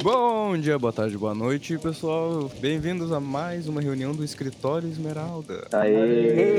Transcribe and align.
Bom 0.00 0.56
dia, 0.56 0.78
boa 0.78 0.92
tarde, 0.92 1.18
boa 1.18 1.34
noite, 1.34 1.76
pessoal. 1.78 2.48
Bem-vindos 2.60 3.10
a 3.10 3.18
mais 3.18 3.66
uma 3.66 3.80
reunião 3.80 4.12
do 4.12 4.22
Escritório 4.22 4.88
Esmeralda. 4.88 5.66
Aê! 5.72 6.56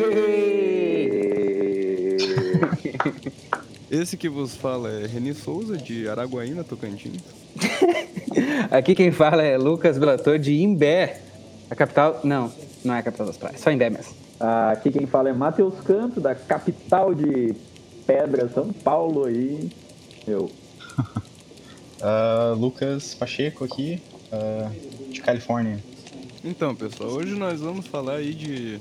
Esse 3.90 4.18
que 4.18 4.28
vos 4.28 4.56
fala 4.56 4.92
é 4.92 5.08
Reni 5.08 5.34
Souza, 5.34 5.78
de 5.78 6.10
Araguaína, 6.10 6.66
Tocantins. 6.66 7.24
Aqui 8.70 8.94
quem 8.94 9.14
fala 9.14 9.42
é 9.42 9.58
Lucas 9.58 9.98
Belator, 9.98 10.38
de 10.38 10.54
Imbé. 10.62 11.22
A 11.70 11.76
capital. 11.76 12.20
Não, 12.26 12.52
não 12.88 12.96
é 12.96 13.00
a 13.00 13.04
capital 13.04 13.28
das 13.28 13.38
praias, 13.38 13.60
só 13.60 13.70
Imbé 13.72 13.90
mesmo. 13.90 14.14
Aqui 14.72 14.92
quem 14.92 15.06
fala 15.06 15.30
é 15.30 15.34
Matheus 15.34 15.80
Canto, 15.82 16.22
da 16.22 16.34
capital 16.34 17.14
de 17.14 17.54
Pedra, 18.06 18.48
São 18.50 18.72
Paulo 18.72 19.26
aí. 19.26 19.70
Eu. 20.26 20.50
Uh, 22.00 22.56
Lucas 22.58 23.14
Pacheco 23.14 23.66
aqui, 23.66 24.02
uh, 24.32 25.12
de 25.12 25.22
Califórnia. 25.22 25.84
Então, 26.44 26.76
pessoal, 26.76 27.10
hoje 27.10 27.34
nós 27.36 27.60
vamos 27.60 27.88
falar 27.88 28.16
aí 28.16 28.34
de 28.34 28.80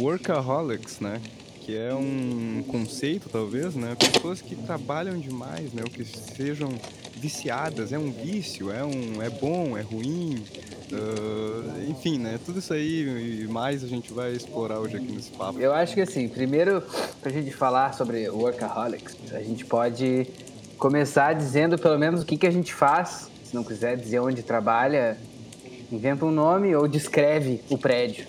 workaholics, 0.00 0.98
né? 0.98 1.20
Que 1.70 1.78
é 1.78 1.94
um 1.94 2.64
conceito, 2.66 3.28
talvez, 3.28 3.76
né? 3.76 3.94
Pessoas 3.96 4.42
que 4.42 4.56
trabalham 4.56 5.16
demais, 5.16 5.72
né? 5.72 5.84
Ou 5.84 5.88
que 5.88 6.04
sejam 6.04 6.68
viciadas. 7.14 7.92
É 7.92 7.98
um 7.98 8.10
vício, 8.10 8.72
é, 8.72 8.84
um, 8.84 9.22
é 9.22 9.30
bom, 9.30 9.78
é 9.78 9.80
ruim. 9.80 10.42
Uh, 10.90 11.88
enfim, 11.88 12.18
né? 12.18 12.40
Tudo 12.44 12.58
isso 12.58 12.72
aí 12.72 13.44
e 13.44 13.46
mais 13.46 13.84
a 13.84 13.86
gente 13.86 14.12
vai 14.12 14.32
explorar 14.32 14.80
hoje 14.80 14.96
aqui 14.96 15.12
nesse 15.12 15.30
papo. 15.30 15.60
Eu 15.60 15.72
acho 15.72 15.94
que 15.94 16.00
assim, 16.00 16.26
primeiro, 16.26 16.82
pra 17.22 17.30
gente 17.30 17.52
falar 17.52 17.94
sobre 17.94 18.28
workaholics, 18.28 19.16
a 19.32 19.40
gente 19.40 19.64
pode 19.64 20.26
começar 20.76 21.34
dizendo 21.34 21.78
pelo 21.78 22.00
menos 22.00 22.22
o 22.22 22.26
que, 22.26 22.36
que 22.36 22.48
a 22.48 22.50
gente 22.50 22.74
faz. 22.74 23.30
Se 23.44 23.54
não 23.54 23.62
quiser 23.62 23.96
dizer 23.96 24.18
onde 24.18 24.42
trabalha, 24.42 25.16
inventa 25.92 26.24
um 26.24 26.32
nome 26.32 26.74
ou 26.74 26.88
descreve 26.88 27.62
o 27.70 27.78
prédio. 27.78 28.26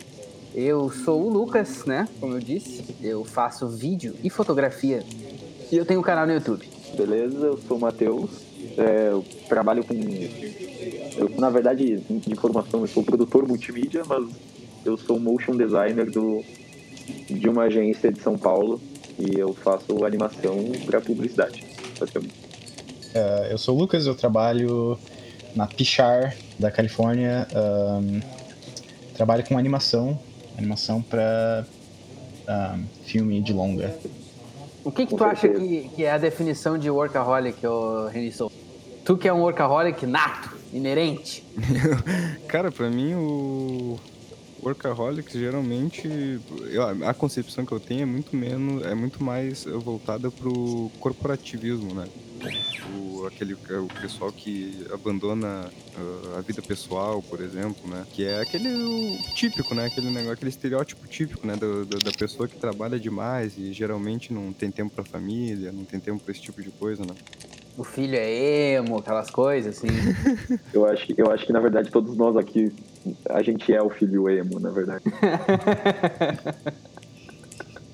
Eu 0.53 0.89
sou 0.89 1.21
o 1.25 1.29
Lucas, 1.29 1.85
né? 1.85 2.07
Como 2.19 2.33
eu 2.33 2.39
disse, 2.39 2.83
eu 3.01 3.23
faço 3.23 3.69
vídeo 3.69 4.15
e 4.23 4.29
fotografia 4.29 5.03
e 5.71 5.77
eu 5.77 5.85
tenho 5.85 6.01
um 6.01 6.03
canal 6.03 6.27
no 6.27 6.33
YouTube. 6.33 6.67
Beleza, 6.95 7.45
eu 7.45 7.57
sou 7.57 7.77
o 7.77 7.79
Matheus. 7.79 8.29
É, 8.77 9.09
eu 9.11 9.23
trabalho 9.47 9.83
com. 9.83 9.93
Eu, 9.93 11.29
na 11.37 11.49
verdade, 11.49 11.97
de 11.97 12.35
formação, 12.35 12.81
eu 12.81 12.87
sou 12.87 13.03
produtor 13.03 13.47
multimídia, 13.47 14.03
mas 14.05 14.29
eu 14.83 14.97
sou 14.97 15.19
motion 15.19 15.55
designer 15.55 16.09
do, 16.09 16.43
de 17.29 17.47
uma 17.47 17.63
agência 17.63 18.11
de 18.11 18.19
São 18.19 18.37
Paulo 18.37 18.81
e 19.17 19.39
eu 19.39 19.53
faço 19.53 20.03
animação 20.03 20.57
para 20.85 20.99
publicidade, 20.99 21.65
basicamente. 21.97 22.33
Uh, 23.13 23.51
eu 23.51 23.57
sou 23.57 23.75
o 23.75 23.79
Lucas, 23.79 24.05
eu 24.05 24.15
trabalho 24.15 24.97
na 25.55 25.67
Pichar, 25.67 26.35
da 26.59 26.71
Califórnia. 26.71 27.47
Um, 27.55 28.19
trabalho 29.13 29.43
com 29.45 29.57
animação, 29.57 30.19
animação 30.57 31.01
para 31.01 31.65
um, 32.47 32.83
filme 33.05 33.41
de 33.41 33.53
longa. 33.53 33.95
O 34.83 34.91
que, 34.91 35.05
que 35.05 35.15
tu 35.15 35.23
acha 35.23 35.47
que, 35.47 35.89
que, 35.95 36.03
é 36.03 36.11
a 36.11 36.17
definição 36.17 36.77
de 36.77 36.89
workaholic, 36.89 37.65
ô 37.65 38.07
Renison? 38.07 38.49
Tu 39.05 39.17
que 39.17 39.27
é 39.27 39.33
um 39.33 39.41
workaholic 39.41 40.05
nato, 40.05 40.57
inerente? 40.73 41.43
Cara, 42.47 42.71
pra 42.71 42.89
mim 42.89 43.13
o 43.13 43.99
workaholic 44.63 45.37
geralmente 45.37 46.39
a 47.05 47.13
concepção 47.13 47.65
que 47.65 47.71
eu 47.71 47.79
tenho 47.79 48.01
é 48.01 48.05
muito 48.05 48.35
menos, 48.35 48.85
é 48.85 48.93
muito 48.93 49.23
mais 49.23 49.65
voltada 49.65 50.29
pro 50.29 50.91
corporativismo, 50.99 51.93
né? 51.93 52.05
O, 52.95 53.25
aquele, 53.25 53.53
o 53.53 53.87
pessoal 54.01 54.31
que 54.31 54.85
abandona 54.91 55.69
uh, 55.97 56.37
a 56.37 56.41
vida 56.41 56.61
pessoal, 56.61 57.21
por 57.21 57.41
exemplo, 57.41 57.89
né? 57.89 58.05
Que 58.11 58.25
é 58.25 58.41
aquele 58.41 59.17
típico, 59.33 59.75
né? 59.75 59.85
Aquele 59.85 60.07
negócio, 60.07 60.33
aquele 60.33 60.49
estereótipo 60.49 61.07
típico, 61.07 61.45
né? 61.45 61.55
Do, 61.55 61.85
do, 61.85 61.99
da 61.99 62.11
pessoa 62.11 62.47
que 62.47 62.57
trabalha 62.57 62.99
demais 62.99 63.57
e 63.57 63.71
geralmente 63.73 64.33
não 64.33 64.51
tem 64.51 64.71
tempo 64.71 64.93
pra 64.93 65.03
família, 65.03 65.71
não 65.71 65.85
tem 65.85 65.99
tempo 65.99 66.23
pra 66.23 66.31
esse 66.31 66.41
tipo 66.41 66.61
de 66.61 66.69
coisa, 66.71 67.03
né? 67.03 67.15
O 67.77 67.83
filho 67.83 68.15
é 68.15 68.73
emo, 68.73 68.97
aquelas 68.97 69.29
coisas, 69.29 69.77
assim. 69.77 69.87
eu, 70.73 70.85
acho, 70.85 71.05
eu 71.17 71.31
acho 71.31 71.45
que, 71.45 71.53
na 71.53 71.59
verdade, 71.59 71.89
todos 71.89 72.17
nós 72.17 72.35
aqui, 72.35 72.71
a 73.29 73.41
gente 73.41 73.73
é 73.73 73.81
o 73.81 73.89
filho 73.89 74.29
emo, 74.29 74.59
na 74.59 74.71
verdade. 74.71 75.03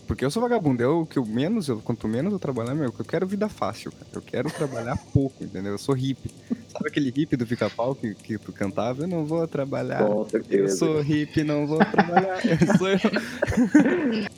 Porque 0.08 0.24
eu 0.24 0.32
sou 0.32 0.42
vagabundo, 0.42 0.82
eu 0.82 1.06
que 1.06 1.20
eu 1.20 1.26
menos, 1.26 1.68
eu, 1.68 1.80
quanto 1.80 2.08
menos 2.08 2.32
eu 2.32 2.40
trabalhar, 2.40 2.74
meu, 2.74 2.86
eu 2.86 3.06
quero 3.06 3.28
vida 3.28 3.50
fácil, 3.50 3.92
cara. 3.92 4.08
Eu 4.16 4.22
quero 4.22 4.50
trabalhar 4.50 4.96
pouco, 5.14 5.44
entendeu? 5.44 5.74
Eu 5.74 5.78
sou 5.78 5.94
hippie. 5.94 6.32
Sabe 6.70 6.88
aquele 6.88 7.12
hippie 7.12 7.36
do 7.36 7.46
pica-pau 7.46 7.94
que, 7.94 8.16
que 8.16 8.38
tu 8.38 8.54
cantava? 8.54 9.04
Eu 9.04 9.08
não 9.08 9.26
vou 9.26 9.46
trabalhar. 9.46 10.08
Com 10.08 10.28
certeza. 10.30 10.64
Eu 10.64 10.70
sou 10.70 11.02
hippie, 11.02 11.44
não 11.44 11.68
vou 11.68 11.80
trabalhar. 11.80 12.40
eu, 12.46 12.78
sou 12.78 12.88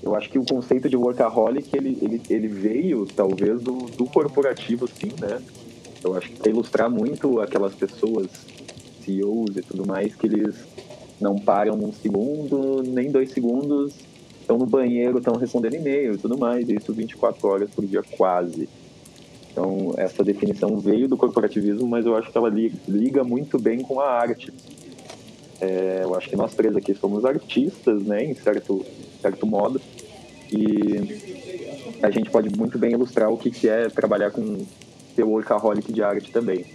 eu. 0.04 0.16
acho 0.18 0.30
que 0.30 0.40
o 0.40 0.44
conceito 0.44 0.90
de 0.90 0.98
workaholic, 0.98 1.70
ele, 1.78 1.98
ele, 2.02 2.22
ele 2.30 2.48
veio, 2.48 3.06
talvez, 3.06 3.62
do, 3.62 3.86
do 3.86 4.06
corporativo, 4.06 4.88
sim, 4.88 5.14
né? 5.22 5.40
Eu 6.04 6.18
acho 6.18 6.30
que 6.30 6.40
pra 6.40 6.50
ilustrar 6.50 6.90
muito 6.90 7.40
aquelas 7.42 7.76
pessoas, 7.76 8.28
CEOs 9.06 9.56
e 9.56 9.62
tudo 9.62 9.86
mais, 9.86 10.16
que 10.16 10.26
eles 10.26 10.56
não 11.22 11.38
param 11.38 11.76
um 11.76 11.94
segundo, 11.94 12.82
nem 12.82 13.12
dois 13.12 13.32
segundos 13.32 14.09
estão 14.50 14.58
no 14.58 14.66
banheiro, 14.66 15.20
estão 15.20 15.36
respondendo 15.36 15.76
e-mail 15.76 16.16
e 16.16 16.18
tudo 16.18 16.36
mais, 16.36 16.68
isso 16.68 16.92
24 16.92 17.48
horas 17.48 17.70
por 17.70 17.86
dia 17.86 18.02
quase. 18.18 18.68
Então, 19.52 19.94
essa 19.96 20.24
definição 20.24 20.78
veio 20.80 21.08
do 21.08 21.16
corporativismo, 21.16 21.88
mas 21.88 22.06
eu 22.06 22.16
acho 22.16 22.32
que 22.32 22.38
ela 22.38 22.50
liga 22.50 23.24
muito 23.24 23.60
bem 23.60 23.82
com 23.82 24.00
a 24.00 24.10
arte. 24.10 24.52
É, 25.62 26.02
eu 26.04 26.16
acho 26.16 26.30
que 26.30 26.36
nós 26.36 26.56
três 26.56 26.76
aqui 26.76 26.96
somos 26.96 27.26
artistas, 27.26 28.02
né, 28.04 28.24
em 28.24 28.34
certo, 28.34 28.84
certo 29.22 29.46
modo, 29.46 29.80
e 30.52 32.00
a 32.02 32.10
gente 32.10 32.32
pode 32.32 32.50
muito 32.58 32.80
bem 32.80 32.94
ilustrar 32.94 33.32
o 33.32 33.38
que, 33.38 33.68
é 33.68 33.88
trabalhar 33.90 34.32
com 34.32 34.66
ser 35.16 35.24
workaholic 35.24 35.92
de 35.92 36.02
arte 36.02 36.32
também. 36.32 36.66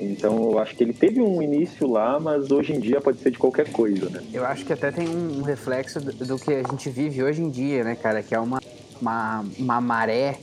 Então 0.00 0.52
eu 0.52 0.58
acho 0.58 0.74
que 0.74 0.82
ele 0.82 0.92
teve 0.92 1.20
um 1.20 1.40
início 1.40 1.86
lá, 1.88 2.18
mas 2.18 2.50
hoje 2.50 2.72
em 2.72 2.80
dia 2.80 3.00
pode 3.00 3.18
ser 3.20 3.30
de 3.30 3.38
qualquer 3.38 3.70
coisa, 3.70 4.08
né? 4.10 4.22
Eu 4.32 4.44
acho 4.44 4.64
que 4.64 4.72
até 4.72 4.90
tem 4.90 5.08
um 5.08 5.42
reflexo 5.42 6.00
do 6.00 6.38
que 6.38 6.52
a 6.52 6.62
gente 6.62 6.90
vive 6.90 7.22
hoje 7.22 7.42
em 7.42 7.50
dia, 7.50 7.84
né, 7.84 7.94
cara? 7.94 8.22
Que 8.22 8.34
é 8.34 8.40
uma, 8.40 8.60
uma, 9.00 9.44
uma 9.58 9.80
maré 9.80 10.38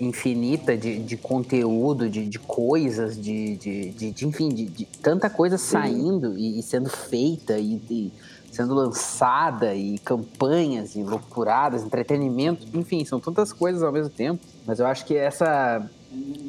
infinita 0.00 0.76
de, 0.76 0.98
de 0.98 1.16
conteúdo, 1.16 2.08
de, 2.08 2.26
de 2.26 2.38
coisas, 2.38 3.20
de, 3.20 3.56
de, 3.56 3.90
de, 3.90 4.10
de 4.12 4.26
enfim, 4.26 4.48
de, 4.48 4.66
de, 4.66 4.84
tanta 4.84 5.30
coisa 5.30 5.56
saindo 5.56 6.36
e, 6.36 6.58
e, 6.58 6.62
sendo 6.62 6.90
feita 6.90 7.58
e, 7.58 7.80
e, 7.90 8.12
sendo 8.50 8.74
lançada 8.74 9.74
e 9.74 9.98
campanhas 9.98 10.96
e 10.96 11.02
loucuradas, 11.02 11.82
entretenimento, 11.82 12.66
enfim, 12.74 13.04
são 13.04 13.20
tantas 13.20 13.52
coisas 13.52 13.82
ao 13.82 13.92
mesmo 13.92 14.10
tempo. 14.10 14.42
Mas 14.66 14.78
eu 14.78 14.86
acho 14.86 15.04
que 15.04 15.16
essa 15.16 15.88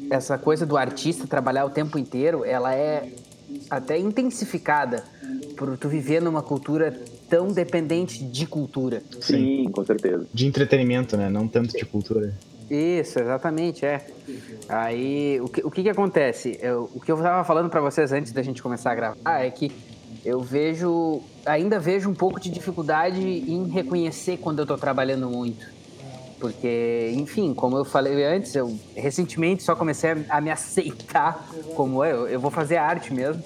essa 0.09 0.37
coisa 0.37 0.65
do 0.65 0.77
artista 0.77 1.27
trabalhar 1.27 1.65
o 1.65 1.69
tempo 1.69 1.97
inteiro, 1.97 2.43
ela 2.45 2.73
é 2.73 3.11
até 3.69 3.97
intensificada 3.97 5.03
por 5.55 5.77
tu 5.77 5.89
viver 5.89 6.21
numa 6.21 6.41
cultura 6.41 6.97
tão 7.29 7.47
dependente 7.47 8.23
de 8.23 8.45
cultura. 8.45 9.01
Sim, 9.21 9.69
com 9.71 9.83
certeza. 9.83 10.25
De 10.33 10.45
entretenimento, 10.45 11.17
né? 11.17 11.29
Não 11.29 11.47
tanto 11.47 11.77
de 11.77 11.85
cultura. 11.85 12.33
Isso, 12.69 13.19
exatamente, 13.19 13.85
é. 13.85 14.05
Aí, 14.67 15.39
o 15.41 15.47
que, 15.47 15.65
o 15.65 15.71
que, 15.71 15.83
que 15.83 15.89
acontece? 15.89 16.57
Eu, 16.61 16.89
o 16.93 16.99
que 16.99 17.11
eu 17.11 17.15
estava 17.15 17.43
falando 17.43 17.69
para 17.69 17.79
vocês 17.79 18.11
antes 18.11 18.31
da 18.33 18.41
gente 18.41 18.61
começar 18.61 18.91
a 18.91 18.95
gravar 18.95 19.41
é 19.41 19.49
que 19.49 19.71
eu 20.25 20.41
vejo, 20.41 21.21
ainda 21.45 21.79
vejo 21.79 22.09
um 22.09 22.13
pouco 22.13 22.39
de 22.39 22.49
dificuldade 22.49 23.21
em 23.21 23.69
reconhecer 23.69 24.37
quando 24.37 24.59
eu 24.59 24.63
estou 24.63 24.77
trabalhando 24.77 25.29
muito. 25.29 25.76
Porque, 26.39 27.11
enfim, 27.15 27.53
como 27.53 27.77
eu 27.77 27.85
falei 27.85 28.23
antes, 28.23 28.53
eu 28.53 28.77
recentemente 28.95 29.63
só 29.63 29.75
comecei 29.75 30.11
a, 30.29 30.39
me 30.39 30.51
aceitar 30.51 31.49
como 31.75 32.03
eu. 32.05 32.27
Eu 32.27 32.39
vou 32.39 32.51
fazer 32.51 32.77
arte 32.77 33.13
mesmo. 33.13 33.43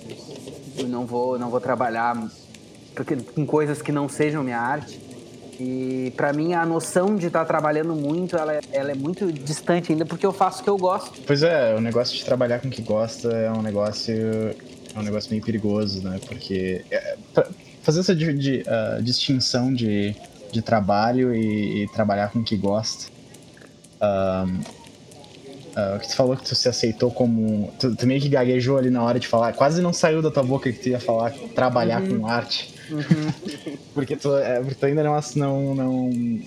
Eu 0.77 0.87
não 0.87 1.05
vou, 1.05 1.39
não 1.39 1.49
vou 1.49 1.61
trabalhar 1.61 2.21
porque, 2.95 3.15
com 3.15 3.45
coisas 3.45 3.81
que 3.81 3.91
não 3.91 4.09
sejam 4.09 4.43
minha 4.43 4.59
arte. 4.59 4.99
E 5.59 6.11
para 6.17 6.33
mim 6.33 6.53
a 6.53 6.65
noção 6.65 7.15
de 7.15 7.27
estar 7.27 7.41
tá 7.41 7.45
trabalhando 7.45 7.95
muito, 7.95 8.35
ela, 8.35 8.55
é, 8.55 8.61
ela 8.71 8.91
é 8.91 8.95
muito 8.95 9.31
distante 9.31 9.91
ainda 9.91 10.05
porque 10.05 10.25
eu 10.25 10.33
faço 10.33 10.61
o 10.61 10.63
que 10.63 10.69
eu 10.69 10.77
gosto. 10.77 11.21
Pois 11.25 11.43
é, 11.43 11.75
o 11.75 11.79
negócio 11.79 12.17
de 12.17 12.25
trabalhar 12.25 12.59
com 12.59 12.67
o 12.67 12.71
que 12.71 12.81
gosta 12.81 13.29
é 13.29 13.51
um 13.51 13.61
negócio 13.61 14.15
é 14.93 14.99
um 14.99 15.03
negócio 15.03 15.29
meio 15.29 15.43
perigoso, 15.43 16.03
né? 16.03 16.19
Porque 16.27 16.83
é, 16.89 17.15
fazer 17.81 17.99
essa 17.99 18.15
de, 18.15 18.33
de, 18.33 18.63
uh, 18.63 19.01
distinção 19.01 19.73
de 19.73 20.15
de 20.51 20.61
trabalho 20.61 21.33
e, 21.33 21.83
e 21.83 21.87
trabalhar 21.87 22.31
com 22.31 22.39
o 22.39 22.43
que 22.43 22.55
gosta. 22.55 23.11
Um, 24.01 24.59
uh, 25.71 25.99
que 25.99 26.07
tu 26.07 26.15
falou 26.15 26.35
que 26.35 26.43
tu 26.43 26.55
se 26.55 26.67
aceitou 26.67 27.11
como. 27.11 27.71
Tu, 27.79 27.95
tu, 27.95 28.07
meio 28.07 28.21
que 28.21 28.29
gaguejou 28.29 28.77
ali 28.77 28.89
na 28.89 29.03
hora 29.03 29.19
de 29.19 29.27
falar, 29.27 29.53
quase 29.53 29.81
não 29.81 29.93
saiu 29.93 30.21
da 30.21 30.31
tua 30.31 30.43
boca 30.43 30.71
que 30.71 30.79
tu 30.79 30.89
ia 30.89 30.99
falar 30.99 31.31
trabalhar 31.55 32.01
uhum. 32.01 32.21
com 32.21 32.27
arte. 32.27 32.73
porque, 33.93 34.15
tu, 34.15 34.35
é, 34.35 34.59
porque 34.59 34.75
tu 34.75 34.85
ainda 34.85 35.03
não, 35.03 35.19
não, 35.35 35.75
não. 35.75 36.39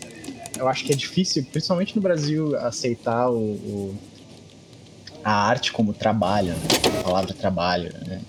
Eu 0.57 0.69
acho 0.69 0.85
que 0.85 0.93
é 0.93 0.97
difícil, 0.97 1.45
principalmente 1.51 1.97
no 1.97 2.03
Brasil, 2.03 2.57
aceitar 2.57 3.31
o, 3.31 3.39
o 3.39 3.99
a 5.25 5.33
arte 5.33 5.73
como 5.73 5.95
trabalho, 5.95 6.53
né? 6.53 7.01
a 7.01 7.03
palavra 7.03 7.33
trabalho, 7.33 7.93
né? 8.07 8.21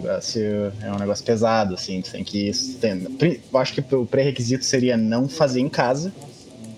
Negócio 0.00 0.72
é 0.80 0.92
um 0.92 0.98
negócio 0.98 1.24
pesado, 1.24 1.74
assim, 1.74 2.00
tu 2.00 2.10
tem 2.10 2.24
que. 2.24 2.50
Tem, 2.80 3.40
eu 3.52 3.58
acho 3.58 3.74
que 3.74 3.94
o 3.94 4.06
pré-requisito 4.06 4.64
seria 4.64 4.96
não 4.96 5.28
fazer 5.28 5.60
em 5.60 5.68
casa. 5.68 6.12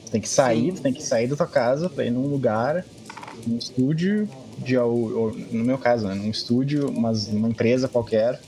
Tu 0.06 0.10
tem 0.12 0.20
que 0.20 0.28
sair, 0.28 0.72
tu 0.72 0.82
tem 0.82 0.92
que 0.92 1.02
sair 1.02 1.26
da 1.26 1.36
tua 1.36 1.46
casa 1.46 1.90
pra 1.90 2.04
ir 2.04 2.10
num 2.10 2.26
lugar, 2.26 2.84
num 3.46 3.58
estúdio, 3.58 4.28
de, 4.58 4.76
ou, 4.76 5.16
ou, 5.16 5.36
no 5.50 5.64
meu 5.64 5.78
caso, 5.78 6.06
né, 6.06 6.14
num 6.14 6.30
estúdio, 6.30 6.92
mas 6.92 7.28
numa 7.28 7.48
empresa 7.48 7.88
qualquer, 7.88 8.40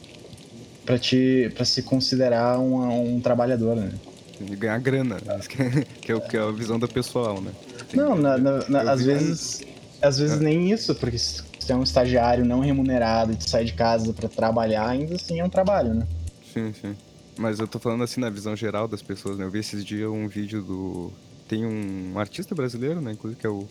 para 0.85 0.99
te 0.99 1.53
para 1.55 1.65
se 1.65 1.83
considerar 1.83 2.59
um, 2.59 3.17
um 3.17 3.21
trabalhador, 3.21 3.77
né? 3.77 3.93
Ganhar 4.41 4.79
grana, 4.79 5.19
né? 5.25 5.39
que, 6.01 6.11
é, 6.11 6.15
o, 6.15 6.21
que 6.21 6.37
é 6.37 6.41
a 6.41 6.51
visão 6.51 6.79
do 6.79 6.89
pessoal, 6.89 7.41
né? 7.43 7.53
Não, 7.93 8.17
na, 8.17 8.39
na, 8.39 8.69
na, 8.69 8.93
às 8.93 9.05
vezes, 9.05 9.61
às 10.01 10.19
vezes 10.19 10.41
é. 10.41 10.43
nem 10.43 10.71
isso, 10.71 10.95
porque 10.95 11.19
se 11.19 11.43
você 11.71 11.73
é 11.73 11.77
um 11.77 11.83
estagiário 11.83 12.45
não 12.45 12.61
remunerado 12.61 13.33
e 13.33 13.37
tu 13.37 13.49
sai 13.49 13.65
de 13.65 13.73
casa 13.73 14.13
para 14.13 14.29
trabalhar, 14.29 14.89
ainda 14.89 15.15
assim 15.15 15.39
é 15.39 15.45
um 15.45 15.49
trabalho, 15.49 15.95
né? 15.95 16.07
Sim, 16.53 16.73
sim. 16.73 16.97
Mas 17.39 17.61
eu 17.61 17.69
tô 17.69 17.79
falando 17.79 18.03
assim 18.03 18.21
na 18.21 18.29
visão 18.29 18.57
geral 18.57 18.89
das 18.89 19.03
pessoas, 19.03 19.39
né? 19.39 19.45
Eu 19.45 19.51
vi 19.51 19.61
esses 19.61 19.85
dias 19.85 20.11
um 20.11 20.27
vídeo 20.27 20.63
do. 20.63 21.13
Tem 21.49 21.65
um 21.65 22.19
artista 22.19 22.55
brasileiro, 22.55 23.01
né? 23.01 23.13
Inclusive, 23.13 23.41
que 23.41 23.47
é 23.47 23.51
o. 23.51 23.67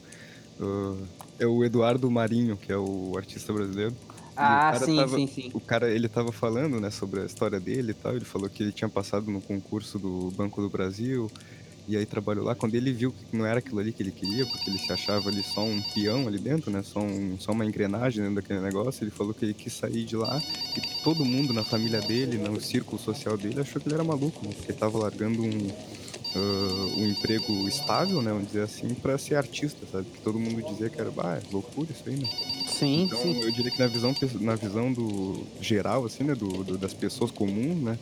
Uh, 0.59 0.97
é 1.39 1.45
o 1.45 1.63
Eduardo 1.63 2.09
Marinho, 2.09 2.57
que 2.57 2.71
é 2.71 2.77
o 2.77 3.13
artista 3.15 3.53
brasileiro. 3.53 3.95
Ah, 4.35 4.73
sim, 4.75 4.95
tava, 4.95 5.15
sim, 5.17 5.27
sim. 5.27 5.51
O 5.53 5.59
cara, 5.59 5.91
ele 5.91 6.07
tava 6.07 6.31
falando, 6.31 6.79
né, 6.79 6.89
sobre 6.89 7.21
a 7.21 7.25
história 7.25 7.59
dele 7.59 7.91
e 7.91 7.93
tal. 7.93 8.15
Ele 8.15 8.25
falou 8.25 8.49
que 8.49 8.63
ele 8.63 8.71
tinha 8.71 8.89
passado 8.89 9.29
no 9.29 9.41
concurso 9.41 9.99
do 9.99 10.31
Banco 10.31 10.61
do 10.61 10.69
Brasil 10.69 11.29
e 11.89 11.97
aí 11.97 12.05
trabalhou 12.05 12.45
lá. 12.45 12.53
Quando 12.53 12.75
ele 12.75 12.93
viu 12.93 13.11
que 13.11 13.35
não 13.35 13.45
era 13.45 13.59
aquilo 13.59 13.79
ali 13.79 13.91
que 13.91 14.03
ele 14.03 14.11
queria, 14.11 14.45
porque 14.45 14.69
ele 14.69 14.77
se 14.77 14.91
achava 14.93 15.29
ali 15.29 15.43
só 15.43 15.63
um 15.63 15.81
peão 15.81 16.27
ali 16.27 16.37
dentro, 16.37 16.69
né, 16.69 16.83
só, 16.83 16.99
um, 16.99 17.37
só 17.39 17.51
uma 17.51 17.65
engrenagem 17.65 18.21
dentro 18.21 18.35
daquele 18.35 18.61
negócio, 18.61 19.03
ele 19.03 19.11
falou 19.11 19.33
que 19.33 19.43
ele 19.43 19.53
quis 19.53 19.73
sair 19.73 20.05
de 20.05 20.15
lá 20.15 20.41
e 20.77 21.03
todo 21.03 21.25
mundo 21.25 21.51
na 21.51 21.63
família 21.63 21.99
dele, 21.99 22.37
no 22.37 22.61
círculo 22.61 23.01
social 23.01 23.35
dele, 23.35 23.59
achou 23.59 23.81
que 23.81 23.87
ele 23.87 23.95
era 23.95 24.03
maluco, 24.03 24.45
né, 24.45 24.53
porque 24.55 24.71
ele 24.71 24.77
tava 24.77 24.99
largando 24.99 25.43
um 25.43 25.67
uh, 26.35 26.99
um 26.99 27.07
emprego 27.07 27.67
estável, 27.67 28.21
né, 28.21 28.31
vamos 28.31 28.47
dizer 28.47 28.63
assim, 28.63 28.93
para 28.93 29.17
ser 29.17 29.35
artista, 29.35 29.85
sabe? 29.91 30.05
Que 30.05 30.21
todo 30.21 30.39
mundo 30.39 30.61
dizia 30.69 30.89
que 30.89 30.99
era, 30.99 31.11
ah, 31.17 31.37
é 31.37 31.41
loucura 31.51 31.89
isso 31.91 32.03
aí, 32.05 32.15
né? 32.15 32.29
Sim, 32.67 33.03
então, 33.03 33.21
sim. 33.21 33.41
eu 33.41 33.51
diria 33.51 33.71
que 33.71 33.79
na 33.79 33.87
visão, 33.87 34.15
na 34.39 34.55
visão 34.55 34.91
do 34.91 35.43
geral, 35.61 36.05
assim, 36.05 36.23
né, 36.23 36.35
do, 36.35 36.63
do 36.63 36.77
das 36.77 36.93
pessoas 36.93 37.31
comuns, 37.31 37.81
né, 37.81 37.97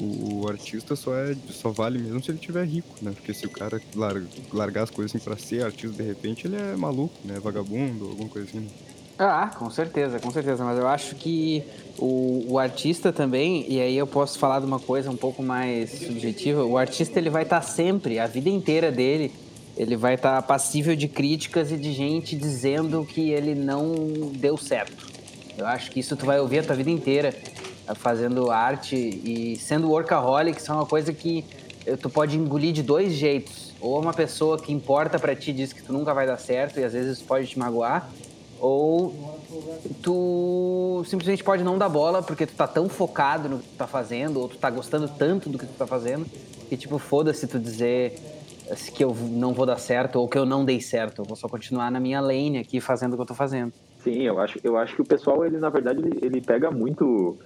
o, 0.00 0.44
o, 0.44 0.48
artista 0.48 0.96
só 0.96 1.14
é 1.14 1.36
só 1.50 1.70
vale 1.70 1.98
mesmo 1.98 2.22
se 2.22 2.30
ele 2.30 2.38
tiver 2.38 2.64
rico, 2.64 2.94
né? 3.02 3.12
Porque 3.14 3.34
se 3.34 3.44
o 3.46 3.50
cara 3.50 3.80
larga, 3.94 4.26
largar 4.52 4.84
as 4.84 4.90
coisas 4.90 5.14
assim 5.14 5.22
para 5.22 5.36
ser 5.36 5.64
artista 5.64 6.02
de 6.02 6.08
repente, 6.08 6.46
ele 6.46 6.56
é 6.56 6.74
maluco, 6.74 7.14
né? 7.24 7.38
Vagabundo, 7.38 8.06
alguma 8.06 8.28
coisa 8.28 8.48
assim. 8.48 8.60
Né? 8.60 8.68
Ah, 9.18 9.50
com 9.54 9.68
certeza, 9.68 10.18
com 10.18 10.30
certeza. 10.30 10.64
Mas 10.64 10.78
eu 10.78 10.88
acho 10.88 11.14
que 11.14 11.62
o, 11.98 12.46
o, 12.48 12.58
artista 12.58 13.12
também, 13.12 13.66
e 13.68 13.78
aí 13.78 13.94
eu 13.94 14.06
posso 14.06 14.38
falar 14.38 14.60
de 14.60 14.66
uma 14.66 14.80
coisa 14.80 15.10
um 15.10 15.16
pouco 15.16 15.42
mais 15.42 15.90
subjetiva, 15.90 16.64
o 16.64 16.78
artista 16.78 17.18
ele 17.18 17.28
vai 17.28 17.42
estar 17.42 17.60
tá 17.60 17.66
sempre, 17.66 18.18
a 18.18 18.26
vida 18.26 18.48
inteira 18.48 18.90
dele, 18.90 19.30
ele 19.76 19.94
vai 19.94 20.14
estar 20.14 20.36
tá 20.36 20.42
passível 20.42 20.96
de 20.96 21.06
críticas 21.06 21.70
e 21.70 21.76
de 21.76 21.92
gente 21.92 22.34
dizendo 22.34 23.04
que 23.04 23.30
ele 23.30 23.54
não 23.54 24.32
deu 24.34 24.56
certo. 24.56 25.06
Eu 25.58 25.66
acho 25.66 25.90
que 25.90 26.00
isso 26.00 26.16
tu 26.16 26.24
vai 26.24 26.40
ouvir 26.40 26.60
a 26.60 26.62
tua 26.62 26.76
vida 26.76 26.90
inteira 26.90 27.34
fazendo 27.94 28.50
arte 28.50 28.96
e 28.96 29.56
sendo 29.56 29.88
workaholic, 29.90 30.60
isso 30.60 30.70
é 30.70 30.74
uma 30.74 30.86
coisa 30.86 31.12
que 31.12 31.44
tu 32.00 32.10
pode 32.10 32.36
engolir 32.36 32.72
de 32.72 32.82
dois 32.82 33.12
jeitos. 33.12 33.72
Ou 33.80 34.00
uma 34.00 34.12
pessoa 34.12 34.58
que 34.58 34.72
importa 34.72 35.18
para 35.18 35.34
ti 35.34 35.52
diz 35.52 35.72
que 35.72 35.82
tu 35.82 35.92
nunca 35.92 36.12
vai 36.12 36.26
dar 36.26 36.36
certo 36.36 36.78
e 36.78 36.84
às 36.84 36.92
vezes 36.92 37.18
isso 37.18 37.24
pode 37.24 37.46
te 37.46 37.58
magoar, 37.58 38.10
ou 38.60 39.38
tu 40.02 41.02
simplesmente 41.06 41.42
pode 41.42 41.64
não 41.64 41.78
dar 41.78 41.88
bola 41.88 42.22
porque 42.22 42.46
tu 42.46 42.54
tá 42.54 42.66
tão 42.66 42.88
focado 42.88 43.48
no 43.48 43.58
que 43.58 43.68
tu 43.68 43.76
tá 43.76 43.86
fazendo, 43.86 44.38
ou 44.38 44.48
tu 44.48 44.58
tá 44.58 44.68
gostando 44.68 45.08
tanto 45.08 45.48
do 45.48 45.58
que 45.58 45.66
tu 45.66 45.72
tá 45.72 45.86
fazendo, 45.86 46.26
que 46.68 46.76
tipo, 46.76 46.98
foda-se 46.98 47.46
tu 47.46 47.58
dizer 47.58 48.20
que 48.94 49.02
eu 49.02 49.14
não 49.14 49.52
vou 49.52 49.66
dar 49.66 49.78
certo 49.78 50.16
ou 50.16 50.28
que 50.28 50.38
eu 50.38 50.46
não 50.46 50.64
dei 50.64 50.80
certo. 50.80 51.22
Eu 51.22 51.24
vou 51.24 51.36
só 51.36 51.48
continuar 51.48 51.90
na 51.90 51.98
minha 51.98 52.20
lane 52.20 52.58
aqui 52.58 52.80
fazendo 52.80 53.14
o 53.14 53.16
que 53.16 53.22
eu 53.22 53.26
tô 53.26 53.34
fazendo. 53.34 53.72
Sim, 54.04 54.22
eu 54.22 54.38
acho, 54.38 54.60
eu 54.62 54.76
acho 54.76 54.94
que 54.94 55.02
o 55.02 55.04
pessoal, 55.04 55.44
ele 55.44 55.58
na 55.58 55.70
verdade, 55.70 56.00
ele, 56.00 56.18
ele 56.22 56.40
pega 56.40 56.70
muito 56.70 57.38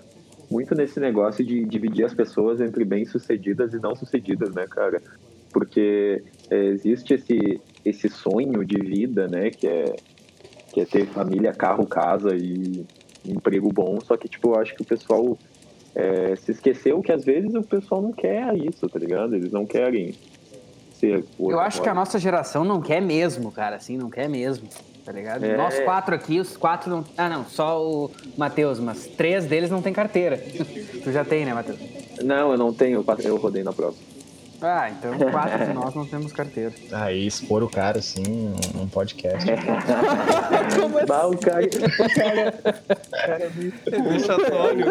muito 0.51 0.75
nesse 0.75 1.01
negócio 1.01 1.45
de 1.45 1.65
dividir 1.65 2.05
as 2.05 2.15
pessoas 2.15 2.61
entre 2.61 2.85
bem-sucedidas 2.85 3.73
e 3.73 3.79
não-sucedidas, 3.79 4.55
né, 4.55 4.67
cara? 4.69 5.03
Porque 5.53 6.23
é, 6.51 6.65
existe 6.67 7.15
esse, 7.15 7.61
esse 7.85 8.09
sonho 8.09 8.65
de 8.65 8.79
vida, 8.79 9.29
né, 9.29 9.51
que 9.51 9.67
é 9.67 9.97
que 10.75 10.81
é 10.81 10.85
ter 10.85 11.07
família, 11.07 11.53
carro, 11.53 11.87
casa 11.87 12.35
e 12.35 12.85
emprego 13.25 13.73
bom. 13.73 14.01
Só 14.01 14.17
que, 14.17 14.29
tipo, 14.29 14.49
eu 14.49 14.61
acho 14.61 14.75
que 14.75 14.83
o 14.83 14.85
pessoal 14.85 15.39
é, 15.95 16.35
se 16.35 16.51
esqueceu 16.51 17.01
que 17.01 17.13
às 17.13 17.25
vezes 17.25 17.55
o 17.55 17.63
pessoal 17.63 18.03
não 18.03 18.13
quer 18.13 18.53
isso, 18.57 18.89
tá 18.89 18.99
ligado? 18.99 19.37
Eles 19.37 19.53
não 19.53 19.65
querem 19.65 20.15
ser. 20.99 21.25
Eu 21.39 21.61
acho 21.61 21.81
que 21.81 21.89
a 21.89 21.95
nossa 21.95 22.19
geração 22.19 22.65
não 22.65 22.81
quer 22.81 23.01
mesmo, 23.01 23.53
cara, 23.53 23.77
assim, 23.77 23.97
não 23.97 24.11
quer 24.11 24.29
mesmo. 24.29 24.69
Tá 25.05 25.13
ligado? 25.13 25.45
É... 25.45 25.57
Nós 25.57 25.79
quatro 25.81 26.15
aqui, 26.15 26.41
os 26.41 26.57
quatro 26.57 26.91
não. 26.91 27.05
Ah, 27.17 27.29
não, 27.29 27.45
só 27.45 27.83
o 27.83 28.11
Matheus, 28.37 28.81
mas 28.81 29.07
três 29.07 29.45
deles 29.45 29.71
não 29.71 29.83
tem 29.83 29.93
carteira. 29.93 30.39
tu 31.05 31.13
já 31.13 31.25
tem, 31.25 31.45
né, 31.45 31.53
Matheus? 31.53 31.79
Não, 32.23 32.53
eu 32.53 32.59
não 32.59 32.73
tenho, 32.73 33.05
eu 33.25 33.37
rodei 33.37 33.63
na 33.63 33.73
prova. 33.73 33.95
Ah, 34.63 34.89
então 34.89 35.13
quatro 35.31 35.67
de 35.67 35.73
nós 35.75 35.95
não 35.95 36.07
temos 36.07 36.33
carteira. 36.33 36.73
Aí 36.91 37.27
expor 37.27 37.63
o 37.63 37.69
cara 37.69 37.99
assim 37.99 38.55
num 38.75 38.89
podcast. 38.89 39.45
Como 40.81 40.97
assim? 40.97 41.07
Bah, 41.07 41.27
o 41.27 41.37
cara, 41.37 41.69
cara, 43.13 43.45
é 43.45 43.99
vexatório. 44.01 44.87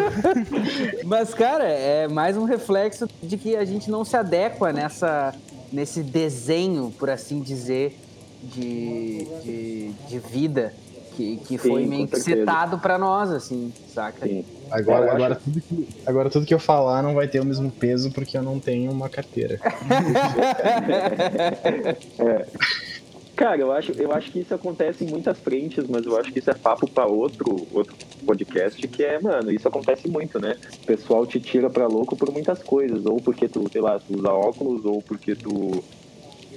Mas, 1.04 1.34
cara, 1.34 1.64
é 1.64 2.06
mais 2.06 2.36
um 2.36 2.44
reflexo 2.44 3.08
de 3.20 3.36
que 3.36 3.56
a 3.56 3.64
gente 3.64 3.90
não 3.90 4.04
se 4.04 4.16
adequa 4.16 4.72
nessa, 4.72 5.34
nesse 5.72 6.04
desenho, 6.04 6.94
por 6.96 7.10
assim 7.10 7.40
dizer, 7.40 7.98
de, 8.44 9.24
de, 9.42 9.92
de 10.08 10.18
vida 10.18 10.72
que, 11.14 11.36
que 11.36 11.58
Sim, 11.58 11.68
foi 11.68 11.86
meio 11.86 12.08
que 12.08 12.20
citado 12.20 12.78
para 12.78 12.98
nós, 12.98 13.30
assim, 13.30 13.72
saca? 13.88 14.26
Sim. 14.26 14.44
Agora, 14.70 15.12
agora, 15.12 15.34
tudo 15.36 15.60
que, 15.60 15.88
agora 16.04 16.30
tudo 16.30 16.46
que 16.46 16.54
eu 16.54 16.58
falar 16.58 17.02
não 17.02 17.14
vai 17.14 17.28
ter 17.28 17.40
o 17.40 17.44
mesmo 17.44 17.70
peso 17.70 18.10
porque 18.10 18.36
eu 18.36 18.42
não 18.42 18.58
tenho 18.58 18.90
uma 18.90 19.08
carteira. 19.08 19.60
é. 22.18 22.46
Cara, 23.36 23.60
eu 23.60 23.72
acho, 23.72 23.92
eu 23.92 24.12
acho 24.12 24.30
que 24.30 24.40
isso 24.40 24.54
acontece 24.54 25.04
em 25.04 25.08
muitas 25.08 25.38
frentes, 25.40 25.86
mas 25.88 26.06
eu 26.06 26.16
acho 26.16 26.32
que 26.32 26.38
isso 26.38 26.50
é 26.50 26.54
papo 26.54 26.88
para 26.88 27.06
outro, 27.06 27.66
outro 27.72 27.94
podcast, 28.24 28.86
que 28.86 29.02
é, 29.02 29.20
mano, 29.20 29.50
isso 29.50 29.66
acontece 29.66 30.08
muito, 30.08 30.40
né? 30.40 30.56
O 30.82 30.86
pessoal 30.86 31.26
te 31.26 31.40
tira 31.40 31.68
pra 31.68 31.88
louco 31.88 32.14
por 32.14 32.30
muitas 32.30 32.62
coisas, 32.62 33.04
ou 33.04 33.16
porque 33.16 33.48
tu, 33.48 33.68
sei 33.72 33.80
lá, 33.80 33.98
tu 33.98 34.16
usa 34.16 34.32
óculos, 34.32 34.84
ou 34.84 35.02
porque 35.02 35.34
tu, 35.34 35.82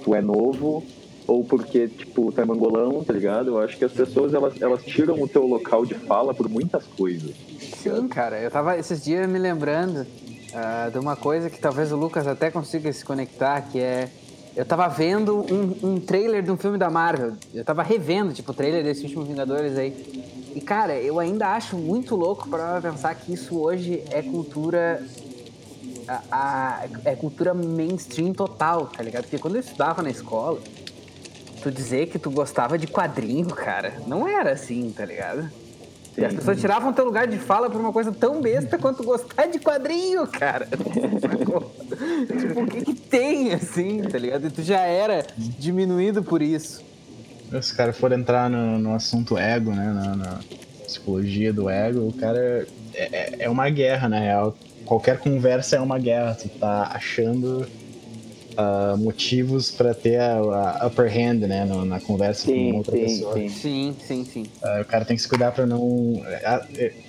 tu 0.03 0.13
é 0.13 0.21
novo, 0.21 0.85
ou 1.27 1.43
porque, 1.43 1.89
tipo, 1.89 2.31
tá 2.31 2.45
mangolão, 2.45 3.03
tá 3.03 3.11
ligado? 3.11 3.49
Eu 3.49 3.59
acho 3.59 3.77
que 3.77 3.83
as 3.83 3.91
pessoas, 3.91 4.33
elas, 4.33 4.59
elas 4.61 4.81
tiram 4.83 5.21
o 5.21 5.27
teu 5.27 5.45
local 5.45 5.85
de 5.85 5.93
fala 5.93 6.33
por 6.33 6.47
muitas 6.47 6.85
coisas. 6.85 7.35
Sim, 7.59 8.07
cara. 8.07 8.39
Eu 8.39 8.49
tava 8.49 8.77
esses 8.77 9.03
dias 9.03 9.29
me 9.29 9.37
lembrando 9.37 10.01
uh, 10.01 10.91
de 10.91 10.97
uma 10.97 11.17
coisa 11.17 11.49
que 11.49 11.59
talvez 11.59 11.91
o 11.91 11.97
Lucas 11.97 12.25
até 12.25 12.49
consiga 12.49 12.91
se 12.93 13.03
conectar, 13.03 13.61
que 13.61 13.79
é... 13.79 14.09
Eu 14.55 14.65
tava 14.65 14.87
vendo 14.87 15.45
um, 15.53 15.91
um 15.91 15.99
trailer 15.99 16.41
de 16.41 16.49
um 16.49 16.57
filme 16.57 16.79
da 16.79 16.89
Marvel. 16.89 17.33
Eu 17.53 17.63
tava 17.63 17.83
revendo, 17.83 18.33
tipo, 18.33 18.51
o 18.51 18.55
trailer 18.55 18.83
desse 18.83 19.03
último 19.03 19.23
Vingadores 19.23 19.77
aí. 19.77 19.93
E, 20.55 20.61
cara, 20.61 20.95
eu 20.95 21.19
ainda 21.19 21.49
acho 21.49 21.75
muito 21.75 22.15
louco 22.15 22.49
para 22.49 22.81
pensar 22.81 23.13
que 23.13 23.33
isso 23.33 23.59
hoje 23.59 24.01
é 24.09 24.23
cultura 24.23 24.99
a, 26.07 26.21
a, 26.31 26.87
é 27.05 27.15
cultura 27.15 27.53
mainstream 27.53 28.33
total, 28.33 28.87
tá 28.87 29.03
ligado? 29.03 29.23
Porque 29.23 29.37
quando 29.37 29.55
eu 29.55 29.59
estudava 29.59 30.01
na 30.01 30.09
escola, 30.09 30.59
tu 31.61 31.71
dizer 31.71 32.07
que 32.07 32.19
tu 32.19 32.31
gostava 32.31 32.77
de 32.77 32.87
quadrinho, 32.87 33.47
cara, 33.47 33.93
não 34.07 34.27
era 34.27 34.51
assim, 34.51 34.93
tá 34.95 35.05
ligado? 35.05 35.49
E 36.17 36.25
as 36.25 36.33
pessoas 36.33 36.59
tiravam 36.59 36.91
teu 36.91 37.05
lugar 37.05 37.27
de 37.27 37.37
fala 37.37 37.69
por 37.69 37.79
uma 37.79 37.93
coisa 37.93 38.11
tão 38.11 38.41
besta 38.41 38.79
quanto 38.79 39.03
gostar 39.03 39.45
de 39.45 39.59
quadrinho, 39.59 40.25
cara. 40.25 40.67
tipo, 40.73 42.61
o 42.61 42.65
que 42.65 42.85
que 42.85 42.93
tem, 42.95 43.53
assim, 43.53 44.01
tá 44.01 44.17
ligado? 44.17 44.47
E 44.47 44.49
tu 44.49 44.63
já 44.63 44.79
era 44.79 45.23
diminuído 45.37 46.23
por 46.23 46.41
isso. 46.41 46.83
Se 47.51 47.55
os 47.55 47.71
caras 47.71 47.95
forem 47.95 48.19
entrar 48.19 48.49
no, 48.49 48.79
no, 48.79 48.95
assunto 48.95 49.37
ego, 49.37 49.71
né, 49.71 49.93
na, 49.93 50.15
na, 50.15 50.39
psicologia 50.85 51.53
do 51.53 51.69
ego, 51.69 52.07
o 52.07 52.13
cara 52.13 52.67
é, 52.95 53.03
é, 53.11 53.35
é 53.41 53.49
uma 53.49 53.69
guerra, 53.69 54.09
na 54.09 54.19
real. 54.19 54.57
Qualquer 54.85 55.19
conversa 55.19 55.75
é 55.75 55.79
uma 55.79 55.99
guerra. 55.99 56.33
Tu 56.33 56.49
tá 56.49 56.89
achando 56.93 57.67
uh, 58.57 58.97
motivos 58.97 59.71
para 59.71 59.93
ter 59.93 60.19
a, 60.19 60.37
a, 60.81 60.87
upper 60.87 61.05
hand, 61.07 61.39
né, 61.47 61.63
no, 61.65 61.85
na 61.85 61.99
conversa 61.99 62.45
sim, 62.45 62.71
com 62.71 62.77
outra 62.79 62.95
sim, 62.95 63.03
pessoa. 63.03 63.33
Sim, 63.33 63.49
sim, 63.49 63.95
sim. 63.99 64.25
sim. 64.25 64.43
Uh, 64.63 64.81
o 64.81 64.85
cara 64.85 65.05
tem 65.05 65.15
que 65.15 65.21
se 65.21 65.29
cuidar 65.29 65.51
para 65.51 65.65
não. 65.65 65.81
Uh, 65.83 67.07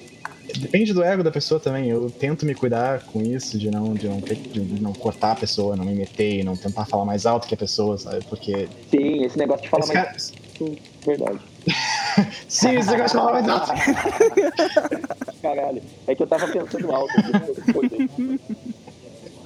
depende 0.59 0.93
do 0.93 1.03
ego 1.03 1.23
da 1.23 1.31
pessoa 1.31 1.59
também. 1.59 1.89
Eu 1.89 2.11
tento 2.11 2.45
me 2.45 2.55
cuidar 2.55 3.03
com 3.05 3.23
isso, 3.23 3.59
de 3.59 3.71
não, 3.71 3.95
de 3.95 4.09
não, 4.09 4.21
ter, 4.21 4.37
de 4.37 4.81
não 4.81 4.93
cortar 4.93 5.33
a 5.33 5.37
pessoa, 5.37 5.77
não 5.77 5.85
me 5.85 5.95
meter, 5.95 6.45
não 6.45 6.57
tentar 6.57 6.85
falar 6.85 7.05
mais 7.05 7.27
alto 7.27 7.49
que 7.49 7.55
a 7.55 7.59
pessoa, 7.59 7.97
sabe? 7.99 8.25
Porque. 8.29 8.69
Sim, 8.91 9.25
esse 9.25 9.39
negócio 9.39 9.63
de 9.63 9.71
falar 9.71 9.87
mais. 9.87 9.99
cara- 9.99 10.19
Sim, 10.19 10.77
verdade. 11.07 11.39
Sim, 12.49 12.77
esse 12.77 12.91
negócio 12.91 13.19
de 13.19 13.25
falar 13.25 13.33
mais 13.33 13.49
alto. 13.49 13.73
Caralho. 15.41 15.83
É 16.07 16.15
que 16.15 16.23
eu 16.23 16.27
tava 16.27 16.49
pensando 16.49 16.91
alto. 16.91 17.13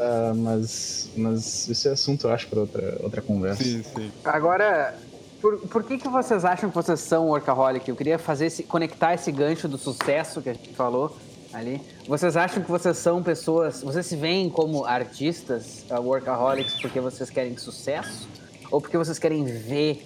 Ah, 0.03 0.33
mas, 0.35 1.09
mas 1.17 1.69
esse 1.69 1.89
é 1.89 1.93
assunto, 1.93 2.27
eu 2.27 2.33
acho, 2.33 2.49
para 2.49 2.61
outra, 2.61 2.99
outra 3.01 3.23
conversa. 3.23 3.63
Sim, 3.63 3.85
sim. 3.85 4.11
Agora, 4.25 4.97
por, 5.41 5.59
por 5.69 5.85
que, 5.85 5.97
que 5.97 6.09
vocês 6.09 6.45
acham 6.45 6.69
que 6.69 6.75
vocês 6.75 6.99
são 6.99 7.29
workaholic? 7.29 7.89
Eu 7.89 7.95
queria 7.95 8.19
fazer 8.19 8.47
esse, 8.47 8.65
conectar 8.65 9.15
esse 9.15 9.31
gancho 9.31 9.69
do 9.69 9.79
sucesso 9.79 10.43
que 10.43 10.49
a 10.49 10.55
gente 10.55 10.75
falou 10.75 11.17
ali. 11.53 11.81
Vocês 12.09 12.37
acham 12.37 12.65
que 12.65 12.71
vocês 12.71 12.97
são 12.97 13.23
pessoas. 13.23 13.81
Vocês 13.83 14.05
se 14.05 14.17
veem 14.17 14.51
como 14.51 14.85
artistas, 14.85 15.85
uh, 15.89 16.01
workaholics, 16.01 16.81
porque 16.81 16.99
vocês 16.99 17.31
querem 17.31 17.57
sucesso? 17.57 18.29
Ou 18.73 18.81
porque 18.81 18.99
vocês 18.99 19.21
querem 19.21 19.45
ver 19.45 20.05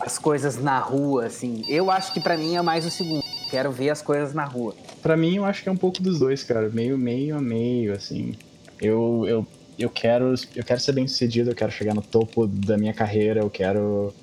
as 0.00 0.18
coisas 0.18 0.60
na 0.60 0.80
rua, 0.80 1.26
assim? 1.26 1.64
Eu 1.68 1.88
acho 1.88 2.12
que 2.12 2.20
pra 2.20 2.36
mim 2.36 2.56
é 2.56 2.62
mais 2.62 2.84
o 2.84 2.90
segundo. 2.90 3.22
Quero 3.48 3.70
ver 3.70 3.90
as 3.90 4.02
coisas 4.02 4.34
na 4.34 4.44
rua. 4.44 4.74
Pra 5.02 5.16
mim, 5.16 5.36
eu 5.36 5.44
acho 5.44 5.62
que 5.62 5.68
é 5.68 5.72
um 5.72 5.76
pouco 5.76 6.02
dos 6.02 6.18
dois, 6.18 6.42
cara. 6.42 6.68
Meio, 6.68 6.98
meio 6.98 7.36
a 7.36 7.40
meio, 7.40 7.92
assim. 7.92 8.34
Eu, 8.80 9.24
eu, 9.26 9.46
eu, 9.78 9.90
quero, 9.90 10.34
eu 10.54 10.64
quero 10.64 10.80
ser 10.80 10.92
bem 10.92 11.06
sucedido, 11.06 11.50
eu 11.50 11.54
quero 11.54 11.70
chegar 11.70 11.94
no 11.94 12.02
topo 12.02 12.46
da 12.46 12.76
minha 12.76 12.94
carreira, 12.94 13.40
eu 13.40 13.50
quero. 13.50 14.14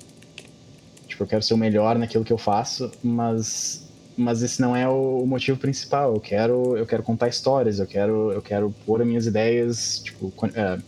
Tipo, 1.06 1.24
eu 1.24 1.26
quero 1.26 1.42
ser 1.42 1.54
o 1.54 1.58
melhor 1.58 1.98
naquilo 1.98 2.24
que 2.24 2.32
eu 2.32 2.38
faço, 2.38 2.90
mas. 3.02 3.86
Mas 4.16 4.42
esse 4.42 4.60
não 4.60 4.74
é 4.74 4.88
o 4.88 5.24
motivo 5.24 5.56
principal. 5.56 6.12
Eu 6.14 6.20
quero, 6.20 6.76
eu 6.76 6.84
quero 6.84 7.04
contar 7.04 7.28
histórias, 7.28 7.78
eu 7.78 7.86
quero, 7.86 8.32
eu 8.32 8.42
quero 8.42 8.74
pôr 8.84 9.00
as 9.00 9.06
minhas 9.06 9.26
ideias, 9.26 10.00
tipo, 10.00 10.32
é, 10.54 10.78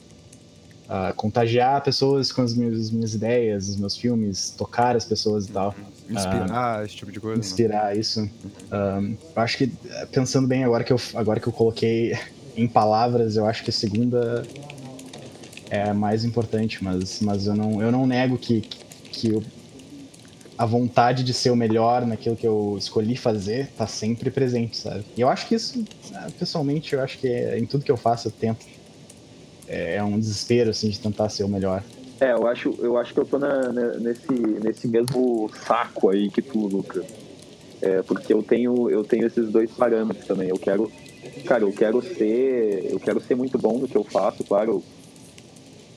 ah, 0.88 1.12
contagiar 1.14 1.80
pessoas 1.84 2.32
com 2.32 2.42
as 2.42 2.52
minhas, 2.52 2.76
as 2.80 2.90
minhas 2.90 3.14
ideias, 3.14 3.68
os 3.68 3.76
meus 3.76 3.96
filmes, 3.96 4.50
tocar 4.50 4.96
as 4.96 5.04
pessoas 5.04 5.46
e 5.46 5.52
tal 5.52 5.72
Inspirar, 6.10 6.84
esse 6.84 6.96
tipo 6.96 7.12
de 7.12 7.20
coisa. 7.20 7.36
né? 7.36 7.46
inspirar 7.46 7.96
isso. 7.96 8.28
Um, 8.72 9.16
eu 9.36 9.42
acho 9.42 9.56
que, 9.56 9.72
pensando 10.10 10.48
bem, 10.48 10.64
agora 10.64 10.82
que, 10.82 10.92
eu, 10.92 11.00
agora 11.14 11.38
que 11.38 11.46
eu 11.46 11.52
coloquei 11.52 12.18
em 12.60 12.68
palavras, 12.68 13.36
eu 13.36 13.46
acho 13.46 13.64
que 13.64 13.70
a 13.70 13.72
segunda 13.72 14.46
é 15.70 15.82
a 15.88 15.94
mais 15.94 16.24
importante, 16.24 16.82
mas, 16.84 17.20
mas 17.20 17.46
eu, 17.46 17.54
não, 17.54 17.80
eu 17.82 17.90
não 17.90 18.06
nego 18.06 18.36
que, 18.36 18.60
que 19.12 19.28
eu- 19.30 19.42
a 20.58 20.66
vontade 20.66 21.24
de 21.24 21.32
ser 21.32 21.50
o 21.50 21.56
melhor 21.56 22.04
naquilo 22.06 22.36
que 22.36 22.46
eu 22.46 22.76
escolhi 22.78 23.16
fazer 23.16 23.68
tá 23.68 23.86
sempre 23.86 24.30
presente, 24.30 24.76
sabe? 24.76 25.02
E 25.16 25.20
eu 25.22 25.28
acho 25.30 25.48
que 25.48 25.54
isso, 25.54 25.82
ah, 26.14 26.28
pessoalmente, 26.38 26.94
eu 26.94 27.00
acho 27.00 27.18
que 27.18 27.28
é- 27.28 27.58
em 27.58 27.64
tudo 27.64 27.82
que 27.82 27.90
eu 27.90 27.96
faço 27.96 28.28
eu 28.28 28.32
tento. 28.32 28.66
É, 29.66 29.96
é 29.96 30.04
um 30.04 30.18
desespero, 30.18 30.68
assim, 30.68 30.90
de 30.90 31.00
tentar 31.00 31.30
ser 31.30 31.44
o 31.44 31.48
melhor. 31.48 31.82
É, 32.20 32.32
eu 32.32 32.46
acho, 32.46 32.76
eu 32.82 32.98
acho 32.98 33.14
que 33.14 33.20
eu 33.20 33.24
tô 33.24 33.38
na- 33.38 33.72
na- 33.72 33.94
nesse, 34.00 34.32
nesse 34.62 34.86
mesmo 34.86 35.50
saco 35.64 36.10
aí 36.10 36.28
que 36.28 36.42
tu, 36.42 36.58
Lucas. 36.66 37.06
É, 37.80 38.02
porque 38.02 38.34
eu 38.34 38.42
tenho, 38.42 38.90
eu 38.90 39.02
tenho 39.04 39.26
esses 39.26 39.50
dois 39.50 39.70
parâmetros 39.72 40.26
também. 40.26 40.50
Eu 40.50 40.58
quero, 40.58 40.92
cara, 41.44 41.64
eu 41.64 41.72
quero 41.72 42.02
ser, 42.02 42.90
eu 42.90 42.98
quero 42.98 43.20
ser 43.20 43.34
muito 43.34 43.58
bom 43.58 43.78
no 43.78 43.88
que 43.88 43.96
eu 43.96 44.04
faço, 44.04 44.44
claro. 44.44 44.82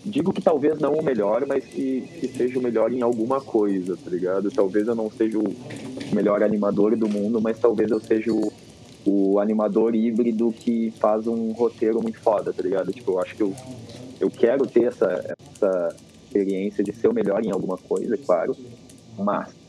Digo 0.05 0.33
que 0.33 0.41
talvez 0.41 0.79
não 0.79 0.95
o 0.95 1.03
melhor, 1.03 1.45
mas 1.47 1.63
que, 1.63 2.01
que 2.19 2.27
seja 2.27 2.59
o 2.59 2.61
melhor 2.61 2.91
em 2.91 3.01
alguma 3.01 3.39
coisa, 3.39 3.95
tá 3.95 4.09
ligado? 4.09 4.51
Talvez 4.51 4.87
eu 4.87 4.95
não 4.95 5.09
seja 5.09 5.39
o 5.39 5.55
melhor 6.13 6.43
animador 6.43 6.95
do 6.97 7.07
mundo, 7.07 7.39
mas 7.41 7.57
talvez 7.57 7.89
eu 7.89 8.01
seja 8.01 8.33
o, 8.33 8.51
o 9.05 9.39
animador 9.39 9.95
híbrido 9.95 10.51
que 10.51 10.91
faz 10.99 11.25
um 11.25 11.53
roteiro 11.53 12.01
muito 12.01 12.19
foda, 12.19 12.51
tá 12.51 12.61
ligado? 12.61 12.91
Tipo, 12.91 13.13
eu 13.13 13.19
acho 13.21 13.35
que 13.35 13.43
eu, 13.43 13.55
eu 14.19 14.29
quero 14.29 14.67
ter 14.67 14.83
essa, 14.83 15.35
essa 15.55 15.95
experiência 16.25 16.83
de 16.83 16.91
ser 16.91 17.07
o 17.07 17.13
melhor 17.13 17.43
em 17.45 17.51
alguma 17.51 17.77
coisa, 17.77 18.17
claro, 18.17 18.57
mas 19.17 19.62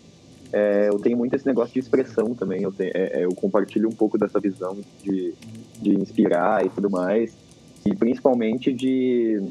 é, 0.55 0.89
eu 0.89 1.01
tenho 1.01 1.17
muito 1.17 1.35
esse 1.35 1.45
negócio 1.45 1.75
de 1.75 1.81
expressão 1.81 2.33
também. 2.33 2.63
Eu, 2.63 2.71
tenho, 2.71 2.93
é, 2.95 3.23
é, 3.23 3.25
eu 3.25 3.35
compartilho 3.35 3.89
um 3.89 3.93
pouco 3.93 4.17
dessa 4.17 4.39
visão 4.39 4.79
de, 5.03 5.35
de 5.83 5.95
inspirar 5.95 6.65
e 6.65 6.69
tudo 6.69 6.89
mais, 6.89 7.37
e 7.85 7.93
principalmente 7.93 8.73
de, 8.73 9.43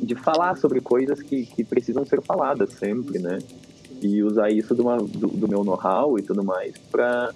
de 0.00 0.14
falar 0.14 0.56
sobre 0.56 0.80
coisas 0.80 1.20
que, 1.20 1.44
que 1.44 1.62
precisam 1.62 2.06
ser 2.06 2.22
faladas 2.22 2.72
sempre, 2.72 3.18
né? 3.18 3.38
E 4.00 4.22
usar 4.22 4.50
isso 4.50 4.74
uma, 4.80 4.96
do, 4.96 5.28
do 5.28 5.46
meu 5.46 5.62
know-how 5.62 6.18
e 6.18 6.22
tudo 6.22 6.42
mais 6.42 6.74
para 6.90 7.34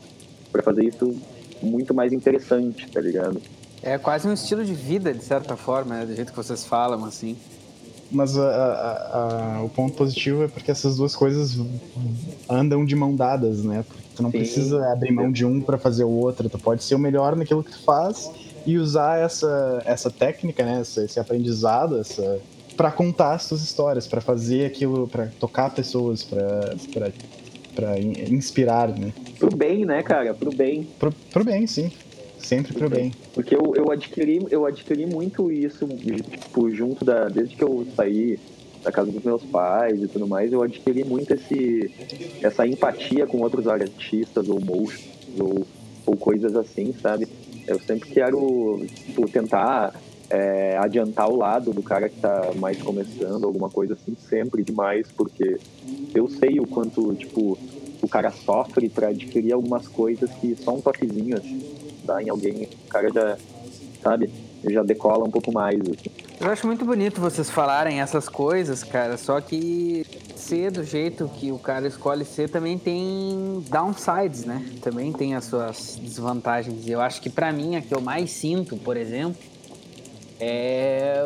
fazer 0.64 0.84
isso 0.84 1.14
muito 1.62 1.92
mais 1.92 2.10
interessante, 2.10 2.90
tá 2.90 3.02
ligado? 3.02 3.38
É 3.82 3.98
quase 3.98 4.26
um 4.26 4.32
estilo 4.32 4.64
de 4.64 4.72
vida, 4.72 5.12
de 5.12 5.22
certa 5.22 5.56
forma, 5.56 5.94
né? 5.94 6.06
do 6.06 6.14
jeito 6.14 6.30
que 6.32 6.36
vocês 6.36 6.64
falam, 6.64 7.04
assim. 7.04 7.36
Mas 8.10 8.38
a- 8.38 8.42
a- 8.48 9.56
a- 9.58 9.62
o 9.62 9.68
ponto 9.68 9.94
positivo 9.96 10.42
é 10.44 10.48
porque 10.48 10.70
essas 10.70 10.96
duas 10.96 11.14
coisas 11.14 11.58
andam 12.48 12.84
de 12.84 12.96
mão 12.96 13.14
dadas, 13.14 13.62
né? 13.62 13.84
Porque 13.86 14.02
tu 14.16 14.22
não 14.22 14.30
Sim. 14.30 14.38
precisa 14.38 14.92
abrir 14.92 15.12
mão 15.12 15.30
de 15.30 15.44
um 15.44 15.60
pra 15.60 15.76
fazer 15.76 16.04
o 16.04 16.10
outro. 16.10 16.48
Tu 16.48 16.58
pode 16.58 16.82
ser 16.82 16.94
o 16.94 16.98
melhor 16.98 17.36
naquilo 17.36 17.62
que 17.62 17.70
tu 17.72 17.82
faz 17.84 18.30
e 18.66 18.78
usar 18.78 19.18
essa, 19.18 19.82
essa 19.84 20.10
técnica, 20.10 20.64
né? 20.64 20.80
Esse, 20.80 21.04
esse 21.04 21.20
aprendizado, 21.20 21.98
essa 21.98 22.38
para 22.76 22.90
contar 22.92 23.34
as 23.34 23.48
tuas 23.48 23.60
histórias, 23.60 24.06
pra 24.06 24.20
fazer 24.20 24.64
aquilo, 24.64 25.08
pra 25.08 25.26
tocar 25.40 25.68
pessoas, 25.74 26.22
pra 26.22 27.98
in- 28.00 28.34
inspirar, 28.34 28.88
né? 28.88 29.12
Pro 29.38 29.54
bem, 29.54 29.84
né, 29.84 30.02
cara? 30.02 30.32
Pro 30.32 30.50
bem. 30.54 30.86
Pro, 30.98 31.12
pro 31.32 31.44
bem, 31.44 31.66
sim. 31.66 31.90
Sempre 32.38 32.72
pro 32.74 32.88
bem. 32.88 33.12
Porque 33.34 33.54
eu, 33.54 33.74
eu 33.74 33.90
adquiri 33.90 34.46
eu 34.50 34.64
adquiri 34.64 35.06
muito 35.06 35.50
isso, 35.50 35.86
tipo, 35.86 36.70
junto 36.70 37.04
da. 37.04 37.28
Desde 37.28 37.56
que 37.56 37.64
eu 37.64 37.86
saí 37.96 38.38
da 38.82 38.92
casa 38.92 39.10
dos 39.10 39.22
meus 39.22 39.42
pais 39.44 40.02
e 40.02 40.08
tudo 40.08 40.26
mais, 40.26 40.52
eu 40.52 40.62
adquiri 40.62 41.04
muito 41.04 41.34
esse, 41.34 41.90
essa 42.42 42.66
empatia 42.66 43.26
com 43.26 43.38
outros 43.38 43.66
artistas 43.66 44.48
ou 44.48 44.60
motions 44.60 45.18
ou, 45.38 45.66
ou 46.06 46.16
coisas 46.16 46.54
assim, 46.56 46.94
sabe? 47.00 47.28
Eu 47.66 47.78
sempre 47.80 48.08
quero 48.08 48.80
tipo, 48.86 49.28
tentar 49.28 49.94
é, 50.30 50.76
adiantar 50.78 51.28
o 51.30 51.36
lado 51.36 51.72
do 51.72 51.82
cara 51.82 52.08
que 52.08 52.20
tá 52.20 52.52
mais 52.56 52.80
começando, 52.80 53.44
alguma 53.44 53.68
coisa 53.68 53.94
assim, 53.94 54.16
sempre 54.28 54.62
demais, 54.62 55.08
porque 55.12 55.58
eu 56.14 56.28
sei 56.28 56.60
o 56.60 56.66
quanto, 56.66 57.14
tipo, 57.14 57.58
o 58.00 58.08
cara 58.08 58.30
sofre 58.30 58.88
para 58.88 59.08
adquirir 59.08 59.52
algumas 59.52 59.88
coisas 59.88 60.30
que 60.34 60.56
só 60.56 60.74
um 60.74 60.80
toquezinho 60.80 61.36
assim, 61.36 61.60
em 62.22 62.28
alguém, 62.28 62.68
o 62.86 62.88
cara 62.88 63.10
já, 63.12 63.36
sabe, 64.02 64.30
já 64.64 64.82
decola 64.82 65.24
um 65.24 65.30
pouco 65.30 65.52
mais. 65.52 65.80
Assim. 65.80 66.10
Eu 66.40 66.50
acho 66.50 66.66
muito 66.66 66.84
bonito 66.84 67.20
vocês 67.20 67.50
falarem 67.50 68.00
essas 68.00 68.28
coisas, 68.28 68.84
cara, 68.84 69.16
só 69.16 69.40
que 69.40 70.06
ser 70.36 70.70
do 70.70 70.84
jeito 70.84 71.28
que 71.28 71.52
o 71.52 71.58
cara 71.58 71.86
escolhe 71.86 72.24
ser 72.24 72.48
também 72.48 72.78
tem 72.78 73.64
downsides, 73.68 74.44
né? 74.44 74.64
Também 74.80 75.12
tem 75.12 75.34
as 75.34 75.44
suas 75.44 75.96
desvantagens. 76.00 76.88
Eu 76.88 77.00
acho 77.00 77.20
que 77.20 77.28
pra 77.28 77.52
mim 77.52 77.76
a 77.76 77.82
que 77.82 77.94
eu 77.94 78.00
mais 78.00 78.30
sinto, 78.30 78.76
por 78.76 78.96
exemplo, 78.96 79.36
é 80.40 81.22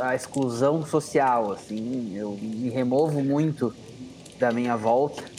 a 0.00 0.14
exclusão 0.14 0.84
social, 0.84 1.52
assim. 1.52 2.16
Eu 2.16 2.36
me 2.40 2.68
removo 2.68 3.22
muito 3.22 3.72
da 4.38 4.50
minha 4.50 4.76
volta 4.76 5.35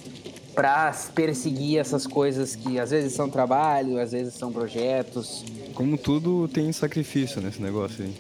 pra 0.58 0.92
perseguir 1.14 1.78
essas 1.78 2.08
coisas 2.08 2.56
que 2.56 2.80
às 2.80 2.90
vezes 2.90 3.14
são 3.14 3.30
trabalho, 3.30 4.00
às 4.00 4.12
vezes 4.12 4.34
são 4.34 4.52
projetos, 4.52 5.46
Como 5.76 5.96
tudo 6.00 6.48
tem 6.48 6.72
sacrifício 6.72 7.40
nesse 7.40 7.62
negócio 7.62 8.04
aí. 8.04 8.14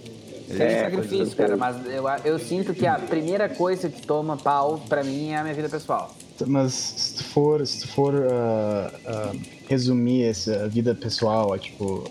Tem 0.47 0.61
É, 0.61 0.83
sacrifício, 0.83 1.35
cara, 1.35 1.57
mas 1.57 1.75
eu, 1.87 2.03
eu 2.23 2.37
sinto 2.37 2.75
que 2.75 2.85
a 2.85 2.99
primeira 2.99 3.49
coisa 3.49 3.89
que 3.89 4.05
toma 4.05 4.37
pau 4.37 4.79
pra 4.87 5.03
mim 5.03 5.31
é 5.31 5.37
a 5.37 5.41
minha 5.41 5.55
vida 5.55 5.67
pessoal. 5.67 6.15
Mas 6.45 6.73
se 6.73 7.15
tu 7.15 7.23
for, 7.23 7.65
se 7.65 7.81
tu 7.81 7.87
for 7.87 8.13
ah, 8.31 8.91
ah, 9.07 9.31
resumir 9.67 10.25
essa 10.25 10.69
vida 10.69 10.93
pessoal, 10.93 11.55
é 11.55 11.57
tipo 11.57 12.03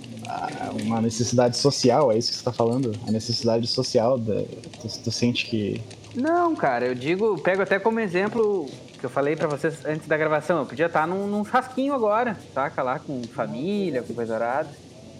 uma 0.82 1.00
necessidade 1.00 1.56
social, 1.56 2.10
é 2.10 2.18
isso 2.18 2.32
que 2.32 2.38
você 2.38 2.44
tá 2.44 2.52
falando? 2.52 2.90
A 3.06 3.12
necessidade 3.12 3.68
social, 3.68 4.18
da, 4.18 4.42
tu, 4.82 4.88
tu 5.04 5.10
sente 5.12 5.46
que. 5.46 5.80
Não, 6.16 6.56
cara, 6.56 6.86
eu 6.86 6.94
digo, 6.96 7.38
pego 7.38 7.62
até 7.62 7.78
como 7.78 8.00
exemplo 8.00 8.68
que 8.98 9.04
eu 9.06 9.10
falei 9.10 9.36
pra 9.36 9.46
vocês 9.48 9.84
antes 9.84 10.06
da 10.08 10.16
gravação. 10.16 10.58
Eu 10.60 10.66
podia 10.66 10.86
estar 10.86 11.06
num, 11.06 11.26
num 11.26 11.44
chasquinho 11.44 11.94
agora, 11.94 12.36
saca? 12.54 12.82
Lá 12.82 12.98
com 12.98 13.22
família, 13.24 14.02
com 14.02 14.14
coisa 14.14 14.34
arada. 14.34 14.68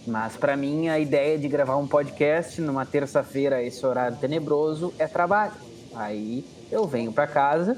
Mas 0.06 0.36
pra 0.36 0.56
mim 0.56 0.88
a 0.88 0.98
ideia 0.98 1.36
de 1.38 1.48
gravar 1.48 1.76
um 1.76 1.86
podcast 1.86 2.60
numa 2.60 2.86
terça-feira, 2.86 3.62
esse 3.62 3.84
horário 3.84 4.16
tenebroso, 4.16 4.92
é 4.98 5.06
trabalho. 5.06 5.52
Aí 5.94 6.44
eu 6.70 6.86
venho 6.86 7.12
pra 7.12 7.26
casa 7.26 7.76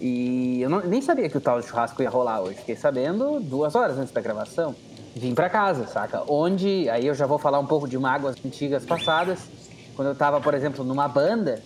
e 0.00 0.60
eu 0.62 0.70
não- 0.70 0.80
nem 0.80 1.02
sabia 1.02 1.28
que 1.28 1.36
o 1.36 1.40
tal 1.40 1.60
churrasco 1.62 2.02
ia 2.02 2.08
rolar 2.08 2.40
hoje. 2.40 2.56
Fiquei 2.58 2.76
sabendo 2.76 3.38
duas 3.40 3.74
horas 3.74 3.98
antes 3.98 4.12
da 4.12 4.20
gravação. 4.20 4.74
Vim 5.14 5.34
pra 5.34 5.50
casa, 5.50 5.86
saca? 5.86 6.22
Onde, 6.28 6.88
aí 6.88 7.06
eu 7.06 7.14
já 7.14 7.26
vou 7.26 7.38
falar 7.38 7.58
um 7.58 7.66
pouco 7.66 7.88
de 7.88 7.98
mágoas 7.98 8.36
antigas 8.44 8.84
passadas. 8.84 9.40
Quando 9.96 10.08
eu 10.08 10.14
tava, 10.14 10.40
por 10.40 10.54
exemplo, 10.54 10.84
numa 10.84 11.08
banda, 11.08 11.60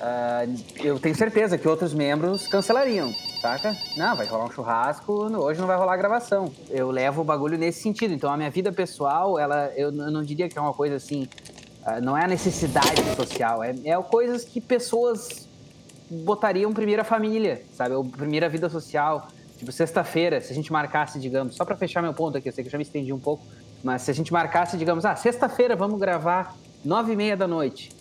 uh, 0.00 0.64
eu 0.82 0.98
tenho 0.98 1.14
certeza 1.14 1.56
que 1.58 1.66
outros 1.66 1.92
membros 1.92 2.46
cancelariam, 2.46 3.12
saca? 3.40 3.76
Não, 3.96 4.16
vai 4.16 4.26
rolar 4.26 4.44
um 4.44 4.50
churrasco, 4.50 5.12
hoje 5.12 5.60
não 5.60 5.66
vai 5.66 5.76
rolar 5.76 5.96
gravação. 5.96 6.52
Eu 6.70 6.90
levo 6.90 7.22
o 7.22 7.24
bagulho 7.24 7.58
nesse 7.58 7.82
sentido. 7.82 8.14
Então 8.14 8.32
a 8.32 8.36
minha 8.36 8.50
vida 8.50 8.72
pessoal, 8.72 9.38
ela, 9.38 9.72
eu, 9.76 9.88
eu 9.88 10.10
não 10.10 10.22
diria 10.22 10.48
que 10.48 10.58
é 10.58 10.60
uma 10.60 10.74
coisa 10.74 10.96
assim. 10.96 11.28
Uh, 11.82 12.02
não 12.02 12.16
é 12.16 12.24
a 12.24 12.28
necessidade 12.28 13.02
social, 13.14 13.62
é, 13.62 13.74
é 13.84 14.02
coisas 14.02 14.44
que 14.44 14.60
pessoas 14.60 15.46
botariam 16.10 16.72
primeira 16.72 17.04
família, 17.04 17.62
sabe? 17.72 17.94
Ou 17.94 18.04
primeira 18.04 18.48
vida 18.48 18.68
social. 18.68 19.28
Tipo, 19.58 19.72
sexta-feira, 19.72 20.40
se 20.40 20.52
a 20.52 20.54
gente 20.54 20.70
marcasse, 20.70 21.18
digamos, 21.18 21.56
só 21.56 21.64
para 21.64 21.76
fechar 21.76 22.02
meu 22.02 22.12
ponto 22.12 22.36
aqui, 22.36 22.48
eu 22.48 22.52
sei 22.52 22.62
que 22.62 22.68
eu 22.68 22.72
já 22.72 22.78
me 22.78 22.84
estendi 22.84 23.12
um 23.12 23.18
pouco, 23.18 23.42
mas 23.82 24.02
se 24.02 24.10
a 24.10 24.14
gente 24.14 24.32
marcasse, 24.32 24.76
digamos, 24.76 25.04
ah, 25.06 25.16
sexta-feira 25.16 25.74
vamos 25.74 25.98
gravar 25.98 26.54
nove 26.84 27.12
e 27.12 27.16
meia 27.16 27.36
da 27.36 27.48
noite. 27.48 27.95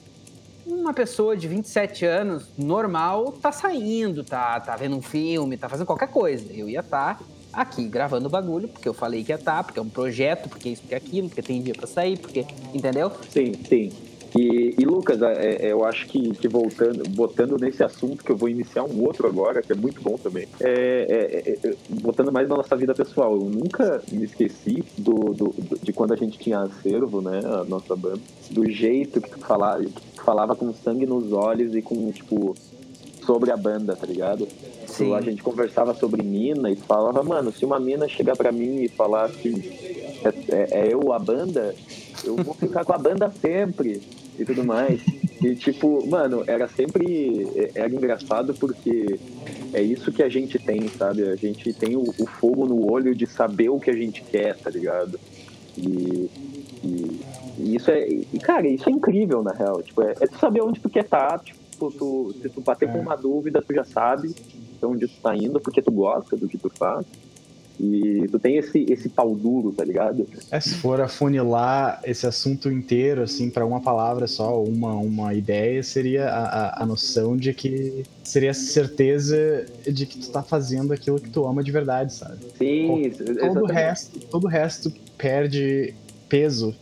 Uma 0.66 0.94
pessoa 0.94 1.38
de 1.38 1.48
27 1.48 2.06
anos, 2.06 2.48
normal, 2.58 3.34
tá 3.34 3.52
saindo, 3.52 4.24
tá, 4.24 4.60
tá 4.60 4.76
vendo 4.76 4.96
um 4.96 5.02
filme, 5.02 5.58
tá 5.58 5.70
fazendo 5.70 5.86
qualquer 5.86 6.08
coisa. 6.08 6.52
Eu 6.52 6.68
ia 6.68 6.80
estar 6.80 7.20
tá 7.20 7.26
aqui 7.54 7.88
gravando 7.88 8.28
o 8.28 8.30
bagulho, 8.30 8.68
porque 8.68 8.90
eu 8.90 8.94
falei 8.94 9.24
que 9.24 9.32
ia 9.32 9.36
estar, 9.36 9.58
tá, 9.58 9.64
porque 9.64 9.78
é 9.78 9.82
um 9.82 9.90
projeto, 9.90 10.50
porque 10.50 10.70
isso, 10.70 10.82
porque 10.82 10.96
aquilo, 10.96 11.30
porque 11.30 11.44
tem 11.44 11.62
dia 11.62 11.76
para 11.76 11.86
sair, 11.86 12.18
porque. 12.18 12.46
Entendeu? 12.74 13.12
Sim, 13.30 13.54
sim. 13.68 13.92
E, 14.38 14.76
e 14.78 14.84
Lucas, 14.84 15.22
é, 15.22 15.68
é, 15.68 15.72
eu 15.72 15.86
acho 15.86 16.08
que, 16.08 16.32
que, 16.32 16.48
voltando, 16.48 17.10
botando 17.12 17.58
nesse 17.58 17.82
assunto, 17.82 18.22
que 18.22 18.32
eu 18.32 18.36
vou 18.36 18.50
iniciar 18.50 18.84
um 18.84 19.02
outro 19.02 19.28
agora, 19.28 19.62
que 19.62 19.72
é 19.72 19.76
muito 19.76 20.02
bom 20.02 20.18
também, 20.18 20.46
é, 20.60 20.70
é, 20.70 21.52
é, 21.52 21.70
é 21.70 21.76
botando 22.02 22.34
mais 22.34 22.50
na 22.50 22.58
nossa 22.58 22.76
vida 22.76 22.94
pessoal, 22.94 23.34
eu 23.34 23.46
nunca 23.46 24.04
me 24.12 24.26
esqueci 24.26 24.84
do, 24.98 25.34
do, 25.34 25.48
do, 25.50 25.80
de 25.82 25.94
quando 25.94 26.14
a 26.14 26.18
gente 26.18 26.38
tinha 26.38 26.60
acervo, 26.60 27.22
né, 27.22 27.40
a 27.46 27.64
nossa 27.64 27.96
banda, 27.96 28.20
do 28.52 28.70
jeito 28.70 29.22
que 29.22 29.30
tu 29.30 29.40
falava, 29.40 29.86
que 29.86 29.92
tu 30.16 30.22
falava 30.22 30.54
com 30.54 30.74
sangue 30.74 31.06
nos 31.06 31.32
olhos 31.32 31.74
e 31.74 31.82
com, 31.82 32.12
tipo, 32.12 32.56
sobre 33.26 33.52
a 33.52 33.58
banda, 33.58 33.96
tá 33.96 34.06
ligado? 34.06 34.48
Sim. 34.86 35.14
A 35.14 35.22
gente 35.22 35.42
conversava 35.42 35.94
sobre 35.94 36.22
mina 36.22 36.70
e 36.70 36.76
falava, 36.76 37.24
mano, 37.24 37.54
se 37.54 37.64
uma 37.64 37.80
mina 37.80 38.08
chegar 38.08 38.36
pra 38.36 38.52
mim 38.52 38.84
e 38.84 38.90
falar 38.90 39.26
assim, 39.26 39.62
é, 40.24 40.34
é, 40.50 40.80
é 40.82 40.94
eu 40.94 41.14
a 41.14 41.20
banda, 41.20 41.74
eu 42.24 42.36
vou 42.36 42.54
ficar 42.54 42.84
com 42.84 42.94
a 42.94 42.98
banda 42.98 43.32
sempre 43.42 44.02
e 44.38 44.46
tudo 44.46 44.64
mais. 44.64 45.02
E 45.42 45.56
tipo, 45.56 46.06
mano, 46.08 46.44
era 46.48 46.68
sempre. 46.68 47.48
Era 47.76 47.94
engraçado 47.94 48.54
porque 48.54 49.20
é 49.74 49.82
isso 49.82 50.12
que 50.12 50.24
a 50.24 50.30
gente 50.30 50.58
tem, 50.58 50.88
sabe? 50.88 51.24
A 51.24 51.36
gente 51.36 51.74
tem 51.74 51.96
o, 51.96 52.02
o 52.02 52.26
fogo 52.26 52.66
no 52.66 52.92
olho 52.92 53.14
de 53.14 53.28
saber 53.28 53.70
o 53.70 53.80
que 53.80 53.90
a 53.90 53.96
gente 53.96 54.24
quer, 54.24 54.58
tá 54.58 54.70
ligado? 54.70 55.20
E, 55.78 56.30
e, 56.84 57.22
e 57.60 57.76
isso 57.76 57.92
é. 57.92 58.08
E, 58.08 58.40
cara, 58.40 58.68
isso 58.68 58.90
é 58.90 58.92
incrível, 58.92 59.44
na 59.44 59.52
real. 59.52 59.82
Tipo, 59.82 60.02
é, 60.04 60.14
é 60.22 60.28
tu 60.28 60.38
saber 60.38 60.62
onde 60.62 60.80
tu 60.80 60.90
quer 60.90 61.04
estar, 61.04 61.28
tá, 61.28 61.40
tipo, 61.40 61.92
tu, 61.92 62.34
se 62.42 62.50
tu 62.50 62.62
bater 62.62 62.90
é. 62.90 62.92
com 62.92 63.00
uma 63.00 63.16
dúvida, 63.16 63.62
tu 63.62 63.74
já 63.74 63.84
sabe 63.84 64.34
onde 64.82 65.08
tu 65.08 65.20
tá 65.22 65.36
indo, 65.36 65.60
porque 65.60 65.82
tu 65.82 65.92
gosta 65.92 66.38
do 66.38 66.48
que 66.48 66.58
tu 66.58 66.70
faz. 66.70 67.06
E 67.80 68.28
tu 68.30 68.40
tem 68.40 68.58
esse, 68.58 68.86
esse 68.90 69.10
pau 69.10 69.36
duro, 69.36 69.72
tá 69.72 69.84
ligado? 69.84 70.28
É, 70.50 70.60
se 70.60 70.76
for 70.76 71.02
afunilar 71.02 72.00
esse 72.04 72.26
assunto 72.26 72.72
inteiro, 72.72 73.24
assim, 73.24 73.50
para 73.50 73.66
uma 73.66 73.82
palavra 73.82 74.28
só, 74.28 74.64
uma, 74.64 74.94
uma 74.94 75.34
ideia, 75.34 75.84
seria 75.84 76.30
a, 76.30 76.44
a, 76.44 76.84
a, 76.84 76.86
noção 76.86 77.36
de 77.36 77.54
que 77.54 78.04
seria 78.24 78.52
a 78.52 78.54
certeza 78.54 79.66
de 79.86 80.06
que 80.06 80.20
tu 80.20 80.30
tá 80.30 80.42
fazendo 80.42 80.94
aquilo 80.94 81.20
que 81.20 81.30
tu 81.30 81.46
ama 81.46 81.64
de 81.64 81.72
verdade, 81.72 82.14
sabe? 82.14 82.38
Sim, 82.58 83.12
todo, 83.18 83.36
todo 83.36 83.64
o 83.64 83.68
resto 83.68 84.20
Todo 84.20 84.44
o 84.46 84.48
resto 84.48 84.94
perde 85.18 85.94
peso 86.30 86.76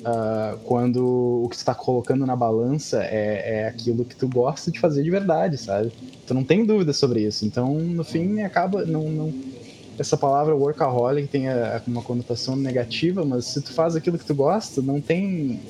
uh, 0.00 0.58
quando 0.64 1.44
o 1.44 1.48
que 1.48 1.58
tu 1.58 1.64
tá 1.64 1.74
colocando 1.74 2.24
na 2.26 2.36
balança 2.36 3.02
é, 3.04 3.60
é 3.60 3.68
aquilo 3.68 4.04
que 4.04 4.16
tu 4.16 4.28
gosta 4.28 4.70
de 4.70 4.78
fazer 4.78 5.02
de 5.02 5.10
verdade, 5.10 5.56
sabe? 5.56 5.92
Tu 6.26 6.34
não 6.34 6.44
tem 6.44 6.64
dúvida 6.64 6.92
sobre 6.92 7.22
isso. 7.22 7.44
Então, 7.44 7.74
no 7.74 8.04
fim, 8.04 8.40
acaba. 8.42 8.84
não, 8.84 9.08
não 9.08 9.57
essa 9.98 10.16
palavra 10.16 10.54
workaholic 10.54 11.28
tem 11.28 11.44
uma 11.86 12.02
conotação 12.02 12.56
negativa, 12.56 13.24
mas 13.24 13.46
se 13.46 13.60
tu 13.60 13.72
faz 13.72 13.96
aquilo 13.96 14.18
que 14.18 14.24
tu 14.24 14.34
gosta, 14.34 14.80
não 14.80 15.00
tem 15.00 15.60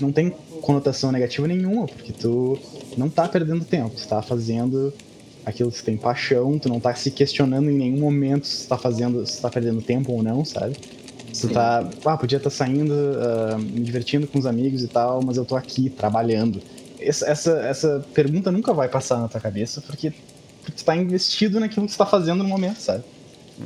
não 0.00 0.12
tem 0.12 0.30
conotação 0.60 1.10
negativa 1.10 1.46
nenhuma, 1.46 1.86
porque 1.86 2.12
tu 2.12 2.58
não 2.96 3.08
tá 3.08 3.26
perdendo 3.28 3.64
tempo, 3.64 3.96
tu 3.96 4.06
tá 4.06 4.20
fazendo 4.20 4.92
aquilo 5.44 5.70
que 5.70 5.78
tu 5.78 5.84
tem 5.84 5.96
paixão, 5.96 6.58
tu 6.58 6.68
não 6.68 6.80
tá 6.80 6.94
se 6.94 7.10
questionando 7.10 7.70
em 7.70 7.74
nenhum 7.74 8.00
momento 8.00 8.46
se 8.46 8.64
tu 8.64 8.68
tá 8.68 8.76
fazendo, 8.76 9.24
se 9.26 9.36
tu 9.36 9.42
tá 9.42 9.48
perdendo 9.48 9.80
tempo 9.80 10.12
ou 10.12 10.22
não, 10.22 10.44
sabe? 10.44 10.76
Se 11.32 11.48
tu 11.48 11.54
tá, 11.54 11.88
ah, 12.04 12.16
podia 12.16 12.38
estar 12.38 12.50
tá 12.50 12.56
saindo, 12.56 12.92
uh, 12.92 13.58
me 13.58 13.80
divertindo 13.80 14.26
com 14.26 14.38
os 14.38 14.46
amigos 14.46 14.82
e 14.82 14.88
tal, 14.88 15.22
mas 15.24 15.36
eu 15.36 15.44
tô 15.44 15.54
aqui 15.54 15.88
trabalhando. 15.88 16.60
Essa, 16.98 17.26
essa, 17.28 17.50
essa 17.60 18.04
pergunta 18.12 18.50
nunca 18.50 18.72
vai 18.72 18.88
passar 18.88 19.18
na 19.18 19.28
tua 19.28 19.40
cabeça, 19.40 19.80
porque 19.82 20.12
tu 20.74 20.84
tá 20.84 20.96
investido 20.96 21.60
naquilo 21.60 21.86
que 21.86 21.92
tu 21.92 21.98
tá 21.98 22.06
fazendo 22.06 22.42
no 22.42 22.48
momento, 22.48 22.80
sabe? 22.80 23.04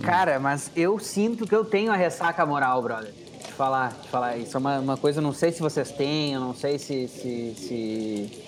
Cara, 0.03 0.39
mas 0.39 0.71
eu 0.77 0.99
sinto 0.99 1.47
que 1.47 1.55
eu 1.55 1.65
tenho 1.65 1.91
a 1.93 1.97
ressaca 1.97 2.45
moral, 2.47 2.81
brother. 2.83 3.13
De 3.45 3.53
falar, 3.53 3.93
de 4.01 4.09
falar. 4.09 4.37
Isso 4.37 4.57
é 4.57 4.61
uma, 4.61 4.79
uma 4.79 4.97
coisa, 4.97 5.21
não 5.21 5.33
sei 5.33 5.53
se 5.53 5.61
vocês 5.61 5.91
têm, 5.91 6.35
eu 6.35 6.41
não 6.41 6.55
sei 6.55 6.79
se, 6.79 7.09
se, 7.09 7.55
se, 7.57 8.43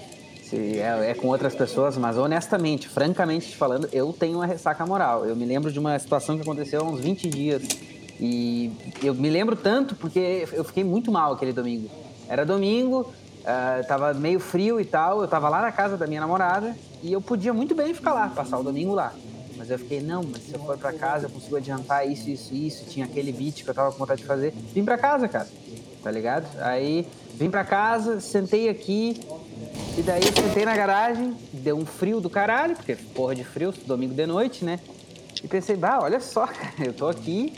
se 0.44 0.78
é, 0.78 1.10
é, 1.10 1.14
com 1.14 1.28
outras 1.28 1.54
pessoas, 1.54 1.96
mas 1.98 2.16
honestamente, 2.16 2.88
francamente 2.88 3.56
falando, 3.56 3.88
eu 3.92 4.12
tenho 4.12 4.38
uma 4.38 4.46
ressaca 4.46 4.86
moral. 4.86 5.26
Eu 5.26 5.34
me 5.34 5.44
lembro 5.44 5.72
de 5.72 5.78
uma 5.78 5.98
situação 5.98 6.36
que 6.36 6.42
aconteceu 6.42 6.80
há 6.80 6.84
uns 6.84 7.00
20 7.00 7.28
dias. 7.28 7.62
E 8.20 8.72
eu 9.02 9.14
me 9.14 9.28
lembro 9.28 9.56
tanto 9.56 9.96
porque 9.96 10.46
eu 10.52 10.62
fiquei 10.62 10.84
muito 10.84 11.10
mal 11.10 11.32
aquele 11.32 11.52
domingo. 11.52 11.90
Era 12.28 12.46
domingo, 12.46 13.00
uh, 13.40 13.86
tava 13.86 14.14
meio 14.14 14.38
frio 14.38 14.80
e 14.80 14.84
tal, 14.84 15.22
eu 15.22 15.28
tava 15.28 15.48
lá 15.48 15.60
na 15.60 15.72
casa 15.72 15.96
da 15.96 16.06
minha 16.06 16.20
namorada 16.20 16.76
e 17.02 17.12
eu 17.12 17.20
podia 17.20 17.52
muito 17.52 17.74
bem 17.74 17.92
ficar 17.92 18.12
lá, 18.12 18.28
passar 18.28 18.58
o 18.58 18.62
domingo 18.62 18.94
lá. 18.94 19.12
Mas 19.56 19.70
eu 19.70 19.78
fiquei, 19.78 20.00
não, 20.00 20.22
mas 20.22 20.42
se 20.42 20.54
eu 20.54 20.60
for 20.60 20.76
pra 20.78 20.92
casa 20.92 21.26
eu 21.26 21.30
consigo 21.30 21.56
adiantar 21.56 22.08
isso, 22.08 22.28
isso, 22.30 22.54
isso. 22.54 22.84
Tinha 22.86 23.06
aquele 23.06 23.32
beat 23.32 23.62
que 23.62 23.68
eu 23.68 23.74
tava 23.74 23.92
com 23.92 23.98
vontade 23.98 24.22
de 24.22 24.26
fazer. 24.26 24.52
Vim 24.72 24.84
pra 24.84 24.98
casa, 24.98 25.28
cara. 25.28 25.48
Tá 26.02 26.10
ligado? 26.10 26.46
Aí 26.60 27.06
vim 27.34 27.50
pra 27.50 27.64
casa, 27.64 28.20
sentei 28.20 28.68
aqui. 28.68 29.20
E 29.96 30.02
daí 30.02 30.22
sentei 30.22 30.64
na 30.64 30.74
garagem, 30.74 31.36
deu 31.52 31.76
um 31.76 31.84
frio 31.84 32.20
do 32.20 32.30
caralho, 32.30 32.74
porque 32.74 32.96
porra 32.96 33.34
de 33.34 33.44
frio, 33.44 33.72
domingo 33.86 34.14
de 34.14 34.26
noite, 34.26 34.64
né? 34.64 34.80
E 35.42 35.48
pensei, 35.48 35.76
bah, 35.76 35.98
olha 36.00 36.20
só, 36.20 36.46
cara, 36.48 36.72
eu 36.78 36.92
tô 36.94 37.08
aqui, 37.08 37.52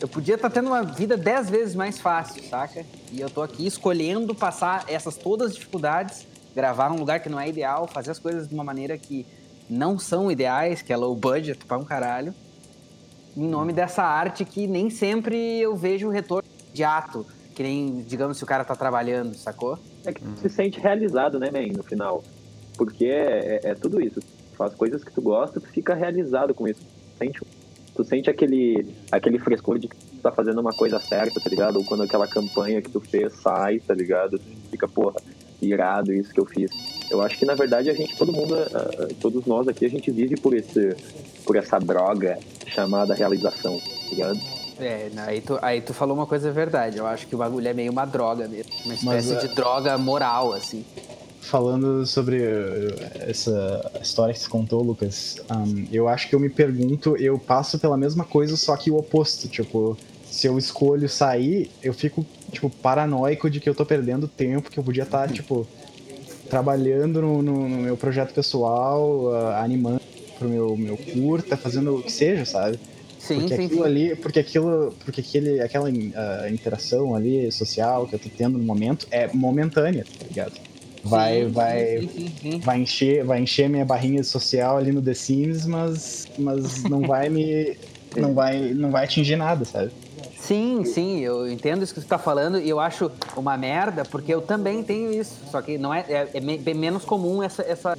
eu 0.00 0.08
podia 0.08 0.34
estar 0.34 0.48
tá 0.48 0.54
tendo 0.54 0.68
uma 0.68 0.82
vida 0.82 1.16
dez 1.16 1.48
vezes 1.48 1.74
mais 1.74 1.98
fácil, 2.00 2.42
saca? 2.48 2.84
E 3.12 3.20
eu 3.20 3.30
tô 3.30 3.42
aqui 3.42 3.66
escolhendo 3.66 4.34
passar 4.34 4.84
essas 4.88 5.16
todas 5.16 5.50
as 5.50 5.54
dificuldades, 5.54 6.26
gravar 6.54 6.90
num 6.90 6.96
lugar 6.96 7.20
que 7.20 7.28
não 7.28 7.38
é 7.38 7.48
ideal, 7.48 7.86
fazer 7.86 8.10
as 8.10 8.18
coisas 8.18 8.48
de 8.48 8.54
uma 8.54 8.64
maneira 8.64 8.96
que 8.98 9.26
não 9.68 9.98
são 9.98 10.30
ideais, 10.30 10.82
que 10.82 10.92
é 10.92 10.96
low 10.96 11.14
budget 11.14 11.64
pra 11.64 11.76
um 11.78 11.84
caralho, 11.84 12.34
em 13.36 13.46
nome 13.46 13.72
dessa 13.72 14.02
arte 14.02 14.44
que 14.44 14.66
nem 14.66 14.88
sempre 14.88 15.36
eu 15.60 15.76
vejo 15.76 16.08
retorno 16.08 16.48
imediato, 16.68 17.26
que 17.54 17.62
nem, 17.62 18.02
digamos, 18.02 18.38
se 18.38 18.44
o 18.44 18.46
cara 18.46 18.64
tá 18.64 18.74
trabalhando, 18.74 19.34
sacou? 19.34 19.78
É 20.04 20.12
que 20.12 20.22
tu 20.22 20.40
se 20.40 20.48
sente 20.48 20.80
realizado, 20.80 21.38
né, 21.38 21.50
man, 21.50 21.72
no 21.76 21.82
final. 21.82 22.22
Porque 22.76 23.06
é, 23.06 23.60
é, 23.64 23.70
é 23.70 23.74
tudo 23.74 24.00
isso. 24.00 24.20
Tu 24.20 24.56
faz 24.56 24.74
coisas 24.74 25.02
que 25.02 25.12
tu 25.12 25.22
gosta, 25.22 25.60
tu 25.60 25.68
fica 25.68 25.94
realizado 25.94 26.54
com 26.54 26.68
isso. 26.68 26.80
Tu 26.80 27.18
sente, 27.18 27.40
tu 27.94 28.04
sente 28.04 28.30
aquele, 28.30 28.94
aquele 29.10 29.38
frescor 29.38 29.78
de 29.78 29.88
que 29.88 29.96
tu 29.96 30.16
tá 30.22 30.30
fazendo 30.30 30.60
uma 30.60 30.72
coisa 30.72 31.00
certa, 31.00 31.40
tá 31.40 31.48
ligado? 31.48 31.76
Ou 31.76 31.84
quando 31.84 32.02
aquela 32.02 32.28
campanha 32.28 32.82
que 32.82 32.90
tu 32.90 33.00
fez 33.00 33.32
sai, 33.34 33.80
tá 33.80 33.94
ligado? 33.94 34.38
Tu 34.38 34.70
fica, 34.70 34.86
porra, 34.86 35.16
irado 35.60 36.12
isso 36.12 36.32
que 36.32 36.40
eu 36.40 36.46
fiz. 36.46 36.70
Eu 37.10 37.22
acho 37.22 37.38
que 37.38 37.44
na 37.44 37.54
verdade 37.54 37.88
a 37.90 37.94
gente, 37.94 38.16
todo 38.16 38.32
mundo, 38.32 38.56
eh, 38.56 38.68
eh, 38.72 39.08
todos 39.20 39.46
nós 39.46 39.68
aqui, 39.68 39.86
a 39.86 39.90
gente 39.90 40.10
vive 40.10 40.36
por 40.36 40.54
esse, 40.54 40.96
por 41.44 41.56
essa 41.56 41.78
droga 41.78 42.38
chamada 42.66 43.14
realização, 43.14 43.78
tá 43.78 44.10
ligado? 44.10 44.40
É, 44.78 45.10
aí 45.16 45.40
tu, 45.40 45.58
aí 45.62 45.80
tu 45.80 45.94
falou 45.94 46.14
uma 46.14 46.26
coisa 46.26 46.52
verdade. 46.52 46.98
Eu 46.98 47.06
acho 47.06 47.26
que 47.26 47.34
o 47.34 47.38
bagulho 47.38 47.66
é 47.66 47.72
meio 47.72 47.90
uma 47.90 48.04
droga 48.04 48.46
mesmo. 48.46 48.72
Uma 48.84 48.94
espécie 48.94 49.32
Mas, 49.32 49.42
de 49.42 49.54
droga 49.54 49.96
moral, 49.96 50.52
assim. 50.52 50.84
Falando 51.40 52.04
sobre 52.04 52.42
essa 53.20 53.92
história 54.02 54.34
que 54.34 54.40
você 54.40 54.48
contou, 54.48 54.82
Lucas, 54.82 55.40
um, 55.50 55.86
eu 55.92 56.08
acho 56.08 56.28
que 56.28 56.34
eu 56.34 56.40
me 56.40 56.50
pergunto, 56.50 57.16
eu 57.16 57.38
passo 57.38 57.78
pela 57.78 57.96
mesma 57.96 58.24
coisa, 58.24 58.56
só 58.56 58.76
que 58.76 58.90
o 58.90 58.96
oposto. 58.96 59.48
Tipo, 59.48 59.96
se 60.28 60.46
eu 60.46 60.58
escolho 60.58 61.08
sair, 61.08 61.70
eu 61.82 61.94
fico, 61.94 62.26
tipo, 62.50 62.70
paranoico 62.70 63.50
de 63.50 63.60
que 63.60 63.68
eu 63.68 63.74
tô 63.74 63.84
perdendo 63.84 64.28
tempo, 64.28 64.70
que 64.70 64.78
eu 64.78 64.84
podia 64.84 65.02
estar, 65.02 65.26
tá, 65.26 65.32
tipo, 65.32 65.66
trabalhando 66.48 67.20
no, 67.20 67.42
no, 67.42 67.68
no, 67.68 67.78
meu 67.78 67.96
projeto 67.96 68.32
pessoal, 68.32 69.24
uh, 69.24 69.62
animando 69.62 70.00
pro 70.38 70.48
meu, 70.48 70.76
meu 70.76 70.96
curta, 70.96 71.56
fazendo 71.56 71.96
o 71.96 72.02
que 72.02 72.12
seja, 72.12 72.44
sabe? 72.44 72.78
Sim, 73.18 73.40
porque 73.40 73.56
sim, 73.56 73.64
aquilo 73.66 73.82
sim. 73.82 73.86
ali, 73.86 74.16
porque 74.16 74.38
aquilo, 74.38 74.94
porque 75.04 75.20
aquele, 75.20 75.60
aquela 75.60 75.88
uh, 75.88 76.48
interação 76.52 77.14
ali 77.14 77.50
social 77.50 78.06
que 78.06 78.14
eu 78.14 78.18
tô 78.18 78.28
tendo 78.28 78.58
no 78.58 78.64
momento 78.64 79.06
é 79.10 79.28
momentânea, 79.32 80.04
tá 80.04 80.26
ligado? 80.26 80.52
Vai, 81.02 81.44
sim, 81.44 81.50
vai, 81.50 82.10
vai 82.60 82.80
encher, 82.80 83.24
vai 83.24 83.40
encher 83.40 83.68
minha 83.68 83.84
barrinha 83.84 84.22
social 84.24 84.76
ali 84.76 84.92
no 84.92 85.00
The 85.00 85.14
Sims, 85.14 85.66
mas, 85.66 86.26
mas 86.38 86.82
não 86.84 87.02
vai 87.02 87.28
me, 87.28 87.76
não 88.16 88.34
vai, 88.34 88.72
não 88.74 88.90
vai 88.90 89.04
atingir 89.04 89.36
nada, 89.36 89.64
sabe? 89.64 89.90
Sim, 90.46 90.84
sim, 90.84 91.18
eu 91.18 91.50
entendo 91.50 91.82
isso 91.82 91.92
que 91.92 91.98
você 92.00 92.06
está 92.06 92.18
falando 92.18 92.60
e 92.60 92.68
eu 92.68 92.78
acho 92.78 93.10
uma 93.36 93.56
merda, 93.56 94.04
porque 94.04 94.32
eu 94.32 94.40
também 94.40 94.80
tenho 94.84 95.12
isso. 95.12 95.44
Só 95.50 95.60
que 95.60 95.76
não 95.76 95.92
é, 95.92 96.04
é, 96.08 96.30
é 96.34 96.40
me- 96.40 96.58
menos 96.72 97.04
comum 97.04 97.42
essa, 97.42 97.62
essa 97.62 97.94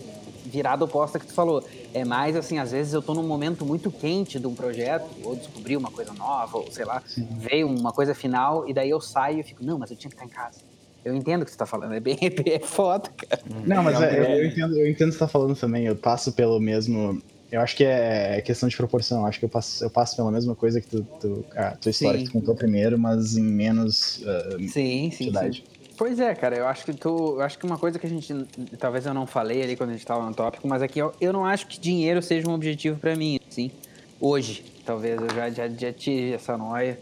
virada 0.45 0.85
oposta 0.85 1.19
que 1.19 1.27
tu 1.27 1.33
falou. 1.33 1.61
É 1.93 2.05
mais 2.05 2.37
assim, 2.37 2.57
às 2.57 2.71
vezes 2.71 2.93
eu 2.93 3.01
tô 3.01 3.13
num 3.13 3.27
momento 3.27 3.65
muito 3.65 3.91
quente 3.91 4.39
de 4.39 4.47
um 4.47 4.55
projeto, 4.55 5.13
ou 5.25 5.35
descobri 5.35 5.75
uma 5.75 5.91
coisa 5.91 6.13
nova, 6.13 6.57
ou 6.57 6.71
sei 6.71 6.85
lá, 6.85 7.03
veio 7.37 7.67
uma 7.67 7.91
coisa 7.91 8.15
final, 8.15 8.65
e 8.67 8.73
daí 8.73 8.89
eu 8.89 9.01
saio 9.01 9.39
e 9.41 9.43
fico, 9.43 9.63
não, 9.65 9.77
mas 9.77 9.91
eu 9.91 9.97
tinha 9.97 10.09
que 10.09 10.15
estar 10.15 10.25
em 10.25 10.29
casa. 10.29 10.59
Eu 11.03 11.13
entendo 11.13 11.41
o 11.41 11.45
que 11.45 11.51
você 11.51 11.57
tá 11.57 11.65
falando, 11.65 11.93
é 11.95 11.99
bem 11.99 12.17
é 12.47 12.59
foda, 12.59 13.09
cara. 13.09 13.41
Não, 13.65 13.83
mas 13.83 13.99
é, 14.01 14.19
eu, 14.19 14.23
é- 14.23 14.39
eu 14.39 14.45
entendo, 14.45 14.77
eu 14.77 14.87
entendo 14.89 15.07
o 15.09 15.11
que 15.11 15.17
você 15.17 15.19
tá 15.19 15.27
falando 15.27 15.55
também. 15.55 15.85
Eu 15.85 15.97
passo 15.97 16.31
pelo 16.33 16.59
mesmo. 16.61 17.21
Eu 17.51 17.61
acho 17.61 17.75
que 17.75 17.83
é 17.83 18.41
questão 18.41 18.67
de 18.67 18.75
proporção. 18.75 19.21
Eu 19.21 19.25
acho 19.25 19.39
que 19.39 19.45
eu 19.45 19.49
passo, 19.49 19.83
eu 19.83 19.89
passo 19.89 20.15
pela 20.15 20.31
mesma 20.31 20.55
coisa 20.55 20.81
que 20.81 20.87
tu, 20.87 21.07
tu- 21.19 21.45
a 21.55 21.75
tua 21.77 21.89
história 21.89 22.19
Sim. 22.19 22.25
que 22.25 22.31
tu 22.31 22.39
contou 22.39 22.55
primeiro, 22.55 22.99
mas 22.99 23.37
em 23.37 23.43
menos 23.43 24.17
uh, 24.17 24.67
Sim, 24.67 25.11
sim, 25.11 25.33
sim. 25.33 25.63
Pois 25.97 26.19
é, 26.19 26.35
cara, 26.35 26.55
eu 26.57 26.67
acho 26.67 26.85
que 26.85 26.93
tu. 26.93 27.07
Eu 27.07 27.41
acho 27.41 27.57
que 27.57 27.65
uma 27.65 27.77
coisa 27.77 27.97
que 27.97 28.05
a 28.05 28.09
gente. 28.09 28.31
Talvez 28.77 29.05
eu 29.05 29.13
não 29.13 29.25
falei 29.25 29.63
ali 29.63 29.75
quando 29.75 29.89
a 29.91 29.93
gente 29.93 30.05
tava 30.05 30.23
no 30.25 30.35
tópico, 30.35 30.67
mas 30.67 30.81
aqui 30.81 30.99
eu, 30.99 31.11
eu 31.19 31.33
não 31.33 31.43
acho 31.45 31.67
que 31.67 31.79
dinheiro 31.81 32.21
seja 32.21 32.47
um 32.47 32.53
objetivo 32.53 32.99
pra 32.99 33.15
mim, 33.15 33.37
assim. 33.49 33.71
Hoje, 34.19 34.63
talvez 34.85 35.19
eu 35.19 35.27
já, 35.33 35.49
já, 35.49 35.67
já 35.69 35.91
tive 35.93 36.33
essa 36.33 36.57
noia. 36.57 36.99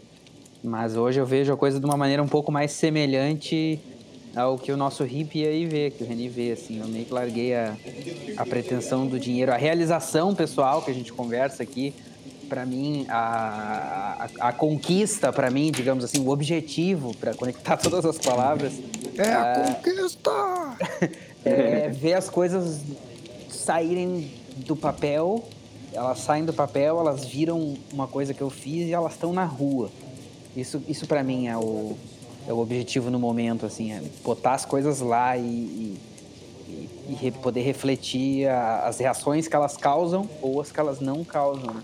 Mas 0.62 0.96
hoje 0.96 1.20
eu 1.20 1.26
vejo 1.26 1.52
a 1.52 1.56
coisa 1.56 1.78
de 1.78 1.84
uma 1.86 1.96
maneira 1.96 2.22
um 2.22 2.28
pouco 2.28 2.50
mais 2.50 2.72
semelhante 2.72 3.78
ao 4.36 4.58
que 4.58 4.70
o 4.70 4.76
nosso 4.76 5.02
hippie 5.02 5.46
aí 5.46 5.64
vê, 5.66 5.90
que 5.90 6.04
o 6.04 6.06
Reni 6.06 6.28
vê, 6.28 6.52
assim. 6.52 6.78
Eu 6.78 6.86
meio 6.86 7.04
que 7.06 7.12
larguei 7.12 7.54
a, 7.54 7.74
a 8.36 8.44
pretensão 8.46 9.06
do 9.06 9.18
dinheiro, 9.18 9.50
a 9.52 9.56
realização 9.56 10.34
pessoal 10.34 10.82
que 10.82 10.90
a 10.90 10.94
gente 10.94 11.12
conversa 11.12 11.62
aqui. 11.62 11.94
Pra 12.48 12.64
mim, 12.64 13.06
a, 13.08 14.28
a, 14.38 14.48
a 14.48 14.52
conquista, 14.52 15.32
pra 15.32 15.50
mim, 15.50 15.72
digamos 15.72 16.04
assim, 16.04 16.20
o 16.20 16.28
objetivo, 16.28 17.12
pra 17.16 17.34
conectar 17.34 17.76
todas 17.78 18.04
as 18.04 18.18
palavras, 18.18 18.72
É 19.18 19.32
a 19.32 19.52
Ah. 19.52 19.74
conquista! 19.74 20.30
é 21.44 21.88
ver 21.88 22.12
as 22.14 22.28
coisas 22.30 22.82
saírem 23.48 24.30
do 24.58 24.76
papel, 24.76 25.42
elas 25.92 26.18
saem 26.20 26.44
do 26.44 26.52
papel, 26.52 27.00
elas 27.00 27.24
viram 27.24 27.74
uma 27.92 28.06
coisa 28.06 28.32
que 28.32 28.42
eu 28.42 28.50
fiz 28.50 28.86
e 28.88 28.92
elas 28.92 29.14
estão 29.14 29.32
na 29.32 29.44
rua. 29.44 29.90
Isso, 30.56 30.80
isso 30.88 31.04
para 31.06 31.24
mim 31.24 31.48
é 31.48 31.56
o, 31.56 31.96
é 32.46 32.52
o 32.52 32.58
objetivo 32.58 33.10
no 33.10 33.18
momento, 33.18 33.66
assim, 33.66 33.92
é 33.92 34.02
botar 34.24 34.54
as 34.54 34.64
coisas 34.64 35.00
lá 35.00 35.36
e, 35.36 35.42
e, 35.42 35.96
e- 36.68 36.88
e 37.10 37.14
re- 37.14 37.30
poder 37.32 37.62
refletir 37.62 38.46
a- 38.48 38.86
as 38.86 38.98
reações 38.98 39.48
que 39.48 39.56
elas 39.56 39.76
causam 39.76 40.28
ou 40.40 40.60
as 40.60 40.70
que 40.70 40.78
elas 40.80 41.00
não 41.00 41.24
causam. 41.24 41.74
né? 41.74 41.82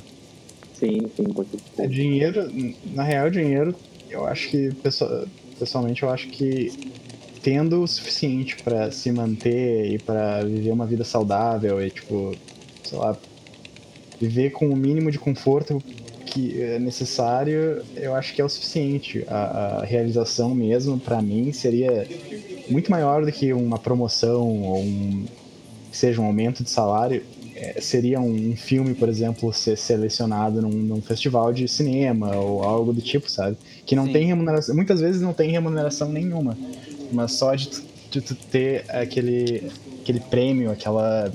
Sim, 0.74 1.00
sim, 1.16 1.24
com 1.24 1.44
É, 1.78 1.86
dinheiro, 1.86 2.50
na 2.92 3.02
real, 3.04 3.30
dinheiro, 3.30 3.74
eu 4.10 4.26
acho 4.26 4.50
que, 4.50 4.72
pesso- 4.82 5.28
pessoalmente, 5.58 6.02
eu 6.02 6.10
acho 6.10 6.28
que 6.28 6.92
tendo 7.42 7.82
o 7.82 7.88
suficiente 7.88 8.56
pra 8.62 8.90
se 8.92 9.10
manter 9.10 9.92
e 9.94 9.98
pra 9.98 10.42
viver 10.44 10.70
uma 10.70 10.86
vida 10.86 11.04
saudável 11.04 11.80
e, 11.84 11.90
tipo, 11.90 12.32
sei 12.84 12.98
lá, 12.98 13.16
viver 14.20 14.50
com 14.50 14.68
o 14.68 14.76
mínimo 14.76 15.10
de 15.10 15.18
conforto 15.18 15.82
que 16.32 16.62
é 16.62 16.78
necessário, 16.78 17.82
eu 17.94 18.14
acho 18.14 18.34
que 18.34 18.40
é 18.40 18.44
o 18.44 18.48
suficiente. 18.48 19.24
A, 19.28 19.80
a 19.80 19.84
realização 19.84 20.54
mesmo, 20.54 20.98
pra 20.98 21.20
mim, 21.20 21.52
seria 21.52 22.08
muito 22.70 22.90
maior 22.90 23.24
do 23.24 23.30
que 23.30 23.52
uma 23.52 23.78
promoção 23.78 24.62
ou 24.62 24.80
um, 24.80 25.26
seja 25.90 26.20
um 26.22 26.24
aumento 26.24 26.64
de 26.64 26.70
salário. 26.70 27.22
É, 27.54 27.80
seria 27.82 28.18
um 28.18 28.56
filme, 28.56 28.94
por 28.94 29.10
exemplo, 29.10 29.52
ser 29.52 29.76
selecionado 29.76 30.62
num, 30.62 30.70
num 30.70 31.02
festival 31.02 31.52
de 31.52 31.68
cinema 31.68 32.34
ou 32.34 32.62
algo 32.62 32.94
do 32.94 33.02
tipo, 33.02 33.30
sabe? 33.30 33.58
Que 33.84 33.94
não 33.94 34.06
Sim. 34.06 34.12
tem 34.12 34.26
remuneração, 34.26 34.74
muitas 34.74 35.00
vezes 35.00 35.20
não 35.20 35.34
tem 35.34 35.50
remuneração 35.50 36.08
nenhuma, 36.08 36.56
mas 37.12 37.32
só 37.32 37.54
de 37.54 37.68
tu, 37.68 37.82
de 38.10 38.20
tu 38.22 38.34
ter 38.34 38.84
aquele, 38.88 39.70
aquele 40.00 40.20
prêmio, 40.20 40.70
aquela 40.70 41.30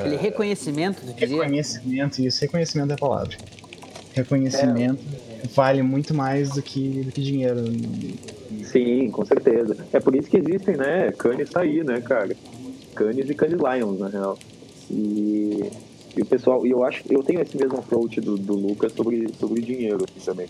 Aquele 0.00 0.16
reconhecimento, 0.16 1.02
tu 1.02 1.12
reconhecimento, 1.12 2.22
isso, 2.22 2.40
reconhecimento 2.40 2.92
é 2.92 2.94
a 2.94 2.98
palavra. 2.98 3.36
Reconhecimento 4.16 5.04
vale 5.54 5.82
muito 5.82 6.14
mais 6.14 6.50
do 6.50 6.62
que, 6.62 7.02
do 7.02 7.12
que 7.12 7.20
dinheiro. 7.22 7.64
Sim, 8.64 9.10
com 9.10 9.24
certeza. 9.24 9.76
É 9.92 10.00
por 10.00 10.14
isso 10.14 10.28
que 10.28 10.38
existem, 10.38 10.76
né? 10.76 11.12
Canis 11.12 11.50
tá 11.50 11.60
aí, 11.60 11.84
né, 11.84 12.00
cara? 12.00 12.34
Canis 12.94 13.28
e 13.28 13.34
Canis 13.34 13.58
Lions, 13.58 13.98
na 13.98 14.08
real. 14.08 14.38
E, 14.90 15.70
e 16.16 16.22
o 16.22 16.26
pessoal, 16.26 16.66
e 16.66 16.70
eu 16.70 16.82
acho 16.82 17.02
eu 17.10 17.22
tenho 17.22 17.42
esse 17.42 17.56
mesmo 17.56 17.78
approach 17.78 18.20
do, 18.20 18.36
do 18.36 18.54
Lucas 18.54 18.92
sobre, 18.92 19.28
sobre 19.38 19.60
dinheiro 19.60 20.04
assim, 20.04 20.24
também. 20.24 20.48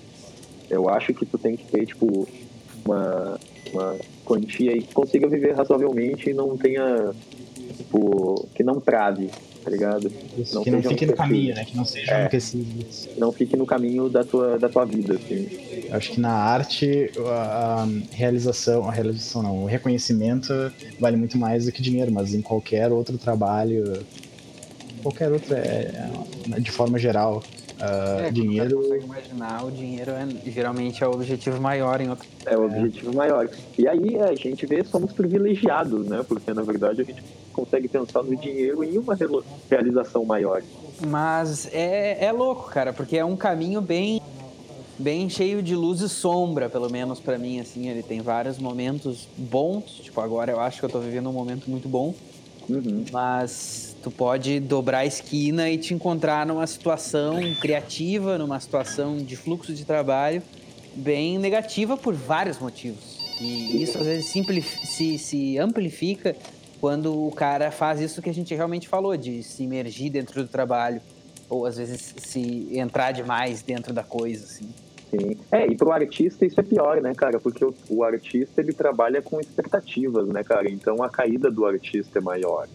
Eu 0.71 0.89
acho 0.89 1.13
que 1.13 1.27
tu 1.27 1.37
tem 1.37 1.57
que 1.57 1.65
ter, 1.67 1.87
tipo, 1.87 2.29
uma, 2.85 3.39
uma 3.73 3.97
quantia 4.25 4.73
aí 4.73 4.83
que 4.83 4.95
consiga 4.95 5.29
viver 5.29 5.55
razoavelmente 5.55 6.31
e 6.31 6.35
não 6.35 6.57
tenha, 6.57 7.13
tipo, 7.77 8.49
que 8.55 8.63
não 8.63 8.81
trave, 8.81 9.31
tá 9.67 9.71
ligado? 9.73 10.13
Isso, 10.39 10.55
Não 10.55 10.63
que 10.63 10.71
não 10.71 10.79
um 10.79 10.83
fique 10.83 11.05
no 11.05 11.13
empecilho. 11.13 11.17
caminho, 11.17 11.55
né? 11.57 11.65
Que 11.65 11.77
não 11.77 11.85
seja 11.85 12.13
É. 12.13 12.29
um. 12.55 13.19
Não 13.19 13.33
fique 13.33 13.57
no 13.57 13.67
caminho 13.67 14.09
da 14.09 14.23
tua, 14.23 14.57
da 14.61 14.69
tua 14.69 14.85
vida, 14.85 15.15
assim. 15.15 15.49
Eu 15.89 15.97
acho 15.97 16.13
que 16.13 16.21
na 16.21 16.31
arte 16.33 17.11
a, 17.27 17.83
a 17.83 17.89
realização, 18.13 18.89
a 18.89 18.93
realização 18.93 19.43
não, 19.43 19.65
o 19.65 19.67
reconhecimento 19.67 20.53
vale 21.01 21.17
muito 21.17 21.37
mais 21.37 21.65
do 21.65 21.73
que 21.73 21.83
dinheiro, 21.83 22.13
mas 22.13 22.33
em 22.33 22.41
qualquer 22.41 22.93
outro 22.93 23.19
trabalho, 23.19 24.07
qualquer 25.03 25.33
outro, 25.33 25.53
é, 25.55 26.09
é, 26.53 26.61
de 26.61 26.71
forma 26.71 26.97
geral, 26.97 27.43
ah, 27.81 28.23
É, 28.27 28.31
dinheiro 28.31 28.71
Como 28.71 28.83
você 28.83 28.89
consegue 29.01 29.05
imaginar, 29.05 29.65
o 29.65 29.71
dinheiro 29.73 30.13
é, 30.13 30.51
geralmente 30.51 31.03
é 31.03 31.09
o 31.09 31.11
objetivo 31.11 31.61
maior 31.61 32.01
em 32.01 32.09
outro. 32.09 32.27
É 32.47 32.57
o 32.57 32.67
objetivo 32.67 33.13
maior. 33.13 33.49
E 33.77 33.89
aí 33.89 34.17
a 34.21 34.33
gente 34.37 34.65
vê 34.65 34.85
somos 34.85 35.13
privilegiados, 35.13 36.07
né? 36.07 36.25
Porque 36.27 36.55
na 36.55 36.63
verdade 36.63 37.01
a 37.03 37.05
gente 37.05 37.23
consegue 37.57 37.89
pensar 37.89 38.23
no 38.23 38.37
dinheiro 38.37 38.85
em 38.85 38.99
uma 38.99 39.17
realização 39.71 40.25
maior. 40.27 40.63
Mas 41.07 41.67
é, 41.73 42.27
é 42.27 42.31
louco, 42.33 42.69
cara, 42.71 42.93
porque 42.93 43.17
é 43.17 43.25
um 43.25 43.37
caminho 43.37 43.81
bem 43.81 44.21
bem 44.99 45.29
cheio 45.29 45.63
de 45.63 45.75
luz 45.77 46.01
e 46.01 46.09
sombra, 46.09 46.71
pelo 46.71 46.91
menos 46.91 47.21
pra 47.21 47.37
mim, 47.39 47.61
assim. 47.61 47.89
Ele 47.89 48.03
tem 48.03 48.21
vários 48.21 48.59
momentos 48.59 49.27
bons, 49.37 49.85
tipo, 50.03 50.21
agora 50.21 50.53
eu 50.53 50.61
acho 50.61 50.79
que 50.81 50.85
eu 50.87 50.89
tô 50.91 51.01
vivendo 51.01 51.29
um 51.29 51.33
momento 51.33 51.71
muito 51.71 51.89
bom, 51.89 52.15
Uhum. 52.69 53.05
mas 53.13 53.95
tu 54.03 54.11
pode 54.11 54.59
dobrar 54.59 54.99
a 55.01 55.07
esquina 55.07 55.71
e 55.71 55.77
te 55.79 55.93
encontrar 55.95 56.47
numa 56.47 56.67
situação 56.67 57.39
criativa, 57.61 58.39
numa 58.39 58.59
situação 58.59 59.19
de 59.19 59.37
fluxo 59.37 59.73
de 59.75 59.85
trabalho 59.85 60.43
bem 60.95 61.39
negativa 61.39 61.97
por 61.97 62.15
vários 62.15 62.59
motivos. 62.59 63.17
E 63.39 63.83
isso 63.83 63.99
às 63.99 64.07
vezes 64.07 64.33
se, 64.87 65.19
se 65.19 65.59
amplifica 65.59 66.35
quando 66.81 67.27
o 67.27 67.31
cara 67.33 67.71
faz 67.71 68.01
isso 68.01 68.21
que 68.23 68.31
a 68.31 68.35
gente 68.35 68.55
realmente 68.55 68.89
falou, 68.89 69.17
de 69.17 69.43
se 69.43 69.63
imergir 69.63 70.11
dentro 70.11 70.43
do 70.43 70.49
trabalho, 70.49 71.01
ou 71.49 71.67
às 71.67 71.77
vezes 71.77 72.15
se 72.19 72.69
entrar 72.79 73.13
demais 73.13 73.63
dentro 73.63 73.93
da 73.93 74.03
coisa, 74.03 74.45
assim. 74.45 74.69
Sim. 75.11 75.37
É, 75.53 75.67
e 75.67 75.77
pro 75.77 75.93
artista 75.93 76.45
isso 76.45 76.59
é 76.59 76.63
pior, 76.63 77.01
né, 77.01 77.15
cara? 77.15 77.39
Porque 77.39 77.65
o, 77.65 77.75
o 77.89 78.03
artista 78.03 78.61
ele 78.61 78.73
trabalha 78.73 79.23
com 79.23 79.41
expectativas, 79.41 80.27
né, 80.29 80.43
cara? 80.43 80.69
Então 80.69 81.03
a 81.03 81.09
caída 81.09 81.51
do 81.51 81.65
artista 81.65 82.19
é 82.19 82.23
maior. 82.23 82.67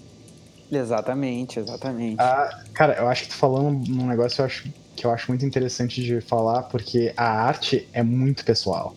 Exatamente, 0.72 1.60
exatamente. 1.60 2.16
Ah, 2.20 2.64
cara, 2.74 2.94
eu 2.94 3.08
acho 3.08 3.24
que 3.24 3.30
tu 3.30 3.36
falando 3.36 3.86
num 3.90 4.08
negócio 4.08 4.42
eu 4.42 4.46
acho, 4.46 4.72
que 4.96 5.06
eu 5.06 5.12
acho 5.12 5.30
muito 5.30 5.46
interessante 5.46 6.02
de 6.02 6.22
falar, 6.22 6.64
porque 6.64 7.14
a 7.18 7.30
arte 7.44 7.88
é 7.92 8.02
muito 8.02 8.46
pessoal. 8.46 8.96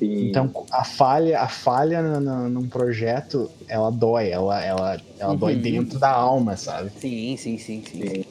Sim. 0.00 0.28
Então 0.30 0.50
a 0.72 0.82
falha, 0.84 1.40
a 1.40 1.48
falha 1.48 2.02
no- 2.02 2.20
no- 2.20 2.48
num 2.48 2.68
projeto, 2.68 3.48
ela 3.68 3.90
dói, 3.90 4.30
ela, 4.30 4.60
ela, 4.64 5.00
ela 5.18 5.34
dói 5.34 5.54
Uhum. 5.54 5.60
dentro 5.60 5.98
da 6.00 6.10
alma, 6.10 6.56
sabe? 6.56 6.90
Sim, 6.98 7.36
sim, 7.36 7.56
sim, 7.58 7.82
sim. 7.84 8.00
Sim. 8.08 8.24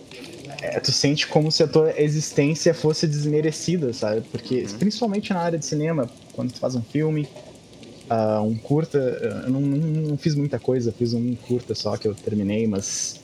É, 0.62 0.80
tu 0.80 0.92
sente 0.92 1.28
como 1.28 1.52
se 1.52 1.64
a 1.64 1.68
tua 1.68 1.94
existência 2.02 2.74
fosse 2.74 3.08
desmerecida, 3.08 3.94
sabe? 3.94 4.22
Porque, 4.32 4.66
principalmente 4.78 5.32
na 5.32 5.40
área 5.40 5.58
de 5.60 5.66
cinema, 5.66 6.10
quando 6.34 6.52
tu 6.52 6.60
faz 6.60 6.76
um 6.76 6.82
filme, 6.82 7.30
ah, 8.10 8.42
um 8.42 8.58
curta, 8.58 8.98
eu 8.98 9.50
não, 9.50 9.62
não- 9.62 9.78
não 10.10 10.18
fiz 10.18 10.36
muita 10.36 10.60
coisa, 10.60 10.92
fiz 10.92 11.14
um 11.14 11.36
curta 11.36 11.76
só 11.76 11.96
que 11.98 12.08
eu 12.08 12.16
terminei, 12.16 12.68
mas. 12.68 13.22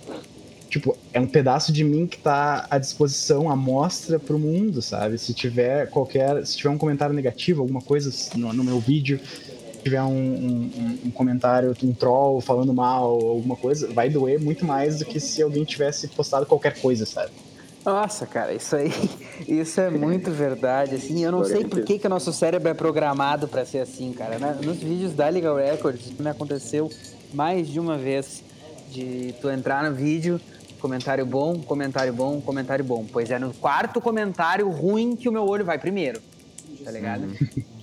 Tipo, 0.76 0.94
é 1.14 1.22
um 1.22 1.26
pedaço 1.26 1.72
de 1.72 1.86
mim 1.86 2.06
que 2.06 2.18
tá 2.18 2.68
à 2.70 2.78
disposição, 2.78 3.50
à 3.50 3.56
mostra 3.56 4.20
pro 4.20 4.38
mundo, 4.38 4.82
sabe? 4.82 5.18
Se 5.18 5.34
tiver 5.34 5.90
qualquer. 5.90 6.46
Se 6.46 6.58
tiver 6.58 6.70
um 6.70 6.78
comentário 6.78 7.16
negativo, 7.16 7.62
alguma 7.62 7.80
coisa 7.82 8.12
no, 8.36 8.52
no 8.52 8.62
meu 8.62 8.78
vídeo, 8.78 9.18
se 9.24 9.80
tiver 9.82 10.04
um, 10.04 10.10
um- 10.12 11.00
um- 11.06 11.12
comentário, 11.12 11.74
um 11.82 11.94
troll 11.94 12.42
falando 12.42 12.74
mal, 12.74 13.06
alguma 13.14 13.56
coisa, 13.56 13.88
vai 13.94 14.10
doer 14.10 14.38
muito 14.38 14.66
mais 14.66 15.00
do 15.00 15.06
que 15.06 15.18
se 15.18 15.42
alguém 15.42 15.64
tivesse 15.64 16.10
postado 16.10 16.46
qualquer 16.46 16.78
coisa, 16.82 17.06
sabe? 17.06 17.32
Nossa, 17.86 18.26
cara, 18.26 18.54
isso 18.54 18.76
aí, 18.76 18.92
isso 19.48 19.80
é 19.80 19.90
muito 19.90 20.30
verdade, 20.30 20.96
assim, 20.96 21.24
eu 21.24 21.32
não 21.32 21.46
sei 21.46 21.64
por 21.64 21.84
que, 21.86 21.98
que 22.00 22.06
o 22.06 22.10
nosso 22.10 22.34
cérebro 22.34 22.68
é 22.68 22.74
programado 22.74 23.48
pra 23.48 23.64
ser 23.64 23.80
assim, 23.80 24.12
cara. 24.12 24.38
Nos 24.62 24.76
vídeos 24.80 25.14
da 25.14 25.30
Legal 25.30 25.56
Records, 25.56 26.12
me 26.20 26.30
aconteceu 26.30 26.92
mais 27.34 27.70
de 27.70 27.80
uma 27.80 27.98
vez 27.98 28.44
de 28.92 29.34
tu 29.42 29.50
entrar 29.50 29.90
no 29.90 29.96
vídeo, 29.96 30.40
comentário 30.86 31.26
bom, 31.26 31.60
comentário 31.60 32.14
bom, 32.14 32.40
comentário 32.40 32.86
bom. 32.86 33.04
Pois 33.12 33.32
é 33.32 33.40
no 33.40 33.52
quarto 33.52 34.00
comentário 34.00 34.70
ruim 34.70 35.16
que 35.16 35.28
o 35.28 35.32
meu 35.32 35.44
olho 35.44 35.66
vai 35.66 35.80
primeiro. 35.80 36.22
tá 36.84 36.92
ligado? 36.92 37.24
Uhum. 37.24 37.36
Sim. 37.36 37.66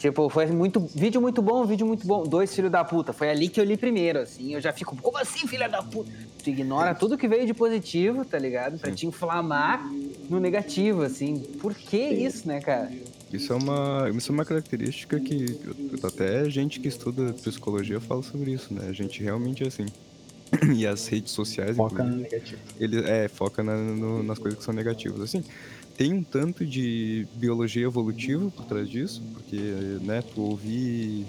Tipo, 0.00 0.30
foi 0.30 0.46
muito. 0.46 0.80
Vídeo 0.80 1.20
muito 1.20 1.42
bom, 1.42 1.64
vídeo 1.66 1.86
muito 1.86 2.06
bom. 2.06 2.24
Dois 2.24 2.54
filhos 2.54 2.70
da 2.70 2.82
puta. 2.82 3.12
Foi 3.12 3.28
ali 3.28 3.48
que 3.48 3.60
eu 3.60 3.64
li 3.64 3.76
primeiro, 3.76 4.18
assim. 4.20 4.54
Eu 4.54 4.60
já 4.60 4.72
fico, 4.72 4.96
como 4.96 5.18
assim, 5.18 5.46
filha 5.46 5.68
da 5.68 5.82
puta? 5.82 6.10
Tu 6.42 6.50
ignora 6.50 6.94
tudo 6.94 7.18
que 7.18 7.28
veio 7.28 7.46
de 7.46 7.52
positivo, 7.52 8.24
tá 8.24 8.38
ligado? 8.38 8.78
Pra 8.78 8.88
Sim. 8.88 8.96
te 8.96 9.06
inflamar 9.06 9.86
no 10.28 10.40
negativo, 10.40 11.02
assim. 11.02 11.38
Por 11.60 11.74
que 11.74 11.98
isso, 11.98 12.48
né, 12.48 12.60
cara? 12.60 12.90
Isso 13.30 13.52
é 13.52 13.56
uma, 13.56 14.10
isso 14.16 14.32
é 14.32 14.34
uma 14.34 14.44
característica 14.44 15.20
que 15.20 15.60
até 16.02 16.48
gente 16.48 16.80
que 16.80 16.88
estuda 16.88 17.34
psicologia 17.34 18.00
fala 18.00 18.22
sobre 18.22 18.52
isso, 18.52 18.72
né? 18.72 18.86
A 18.88 18.92
gente 18.92 19.22
realmente 19.22 19.62
é 19.62 19.66
assim. 19.68 19.86
E 20.76 20.86
as 20.86 21.06
redes 21.06 21.32
sociais, 21.32 21.76
Foca 21.76 22.02
no 22.04 22.16
negativo. 22.16 22.60
ele 22.78 23.00
é, 23.08 23.28
foca 23.28 23.62
na- 23.62 23.76
no- 23.76 24.22
nas 24.22 24.38
coisas 24.38 24.58
que 24.58 24.64
são 24.64 24.74
negativas. 24.74 25.20
Assim, 25.20 25.44
tem 25.96 26.12
um 26.12 26.24
tanto 26.24 26.66
de 26.66 27.28
biologia 27.32 27.84
evolutiva 27.84 28.50
por 28.50 28.64
trás 28.64 28.88
disso, 28.88 29.22
porque, 29.32 29.56
né, 30.00 30.22
tu 30.22 30.42
ouvir, 30.42 31.26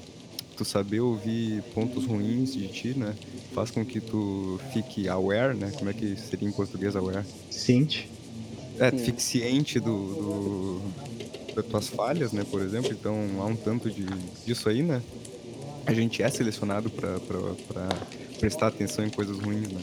tu 0.55 0.65
saber 0.65 1.01
ouvir 1.01 1.63
pontos 1.73 2.05
ruins 2.05 2.53
de 2.53 2.67
ti, 2.69 2.97
né, 2.97 3.15
faz 3.53 3.69
com 3.71 3.85
que 3.85 4.01
tu 4.01 4.59
fique 4.71 5.07
aware, 5.07 5.55
né, 5.55 5.71
como 5.77 5.89
é 5.89 5.93
que 5.93 6.15
seria 6.17 6.47
em 6.47 6.51
português 6.53 6.95
aware? 6.95 7.25
Ciente. 7.49 8.09
É, 8.79 8.89
Sim. 8.91 8.97
fique 8.97 9.21
ciente 9.21 9.79
do, 9.79 10.15
do- 10.15 10.95
das 11.55 11.65
tuas 11.67 11.87
falhas, 11.89 12.31
né, 12.31 12.43
por 12.45 12.61
exemplo, 12.61 12.93
então 12.93 13.41
há 13.41 13.45
um 13.45 13.57
tanto 13.57 13.91
de, 13.91 14.05
disso 14.45 14.69
aí, 14.69 14.81
né, 14.81 15.03
a 15.85 15.93
gente 15.93 16.21
é 16.23 16.29
selecionado 16.29 16.89
pra 16.89 17.17
prestar 18.39 18.67
atenção 18.67 19.05
em 19.05 19.09
coisas 19.09 19.37
ruins, 19.39 19.69
né. 19.71 19.81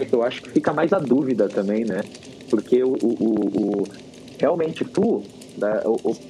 É 0.00 0.06
eu 0.10 0.22
acho 0.22 0.42
que 0.42 0.50
fica 0.50 0.72
mais 0.72 0.92
a 0.92 0.98
dúvida 0.98 1.48
também, 1.48 1.84
né? 1.84 2.00
Porque 2.50 2.82
o, 2.82 2.92
o, 2.92 3.82
o- 3.82 3.88
realmente 4.38 4.84
tu, 4.84 5.22
né, 5.56 5.80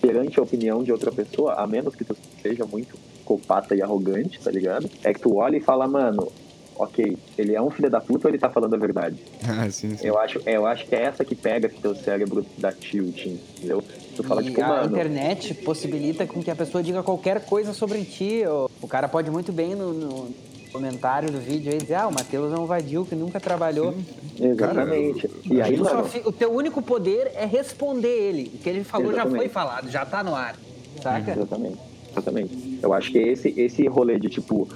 perante 0.01 0.39
a 0.39 0.43
opinião 0.43 0.83
de 0.83 0.93
outra 0.93 1.11
pessoa, 1.11 1.55
a 1.55 1.67
menos 1.67 1.95
que 1.95 2.05
tu 2.05 2.15
seja 2.43 2.67
muito 2.67 2.97
copata 3.25 3.75
e 3.75 3.81
arrogante, 3.81 4.39
tá 4.39 4.51
ligado? 4.51 4.89
É 5.03 5.15
que 5.15 5.21
tu 5.21 5.37
olha 5.37 5.57
e 5.57 5.61
fala, 5.61 5.89
mano, 5.89 6.31
ok, 6.77 7.17
ele 7.39 7.55
é 7.55 7.61
um 7.63 7.71
filho 7.71 7.91
da 7.91 8.01
puta 8.01 8.27
ou 8.29 8.31
ele 8.31 8.39
tá 8.39 8.51
falando 8.51 8.75
a 8.75 8.79
verdade? 8.79 9.17
Ah, 9.47 9.71
sim, 9.71 9.97
sim. 9.97 10.07
Eu 10.07 10.19
acho, 10.19 10.41
eu 10.47 10.67
acho 10.67 10.87
que 10.87 10.95
é 10.95 11.03
essa 11.03 11.25
que 11.25 11.35
pega 11.35 11.69
que 11.69 11.81
teu 11.81 11.95
cérebro 11.95 12.45
dá 12.59 12.73
tilt, 12.73 13.27
entendeu? 13.27 13.83
Tu 14.17 14.23
fala, 14.23 14.41
e 14.43 14.47
tipo, 14.47 14.61
a 14.63 14.67
mano, 14.69 14.91
internet 14.91 15.55
possibilita 15.55 16.27
com 16.27 16.43
que 16.43 16.51
a 16.51 16.57
pessoa 16.57 16.83
diga 16.83 17.03
qualquer 17.03 17.45
coisa 17.45 17.73
sobre 17.73 18.03
ti. 18.05 18.43
ou- 18.47 18.71
O 18.81 18.89
cara 18.89 19.07
pode 19.09 19.31
muito 19.31 19.53
bem 19.53 19.75
no, 19.75 19.93
no 19.93 20.35
comentário 20.73 21.31
do 21.31 21.39
vídeo 21.39 21.71
aí 21.73 21.79
dizer, 21.79 21.95
ah, 21.97 22.09
o 22.09 22.13
Matheus 22.13 22.53
é 22.53 22.57
um 22.57 22.67
vadio 22.67 23.05
que 23.05 23.15
nunca 23.15 23.39
trabalhou. 23.39 23.95
exatamente. 24.41 25.31
e 25.45 25.61
aí, 25.61 25.77
mano, 25.77 26.05
fi- 26.05 26.23
o 26.25 26.33
teu 26.33 26.53
único 26.53 26.81
poder 26.83 27.31
é 27.35 27.45
responder 27.45 28.09
ele. 28.09 28.51
O 28.55 28.59
que 28.59 28.69
ele 28.69 28.85
falou 28.85 29.09
já 29.09 29.13
Exatamente. 29.23 29.37
foi 29.43 29.49
falado, 29.49 29.91
já 29.91 30.05
tá 30.05 30.23
no 30.25 30.35
ar. 30.35 30.57
Saca? 31.03 31.33
Exatamente. 31.33 31.79
Exatamente. 32.13 32.79
Eu 32.83 32.93
acho 32.93 33.11
que 33.11 33.19
esse, 33.19 33.49
esse 33.61 33.87
rolê 33.89 34.19
de 34.21 34.29
tipo, 34.29 34.69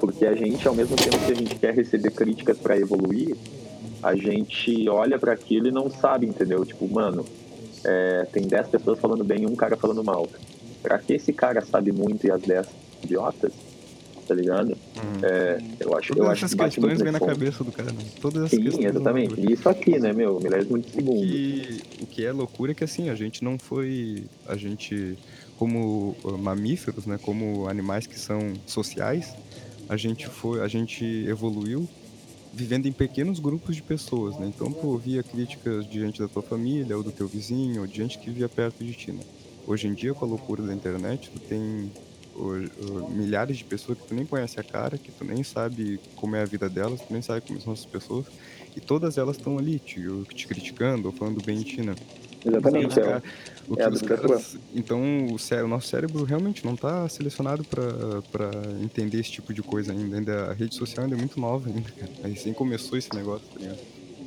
porque 0.00 0.26
a 0.26 0.34
gente, 0.34 0.66
ao 0.66 0.74
mesmo 0.74 0.96
tempo 0.96 1.18
que 1.18 1.32
a 1.32 1.34
gente 1.34 1.54
quer 1.56 1.74
receber 1.74 2.10
críticas 2.10 2.58
pra 2.58 2.76
evoluir, 2.78 3.36
a 4.02 4.14
gente 4.14 4.88
olha 4.88 5.18
pra 5.18 5.32
aquilo 5.32 5.68
e 5.68 5.70
não 5.72 5.90
sabe, 5.90 6.26
entendeu? 6.26 6.64
Tipo, 6.64 6.86
mano, 6.92 7.24
é, 7.84 8.26
tem 8.32 8.46
10 8.46 8.68
pessoas 8.68 8.98
falando 8.98 9.24
bem 9.24 9.42
e 9.42 9.46
um 9.46 9.56
cara 9.56 9.76
falando 9.76 10.02
mal. 10.04 10.28
Pra 10.82 10.98
que 10.98 11.14
esse 11.14 11.32
cara 11.32 11.62
sabe 11.64 11.90
muito 11.92 12.26
e 12.26 12.30
as 12.30 12.42
10 12.42 12.66
idiotas, 13.04 13.52
tá 14.28 14.34
ligado? 14.34 14.76
É, 15.22 15.58
eu 15.80 15.96
acho, 15.96 16.12
eu 16.12 16.16
Todas 16.16 16.32
acho 16.32 16.44
essas 16.44 16.54
que 16.54 16.64
questões 16.64 17.00
vêm 17.00 17.12
na 17.12 17.18
ponto. 17.18 17.30
cabeça 17.30 17.64
do 17.64 17.72
cara, 17.72 17.92
né? 17.92 18.04
Todas 18.20 18.44
essas 18.44 18.50
Sim, 18.58 18.64
questões. 18.64 18.84
vão 18.92 18.92
na 18.92 19.00
exatamente. 19.20 19.40
E 19.40 19.52
isso 19.52 19.68
aqui, 19.68 19.98
né, 19.98 20.12
meu? 20.12 20.38
Milésimo 20.40 20.78
de 20.78 20.90
segundo. 20.90 21.20
que 21.20 21.80
o 22.02 22.06
que 22.06 22.24
é 22.26 22.32
loucura 22.32 22.72
é 22.72 22.74
que 22.74 22.84
assim 22.84 23.08
a 23.08 23.14
gente 23.14 23.42
não 23.42 23.58
foi 23.58 24.24
a 24.46 24.56
gente 24.56 25.16
como 25.58 26.16
mamíferos 26.40 27.06
né 27.06 27.16
como 27.22 27.68
animais 27.68 28.06
que 28.08 28.18
são 28.18 28.54
sociais 28.66 29.32
a 29.88 29.96
gente 29.96 30.26
foi 30.26 30.60
a 30.60 30.68
gente 30.68 31.04
evoluiu 31.28 31.88
vivendo 32.52 32.86
em 32.86 32.92
pequenos 32.92 33.40
grupos 33.40 33.74
de 33.76 33.82
pessoas 33.82 34.38
né 34.38 34.46
então 34.54 34.70
tu 34.72 34.86
ouvia 34.86 35.22
críticas 35.22 35.86
de 35.88 36.00
gente 36.00 36.20
da 36.20 36.28
tua 36.28 36.42
família 36.42 36.96
ou 36.96 37.02
do 37.02 37.10
teu 37.10 37.26
vizinho 37.26 37.82
ou 37.82 37.86
de 37.86 37.96
gente 37.96 38.18
que 38.18 38.26
vivia 38.26 38.48
perto 38.48 38.84
de 38.84 38.92
ti 38.94 39.12
né 39.12 39.22
hoje 39.66 39.88
em 39.88 39.94
dia 39.94 40.14
com 40.14 40.24
a 40.24 40.28
loucura 40.28 40.62
da 40.62 40.72
internet 40.72 41.30
tu 41.30 41.40
tem 41.40 41.90
milhares 43.10 43.56
de 43.56 43.64
pessoas 43.64 43.96
que 43.96 44.08
tu 44.08 44.14
nem 44.14 44.26
conhece 44.26 44.58
a 44.58 44.62
cara 44.62 44.98
que 44.98 45.12
tu 45.12 45.24
nem 45.24 45.42
sabe 45.44 46.00
como 46.16 46.34
é 46.36 46.42
a 46.42 46.44
vida 46.44 46.68
delas 46.68 47.00
tu 47.00 47.12
nem 47.12 47.22
sabe 47.22 47.42
como 47.42 47.60
são 47.60 47.72
essas 47.72 47.86
pessoas 47.86 48.26
e 48.76 48.80
todas 48.80 49.16
elas 49.16 49.36
estão 49.36 49.58
ali 49.58 49.78
te, 49.78 50.02
te 50.34 50.46
criticando 50.46 51.08
ou 51.08 51.14
falando 51.14 51.42
bem 51.42 51.58
de 51.58 51.64
ti, 51.64 51.82
né? 51.82 51.94
Exatamente. 52.44 52.86
Os 52.88 52.96
é. 52.98 53.00
cara- 53.02 53.22
o 53.66 53.76
que 53.76 53.82
é 53.82 53.88
os 53.88 54.02
caras, 54.02 54.58
então 54.74 55.26
o, 55.32 55.38
cé- 55.38 55.62
o 55.62 55.68
nosso 55.68 55.88
cérebro 55.88 56.22
realmente 56.24 56.64
não 56.66 56.74
está 56.74 57.08
selecionado 57.08 57.64
para 57.64 58.50
entender 58.82 59.20
esse 59.20 59.30
tipo 59.32 59.54
de 59.54 59.62
coisa 59.62 59.92
ainda. 59.92 60.16
ainda. 60.18 60.50
A 60.50 60.52
rede 60.52 60.74
social 60.74 61.04
ainda 61.04 61.16
é 61.16 61.18
muito 61.18 61.40
nova 61.40 61.68
ainda, 61.68 61.90
cara. 61.98 62.12
Aí 62.22 62.32
recém 62.32 62.52
começou 62.52 62.98
esse 62.98 63.08
negócio, 63.14 63.46
tá 63.54 63.58
ligado? 63.60 63.78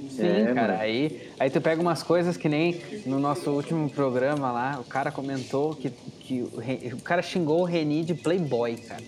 Sim, 0.09 0.23
É, 0.25 0.45
cara. 0.53 0.67
mano. 0.73 0.81
Aí, 0.81 1.29
aí 1.39 1.49
tu 1.51 1.61
pega 1.61 1.79
umas 1.79 2.01
coisas 2.01 2.35
que 2.35 2.49
nem 2.49 2.81
no 3.05 3.19
nosso 3.19 3.51
último 3.51 3.87
programa 3.91 4.51
lá, 4.51 4.79
o 4.79 4.83
cara 4.83 5.11
comentou 5.11 5.75
que, 5.75 5.91
que 6.21 6.41
o, 6.41 6.57
Re- 6.59 6.91
o 6.93 7.01
cara 7.01 7.21
xingou 7.21 7.61
o 7.61 7.65
Reni 7.65 8.03
de 8.03 8.15
Playboy, 8.15 8.77
cara. 8.77 9.03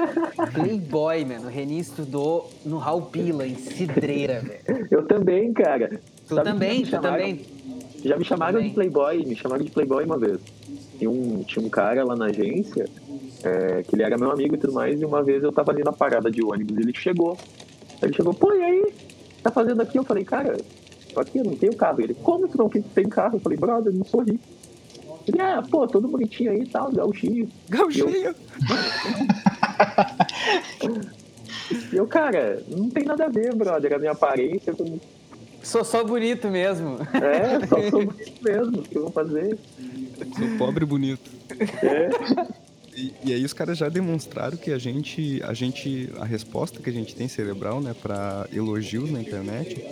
Playboy, 0.54 1.24
mano. 1.26 1.46
O 1.46 1.50
Reni 1.50 1.78
estudou 1.78 2.50
no 2.64 2.78
Raul 2.78 3.02
Pila, 3.02 3.46
em 3.46 3.56
Cidreira, 3.56 4.40
velho. 4.40 4.88
Eu 4.90 5.04
também, 5.06 5.52
cara. 5.52 6.00
Tu 6.26 6.34
Sabe 6.34 6.48
também, 6.50 6.82
tu 6.84 6.98
também. 7.00 7.40
Já 8.04 8.16
me 8.16 8.24
chamaram 8.24 8.54
Também. 8.54 8.68
de 8.68 8.74
Playboy, 8.74 9.24
me 9.24 9.34
chamaram 9.34 9.64
de 9.64 9.70
Playboy 9.70 10.04
uma 10.04 10.18
vez. 10.18 10.38
Tinha 10.98 11.10
um, 11.10 11.42
tinha 11.42 11.64
um 11.64 11.70
cara 11.70 12.04
lá 12.04 12.14
na 12.14 12.26
agência, 12.26 12.86
é, 13.42 13.82
que 13.82 13.96
ele 13.96 14.02
era 14.02 14.18
meu 14.18 14.30
amigo 14.30 14.54
e 14.54 14.58
tudo 14.58 14.74
mais, 14.74 15.00
e 15.00 15.04
uma 15.04 15.22
vez 15.22 15.42
eu 15.42 15.50
tava 15.50 15.72
ali 15.72 15.82
na 15.82 15.92
parada 15.92 16.30
de 16.30 16.44
ônibus 16.44 16.76
e 16.76 16.82
ele 16.82 16.94
chegou. 16.94 17.36
Ele 18.02 18.12
chegou, 18.12 18.34
pô, 18.34 18.52
e 18.52 18.62
aí? 18.62 18.92
Tá 19.42 19.50
fazendo 19.50 19.80
aqui? 19.80 19.98
Eu 19.98 20.04
falei, 20.04 20.24
cara, 20.24 20.56
tô 21.12 21.20
aqui, 21.20 21.38
eu 21.38 21.44
não 21.44 21.56
tenho 21.56 21.74
carro. 21.74 22.00
Ele, 22.02 22.14
como 22.14 22.46
tu 22.46 22.58
não 22.58 22.68
tem 22.68 23.08
carro? 23.08 23.36
Eu 23.36 23.40
falei, 23.40 23.56
brother, 23.58 23.92
eu 23.92 23.96
não 23.98 24.04
sou 24.04 24.22
rico. 24.22 24.44
Ele, 25.26 25.40
ah, 25.40 25.62
pô, 25.70 25.86
todo 25.86 26.06
bonitinho 26.06 26.50
aí 26.50 26.60
e 26.60 26.68
tal, 26.68 26.92
gauchinho. 26.92 27.48
Gauchinho! 27.68 28.34
E 31.92 31.96
eu, 31.96 32.06
cara, 32.06 32.62
não 32.68 32.90
tem 32.90 33.04
nada 33.04 33.24
a 33.24 33.28
ver, 33.28 33.54
brother, 33.54 33.94
a 33.94 33.98
minha 33.98 34.12
aparência 34.12 34.72
com... 34.74 34.98
Sou 35.64 35.84
só 35.84 36.04
bonito 36.04 36.48
mesmo. 36.48 36.98
É, 37.14 37.66
só 37.66 37.90
sou 37.90 38.06
bonito 38.06 38.42
mesmo, 38.42 38.78
o 38.78 38.82
que 38.82 38.96
eu 38.96 39.02
vou 39.02 39.10
fazer? 39.10 39.58
Sou 40.36 40.58
pobre 40.58 40.84
e 40.84 40.86
bonito. 40.86 41.30
É, 41.82 42.08
E, 42.96 43.12
e 43.24 43.32
aí 43.34 43.44
os 43.44 43.52
caras 43.52 43.76
já 43.76 43.88
demonstraram 43.88 44.56
que 44.56 44.70
a 44.70 44.78
gente, 44.78 45.42
a 45.42 45.52
gente, 45.52 46.10
a 46.18 46.24
resposta 46.24 46.80
que 46.80 46.88
a 46.88 46.92
gente 46.92 47.14
tem 47.14 47.26
cerebral, 47.26 47.80
né, 47.80 47.94
para 48.00 48.46
elogios 48.52 49.10
na 49.10 49.20
internet, 49.20 49.84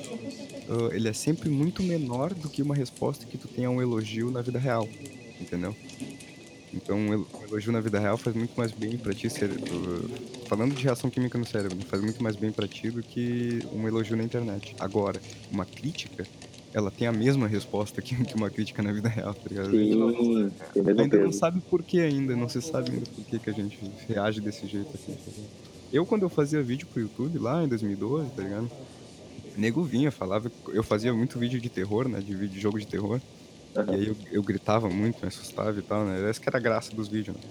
ah, 0.69 0.95
ele 0.95 1.09
é 1.09 1.13
sempre 1.13 1.49
muito 1.49 1.83
menor 1.83 2.33
do 2.33 2.49
que 2.49 2.63
uma 2.63 2.75
resposta 2.75 3.27
que 3.27 3.37
tu 3.37 3.49
tem 3.49 3.65
a 3.65 3.71
um 3.71 3.83
elogio 3.83 4.31
na 4.31 4.41
vida 4.41 4.59
real, 4.59 4.89
entendeu? 5.41 5.75
Então 6.73 6.97
um 6.99 7.13
el- 7.15 7.27
elogio 7.41 7.73
na 7.73 7.81
vida 7.81 7.99
real 8.01 8.19
faz 8.19 8.35
muito 8.37 8.55
mais 8.57 8.73
bem 8.73 8.99
pra 8.99 9.15
ti, 9.15 9.29
falando 10.49 10.75
de 10.75 10.83
reação 10.85 11.11
química 11.11 11.39
no 11.39 11.47
cérebro, 11.47 11.85
faz 11.89 12.03
muito 12.03 12.23
mais 12.23 12.37
bem 12.37 12.53
pra 12.53 12.69
ti 12.69 12.91
do 12.91 13.03
que 13.05 13.67
um 13.71 13.87
elogio 13.89 14.17
na 14.17 14.25
internet. 14.25 14.75
Agora, 14.79 15.23
uma 15.51 15.67
crítica, 15.67 16.29
ela 16.75 16.91
tem 16.91 17.07
a 17.07 17.13
mesma 17.13 17.47
resposta 17.49 18.03
que, 18.03 18.15
uma 18.37 18.51
crítica 18.51 18.83
na 18.83 18.93
vida 18.93 19.09
real, 19.09 19.35
tá 19.35 19.49
ligado? 19.49 19.77
sim, 19.77 19.89
tem 19.89 19.97
o 20.03 20.07
mesmo 20.07 20.57
Ainda 20.97 21.19
não 21.19 21.33
sabe 21.33 21.63
por 21.63 21.85
que 21.85 22.01
ainda, 22.01 22.37
não 22.37 22.49
se 22.49 22.61
sabe 22.63 22.93
ainda 22.93 23.07
por 23.15 23.25
que, 23.25 23.41
que 23.41 23.51
a 23.51 23.53
gente 23.53 23.79
reage 24.09 24.41
desse 24.41 24.67
jeito 24.67 24.97
assim. 24.97 25.17
tá? 25.17 25.33
Eu, 25.93 26.07
quando 26.07 26.23
eu 26.25 26.31
fazia 26.31 26.63
vídeo 26.65 26.89
pro 26.89 27.01
YouTube 27.03 27.39
lá 27.39 27.63
em 27.65 27.69
2012, 27.69 28.33
tá 28.33 28.43
ligado? 28.43 28.73
Nego 29.57 29.85
vinha, 29.85 30.13
falava. 30.13 30.53
Eu 30.69 30.85
fazia 30.85 31.15
muito 31.15 31.39
vídeo 31.39 31.61
de 31.61 31.71
terror, 31.71 32.09
né? 32.09 32.21
De 32.23 32.35
vídeo 32.37 32.51
de 32.51 32.61
jogo 32.61 32.79
de 32.81 32.87
terror. 32.89 33.23
E 33.75 33.95
aí 33.95 34.09
eu, 34.09 34.17
eu 34.31 34.43
gritava 34.43 34.89
muito, 34.89 35.21
me 35.23 35.29
assustava 35.29 35.79
e 35.79 35.83
tal, 35.83 36.05
né? 36.05 36.29
Essa 36.29 36.41
que 36.41 36.49
era 36.49 36.59
a 36.59 36.61
graça 36.61 36.95
dos 36.95 37.09
vídeos, 37.09 37.37
né? 37.37 37.43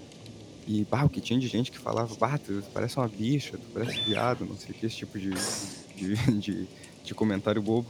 E, 0.66 0.84
bah, 0.84 1.04
o 1.04 1.10
que 1.10 1.20
tinha 1.20 1.38
de 1.40 1.48
gente 1.48 1.70
que 1.72 1.78
falava, 1.78 2.14
bah, 2.14 2.38
tu 2.38 2.62
parece 2.72 2.96
uma 2.96 3.08
bicha, 3.08 3.58
tu 3.58 3.66
parece 3.74 4.00
viado, 4.02 4.44
não 4.44 4.56
sei 4.56 4.70
o 4.70 4.74
que, 4.78 4.86
esse 4.86 4.96
tipo 4.96 5.18
de, 5.18 5.30
de, 5.96 6.14
de, 6.38 6.68
de 7.04 7.14
comentário 7.14 7.60
bobo. 7.60 7.88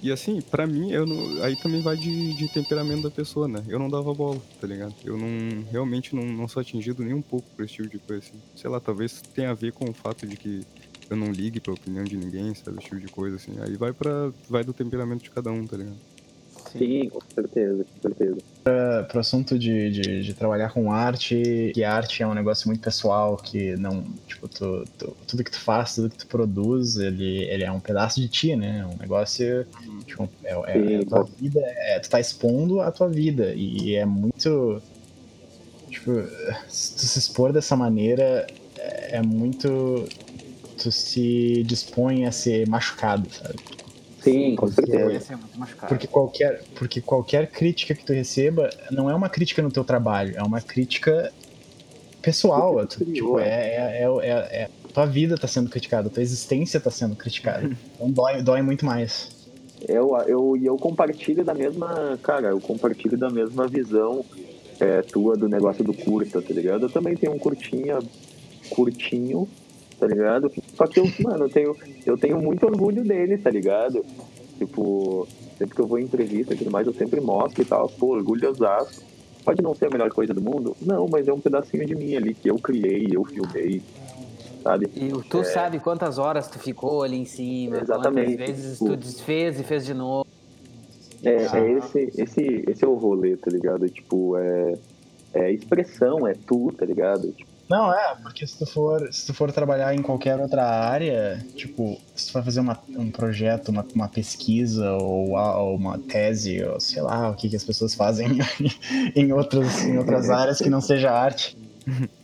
E 0.00 0.12
assim, 0.12 0.40
pra 0.40 0.64
mim, 0.64 0.92
eu 0.92 1.04
não, 1.04 1.42
aí 1.42 1.56
também 1.56 1.82
vai 1.82 1.96
de, 1.96 2.32
de 2.34 2.48
temperamento 2.52 3.02
da 3.02 3.10
pessoa, 3.10 3.48
né? 3.48 3.64
Eu 3.66 3.80
não 3.80 3.88
dava 3.88 4.14
bola, 4.14 4.40
tá 4.60 4.66
ligado? 4.66 4.94
Eu 5.04 5.18
não, 5.18 5.28
realmente 5.72 6.14
não, 6.14 6.22
não 6.22 6.46
sou 6.46 6.60
atingido 6.60 7.02
nem 7.02 7.14
um 7.14 7.22
pouco 7.22 7.48
por 7.56 7.64
esse 7.64 7.74
tipo 7.74 7.88
de 7.88 7.98
coisa, 7.98 8.24
assim. 8.24 8.40
Sei 8.54 8.70
lá, 8.70 8.78
talvez 8.78 9.20
tenha 9.34 9.50
a 9.50 9.54
ver 9.54 9.72
com 9.72 9.90
o 9.90 9.92
fato 9.92 10.24
de 10.24 10.36
que 10.36 10.60
eu 11.10 11.16
não 11.16 11.32
ligue 11.32 11.58
pra 11.58 11.72
opinião 11.72 12.04
de 12.04 12.16
ninguém, 12.16 12.54
sabe? 12.54 12.78
Esse 12.78 12.90
tipo 12.90 13.00
de 13.00 13.08
coisa, 13.08 13.36
assim. 13.36 13.58
Aí 13.60 13.76
vai 13.76 13.92
pra, 13.92 14.32
vai 14.48 14.62
do 14.62 14.72
temperamento 14.72 15.24
de 15.24 15.30
cada 15.30 15.50
um, 15.50 15.66
tá 15.66 15.76
ligado? 15.76 15.98
Sim, 16.72 17.08
com 17.08 17.20
certeza, 17.34 17.84
com 17.84 18.08
certeza. 18.08 18.36
Para 18.62 19.16
o 19.16 19.18
assunto 19.18 19.58
de, 19.58 19.90
de, 19.90 20.22
de, 20.22 20.34
trabalhar 20.34 20.72
com 20.72 20.92
arte, 20.92 21.70
que 21.74 21.82
arte 21.84 22.22
é 22.22 22.26
um 22.26 22.34
negócio 22.34 22.68
muito 22.68 22.80
pessoal, 22.80 23.36
que 23.36 23.76
não, 23.76 24.02
tipo, 24.26 24.48
tu, 24.48 24.84
tu, 24.98 25.16
tudo 25.26 25.44
que 25.44 25.50
tu 25.50 25.60
faz, 25.60 25.94
tudo 25.94 26.10
que 26.10 26.18
tu 26.18 26.26
produz, 26.26 26.96
ele, 26.96 27.44
ele 27.44 27.64
é 27.64 27.72
um 27.72 27.80
pedaço 27.80 28.20
de 28.20 28.28
ti, 28.28 28.54
né? 28.54 28.80
É 28.80 28.86
um 28.86 28.98
negócio, 28.98 29.66
tipo, 30.06 30.28
é, 30.44 30.52
é, 30.52 30.92
é 30.92 30.96
a 30.98 31.04
tua 31.06 31.24
vida, 31.40 31.60
é, 31.60 31.98
tu 32.00 32.10
tá 32.10 32.20
expondo 32.20 32.80
a 32.80 32.90
tua 32.90 33.08
vida, 33.08 33.54
e 33.54 33.94
é 33.94 34.04
muito, 34.04 34.82
tipo, 35.88 36.12
se 36.68 36.94
tu 36.94 37.00
se 37.00 37.18
expor 37.18 37.52
dessa 37.52 37.76
maneira, 37.76 38.46
é, 38.76 39.16
é 39.16 39.22
muito, 39.22 40.06
tu 40.76 40.92
se 40.92 41.62
dispõe 41.64 42.26
a 42.26 42.32
ser 42.32 42.68
machucado, 42.68 43.28
sabe? 43.32 43.77
Sim, 44.30 44.56
com 44.56 44.68
certeza. 44.68 45.38
Porque 45.88 46.06
qualquer, 46.06 46.62
porque 46.74 47.00
qualquer 47.00 47.50
crítica 47.50 47.94
que 47.94 48.04
tu 48.04 48.12
receba 48.12 48.70
não 48.90 49.10
é 49.10 49.14
uma 49.14 49.28
crítica 49.28 49.62
no 49.62 49.70
teu 49.70 49.84
trabalho, 49.84 50.34
é 50.36 50.42
uma 50.42 50.60
crítica 50.60 51.32
pessoal. 52.20 52.86
Tu, 52.86 53.04
tipo, 53.06 53.38
é, 53.38 53.48
é, 53.48 54.04
é, 54.04 54.28
é, 54.28 54.70
tua 54.92 55.06
vida 55.06 55.34
está 55.34 55.48
sendo 55.48 55.70
criticada, 55.70 56.10
tua 56.10 56.22
existência 56.22 56.78
está 56.78 56.90
sendo 56.90 57.16
criticada. 57.16 57.70
Então 57.94 58.10
dói, 58.10 58.42
dói 58.42 58.62
muito 58.62 58.84
mais. 58.84 59.30
Eu, 59.86 60.16
eu, 60.26 60.56
eu 60.62 60.76
compartilho 60.76 61.44
da 61.44 61.54
mesma. 61.54 62.18
Cara, 62.22 62.48
eu 62.48 62.60
compartilho 62.60 63.16
da 63.16 63.30
mesma 63.30 63.68
visão 63.68 64.24
é, 64.80 65.02
tua 65.02 65.36
do 65.36 65.48
negócio 65.48 65.84
do 65.84 65.94
curta, 65.94 66.42
tá 66.42 66.52
ligado? 66.52 66.86
Eu 66.86 66.90
também 66.90 67.16
tenho 67.16 67.32
um 67.32 67.38
curtinha, 67.38 67.98
curtinho, 68.70 69.48
tá 69.98 70.06
ligado? 70.06 70.50
Só 70.74 70.86
que 70.86 71.00
eu, 71.00 71.04
mano, 71.20 71.44
eu 71.44 71.50
tenho, 71.50 71.76
eu 72.06 72.16
tenho 72.16 72.40
muito 72.40 72.64
orgulho 72.66 73.04
dele, 73.04 73.38
tá 73.38 73.50
ligado? 73.50 74.04
Tipo, 74.58 75.26
sempre 75.56 75.74
que 75.74 75.80
eu 75.80 75.86
vou 75.86 75.98
em 75.98 76.04
entrevista 76.04 76.54
e 76.54 76.56
tudo 76.56 76.70
mais, 76.70 76.86
eu 76.86 76.94
sempre 76.94 77.20
mostro 77.20 77.62
e 77.62 77.64
tal, 77.64 77.88
pô, 77.88 78.14
orgulhosaço. 78.14 79.02
Pode 79.44 79.62
não 79.62 79.74
ser 79.74 79.86
a 79.86 79.90
melhor 79.90 80.10
coisa 80.10 80.34
do 80.34 80.42
mundo? 80.42 80.76
Não, 80.80 81.06
mas 81.08 81.26
é 81.26 81.32
um 81.32 81.40
pedacinho 81.40 81.86
de 81.86 81.94
mim 81.94 82.16
ali 82.16 82.34
que 82.34 82.50
eu 82.50 82.58
criei, 82.58 83.08
eu 83.10 83.24
filmei, 83.24 83.80
sabe? 84.62 84.90
E 84.94 85.10
tu 85.28 85.40
é... 85.40 85.44
sabe 85.44 85.78
quantas 85.78 86.18
horas 86.18 86.48
tu 86.48 86.58
ficou 86.58 87.02
ali 87.02 87.16
em 87.16 87.24
cima, 87.24 87.78
Exatamente. 87.80 88.36
quantas 88.36 88.46
vezes 88.46 88.78
tipo... 88.78 88.90
tu 88.90 88.96
desfez 88.96 89.58
e 89.58 89.64
fez 89.64 89.86
de 89.86 89.94
novo. 89.94 90.26
É, 91.22 91.46
ah. 91.46 91.58
é 91.58 91.72
esse, 91.72 92.12
esse, 92.16 92.64
esse 92.68 92.84
é 92.84 92.88
o 92.88 92.94
rolê, 92.94 93.36
tá 93.36 93.50
ligado? 93.50 93.88
Tipo, 93.88 94.36
é, 94.36 94.74
é 95.32 95.52
expressão, 95.52 96.26
é 96.26 96.34
tu, 96.34 96.72
tá 96.76 96.84
ligado? 96.84 97.32
Tipo, 97.32 97.57
não, 97.68 97.92
é, 97.92 98.14
porque 98.22 98.46
se 98.46 98.58
tu 98.58 98.66
for, 98.66 99.12
se 99.12 99.26
tu 99.26 99.34
for 99.34 99.52
trabalhar 99.52 99.94
em 99.94 100.00
qualquer 100.00 100.40
outra 100.40 100.64
área, 100.64 101.44
tipo, 101.54 102.00
se 102.14 102.28
tu 102.28 102.32
for 102.32 102.42
fazer 102.42 102.60
uma, 102.60 102.78
um 102.90 103.10
projeto, 103.10 103.68
uma, 103.68 103.84
uma 103.94 104.08
pesquisa 104.08 104.92
ou, 104.92 105.32
ou, 105.36 105.76
uma 105.76 105.98
tese, 105.98 106.64
ou 106.64 106.80
sei 106.80 107.02
lá, 107.02 107.30
o 107.30 107.34
que, 107.34 107.48
que 107.48 107.56
as 107.56 107.64
pessoas 107.64 107.94
fazem 107.94 108.38
em, 109.14 109.32
outros, 109.32 109.82
em 109.82 109.98
outras 109.98 110.30
áreas 110.30 110.58
que 110.58 110.70
não 110.70 110.80
seja 110.80 111.10
arte, 111.10 111.56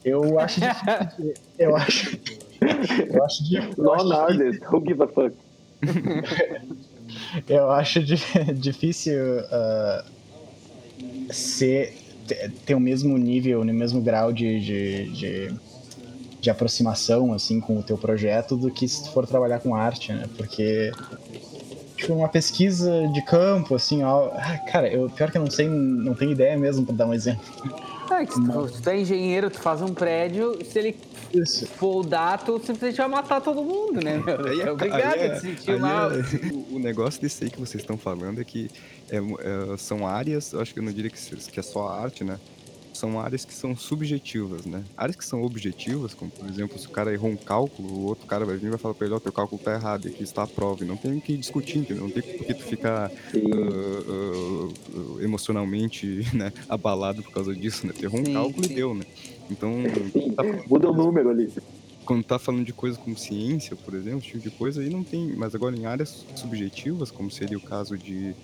eu 0.04 0.38
acho 0.38 0.60
difícil. 0.60 1.34
Eu 1.58 1.76
acho. 1.76 2.18
Eu 2.60 3.24
acho 3.24 3.44
difícil. 3.44 3.84
Non-artist, 3.84 4.62
who 4.66 4.82
give 4.86 5.02
a 5.02 5.08
fuck? 5.08 5.34
eu 7.48 7.70
acho 7.70 8.00
difícil 8.54 9.40
uh, 9.40 10.04
ser 11.32 12.03
ter 12.64 12.74
o 12.74 12.80
mesmo 12.80 13.16
nível, 13.18 13.60
o 13.60 13.64
mesmo 13.64 14.00
grau 14.00 14.32
de, 14.32 14.60
de, 14.60 15.10
de, 15.10 15.54
de, 16.40 16.50
aproximação 16.50 17.32
assim 17.32 17.60
com 17.60 17.78
o 17.78 17.82
teu 17.82 17.98
projeto 17.98 18.56
do 18.56 18.70
que 18.70 18.88
se 18.88 19.04
tu 19.04 19.10
for 19.12 19.26
trabalhar 19.26 19.60
com 19.60 19.74
arte, 19.74 20.12
né? 20.12 20.26
Porque 20.36 20.92
tipo, 21.96 22.14
uma 22.14 22.28
pesquisa 22.28 23.08
de 23.08 23.22
campo, 23.22 23.74
assim, 23.74 24.02
ó, 24.02 24.30
ah, 24.34 24.58
cara, 24.70 24.88
eu 24.88 25.08
pior 25.10 25.30
que 25.30 25.38
eu 25.38 25.42
não 25.42 25.50
sei, 25.50 25.68
não 25.68 26.14
tenho 26.14 26.32
ideia 26.32 26.56
mesmo 26.56 26.84
para 26.84 26.94
dar 26.94 27.06
um 27.06 27.14
exemplo. 27.14 27.44
É, 28.22 28.26
se 28.26 28.44
tu, 28.44 28.68
se 28.68 28.82
tu 28.82 28.90
é 28.90 29.00
engenheiro, 29.00 29.50
tu 29.50 29.58
faz 29.60 29.82
um 29.82 29.92
prédio, 29.92 30.58
se 30.64 30.78
ele 30.78 30.96
Isso. 31.32 31.66
for 31.66 32.00
o 32.00 32.02
dato, 32.02 32.58
simplesmente 32.58 32.96
vai 32.96 33.08
matar 33.08 33.40
todo 33.40 33.62
mundo, 33.62 34.00
né, 34.02 34.22
meu? 34.24 34.46
Aí 34.46 34.60
é, 34.60 34.68
é 34.68 34.72
obrigado 34.72 35.16
é, 35.16 35.32
a 35.32 35.34
se 35.36 35.40
sentir 35.42 35.78
mal. 35.78 36.10
É, 36.10 36.16
o, 36.52 36.76
o 36.76 36.78
negócio 36.78 37.20
desse 37.20 37.44
aí 37.44 37.50
que 37.50 37.60
vocês 37.60 37.82
estão 37.82 37.98
falando 37.98 38.40
é 38.40 38.44
que 38.44 38.70
é, 39.10 39.16
é, 39.16 39.76
são 39.76 40.06
áreas, 40.06 40.52
eu 40.52 40.60
acho 40.60 40.72
que 40.72 40.80
eu 40.80 40.84
não 40.84 40.92
diria 40.92 41.10
que, 41.10 41.36
que 41.36 41.60
é 41.60 41.62
só 41.62 41.88
arte, 41.88 42.24
né? 42.24 42.38
São 42.98 43.20
áreas 43.20 43.44
que 43.44 43.52
são 43.52 43.76
subjetivas, 43.76 44.64
né? 44.64 44.84
Áreas 44.96 45.16
que 45.16 45.24
são 45.24 45.42
objetivas, 45.42 46.14
como 46.14 46.30
por 46.30 46.48
exemplo, 46.48 46.78
se 46.78 46.86
o 46.86 46.90
cara 46.90 47.12
errou 47.12 47.30
um 47.30 47.36
cálculo, 47.36 47.88
o 47.88 48.04
outro 48.06 48.26
cara 48.26 48.44
vai 48.44 48.56
vir 48.56 48.66
e 48.66 48.70
vai 48.70 48.78
falar 48.78 48.94
pra 48.94 49.06
ele, 49.06 49.14
ó, 49.14 49.18
oh, 49.18 49.20
teu 49.20 49.32
cálculo 49.32 49.60
tá 49.62 49.74
errado, 49.74 50.08
aqui 50.08 50.22
está 50.22 50.42
a 50.42 50.46
prova. 50.46 50.84
E 50.84 50.86
não 50.86 50.96
tem 50.96 51.18
que 51.20 51.36
discutir, 51.36 51.78
entendeu? 51.78 52.04
Não 52.04 52.10
tem 52.10 52.22
por 52.22 52.46
que 52.46 52.54
tu 52.54 52.64
ficar 52.64 53.10
uh, 53.34 54.74
uh, 54.96 55.20
emocionalmente 55.20 56.26
né, 56.34 56.52
abalado 56.68 57.22
por 57.22 57.32
causa 57.32 57.54
disso, 57.54 57.86
né? 57.86 57.92
Tu 57.92 58.04
errou 58.04 58.20
um 58.20 58.24
sim, 58.24 58.32
cálculo 58.32 58.66
sim. 58.66 58.72
e 58.72 58.74
deu, 58.74 58.94
né? 58.94 59.04
Então. 59.50 59.72
Tá... 60.36 60.42
Muda 60.68 60.90
o 60.90 60.94
número 60.94 61.30
ali 61.30 61.50
quando 62.04 62.24
tá 62.24 62.38
falando 62.38 62.64
de 62.64 62.72
coisa 62.72 62.98
como 62.98 63.16
ciência, 63.16 63.74
por 63.76 63.94
exemplo, 63.94 64.18
esse 64.18 64.28
tipo 64.28 64.40
de 64.40 64.50
coisa, 64.50 64.80
aí 64.80 64.90
não 64.90 65.02
tem. 65.02 65.34
Mas 65.36 65.54
agora 65.54 65.76
em 65.76 65.86
áreas 65.86 66.24
subjetivas, 66.36 67.10
como 67.10 67.30
seria 67.30 67.56
o 67.56 67.60
caso 67.60 67.96
de 67.96 68.34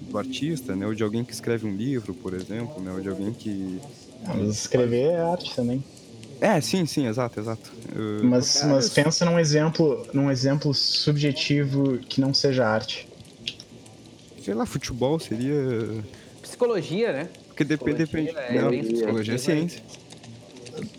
do 0.00 0.18
artista, 0.18 0.76
né? 0.76 0.86
Ou 0.86 0.94
de 0.94 1.02
alguém 1.02 1.24
que 1.24 1.32
escreve 1.32 1.66
um 1.66 1.74
livro, 1.74 2.14
por 2.14 2.34
exemplo, 2.34 2.80
né? 2.82 2.92
Ou 2.92 3.00
de 3.00 3.08
alguém 3.08 3.32
que. 3.32 3.80
Ah, 4.24 4.34
mas 4.34 4.50
escrever 4.50 5.12
é 5.12 5.20
arte 5.20 5.54
também. 5.54 5.82
É, 6.40 6.60
sim, 6.60 6.84
sim, 6.84 7.06
exato, 7.06 7.40
exato. 7.40 7.72
Uh, 7.94 8.22
mas, 8.24 8.62
mas 8.64 8.90
pensa 8.90 9.24
num 9.24 9.38
exemplo, 9.38 10.06
num 10.12 10.30
exemplo 10.30 10.74
subjetivo 10.74 11.98
que 11.98 12.20
não 12.20 12.34
seja 12.34 12.66
arte. 12.66 13.08
Sei 14.42 14.52
lá, 14.52 14.66
futebol 14.66 15.18
seria. 15.18 15.54
Psicologia, 16.42 17.12
né? 17.12 17.28
Porque 17.48 17.64
depende. 17.64 17.98
Depende. 17.98 18.30
É, 18.36 18.60
não, 18.60 18.70
psicologia 18.70 19.34
é 19.34 19.38
ciência. 19.38 19.82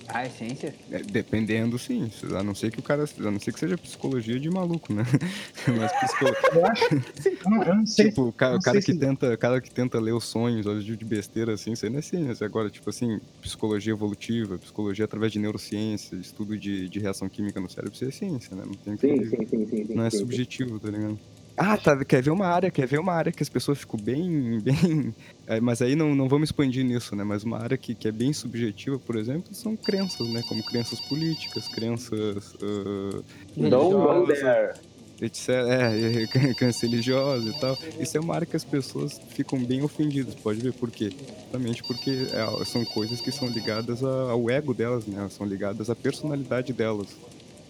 Ah, 0.07 0.25
é 0.25 0.29
ciência? 0.29 0.73
É, 0.91 0.99
dependendo, 0.99 1.77
sim. 1.77 2.09
A 2.35 2.43
não 2.43 2.55
ser 2.55 2.71
que 2.71 2.79
o 2.79 2.83
cara. 2.83 3.03
A 3.03 3.31
não 3.31 3.39
ser 3.39 3.53
que 3.53 3.59
seja 3.59 3.77
psicologia 3.77 4.39
de 4.39 4.49
maluco, 4.49 4.93
né? 4.93 5.03
Mas 5.67 5.91
psicologia. 5.93 7.69
eu 7.69 7.75
não 7.75 7.85
sei. 7.85 8.09
Tipo, 8.09 8.23
o 8.23 8.33
cara, 8.33 8.57
o 8.57 8.61
cara 8.61 8.81
que 8.81 8.95
tenta, 8.95 9.37
cara 9.37 9.61
que 9.61 9.71
tenta 9.71 9.99
ler 9.99 10.13
os 10.13 10.25
sonhos, 10.25 10.65
olhos 10.65 10.85
de 10.85 11.05
besteira, 11.05 11.53
assim, 11.53 11.73
isso 11.73 11.85
aí 11.85 11.91
não 11.91 11.99
é 11.99 12.01
ciência. 12.01 12.45
Agora, 12.45 12.69
tipo 12.69 12.89
assim, 12.89 13.19
psicologia 13.41 13.93
evolutiva, 13.93 14.57
psicologia 14.57 15.05
através 15.05 15.31
de 15.31 15.39
neurociência, 15.39 16.15
estudo 16.15 16.57
de, 16.57 16.89
de 16.89 16.99
reação 16.99 17.29
química 17.29 17.59
no 17.59 17.69
cérebro, 17.69 17.93
isso 17.93 18.05
é 18.05 18.11
ciência, 18.11 18.55
né? 18.55 18.63
Não 18.65 18.73
tem 18.73 18.95
que. 18.95 19.07
Sim, 19.07 19.45
sim, 19.47 19.65
sim, 19.65 19.85
sim, 19.85 19.93
Não 19.93 20.05
é 20.05 20.09
subjetivo, 20.09 20.79
tá 20.79 20.89
ligado? 20.89 21.19
Ah, 21.57 21.75
tá. 21.75 22.05
Quer 22.05 22.21
ver 22.21 22.29
uma 22.29 22.45
área, 22.45 22.69
quer 22.69 22.85
ver 22.85 22.99
uma 22.99 23.13
área 23.13 23.31
que 23.31 23.41
as 23.41 23.49
pessoas 23.49 23.79
ficam 23.79 23.99
bem. 23.99 24.61
bem 24.61 25.15
é, 25.47 25.59
mas 25.59 25.81
aí 25.81 25.95
não, 25.95 26.13
não 26.13 26.29
vamos 26.29 26.49
expandir 26.49 26.85
nisso, 26.85 27.15
né? 27.15 27.23
Mas 27.23 27.43
uma 27.43 27.57
área 27.57 27.75
que, 27.75 27.95
que 27.95 28.07
é 28.07 28.11
bem 28.11 28.31
subjetiva, 28.31 28.99
por 28.99 29.15
exemplo, 29.15 29.53
são 29.55 29.75
crenças, 29.75 30.27
né? 30.29 30.43
Como 30.47 30.63
crenças 30.63 30.99
políticas, 31.01 31.67
crenças. 31.67 32.53
Uh, 32.55 33.23
Don't 33.57 33.95
go 33.95 34.27
there. 34.27 34.73
Etc. 35.19 35.49
É, 35.49 36.53
crença 36.53 36.85
religiosa 36.85 37.49
e 37.49 37.59
tal. 37.59 37.75
Isso 37.99 38.15
é 38.15 38.19
uma 38.19 38.35
área 38.35 38.45
que 38.45 38.55
as 38.55 38.63
pessoas 38.63 39.19
ficam 39.29 39.57
bem 39.57 39.81
ofendidas, 39.81 40.35
pode 40.35 40.61
ver 40.61 40.73
por 40.73 40.91
quê? 40.91 41.11
Justamente 41.41 41.83
porque 41.83 42.27
é, 42.31 42.65
são 42.65 42.85
coisas 42.85 43.19
que 43.19 43.31
são 43.31 43.47
ligadas 43.47 44.03
ao 44.03 44.47
ego 44.51 44.75
delas, 44.75 45.07
né? 45.07 45.27
São 45.31 45.47
ligadas 45.47 45.89
à 45.89 45.95
personalidade 45.95 46.71
delas. 46.71 47.07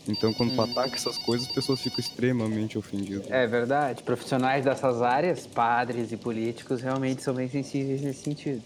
Então, 0.09 0.33
quando 0.33 0.51
hum. 0.51 0.55
tu 0.55 0.61
ataca 0.61 0.95
essas 0.95 1.17
coisas, 1.17 1.47
as 1.47 1.53
pessoas 1.53 1.81
ficam 1.81 1.99
extremamente 1.99 2.77
ofendidas. 2.77 3.29
É 3.29 3.45
verdade. 3.45 4.03
Profissionais 4.03 4.65
dessas 4.65 5.01
áreas, 5.01 5.45
padres 5.45 6.11
e 6.11 6.17
políticos, 6.17 6.81
realmente 6.81 7.21
são 7.21 7.33
bem 7.33 7.49
sensíveis 7.49 8.01
nesse 8.01 8.23
sentido. 8.23 8.61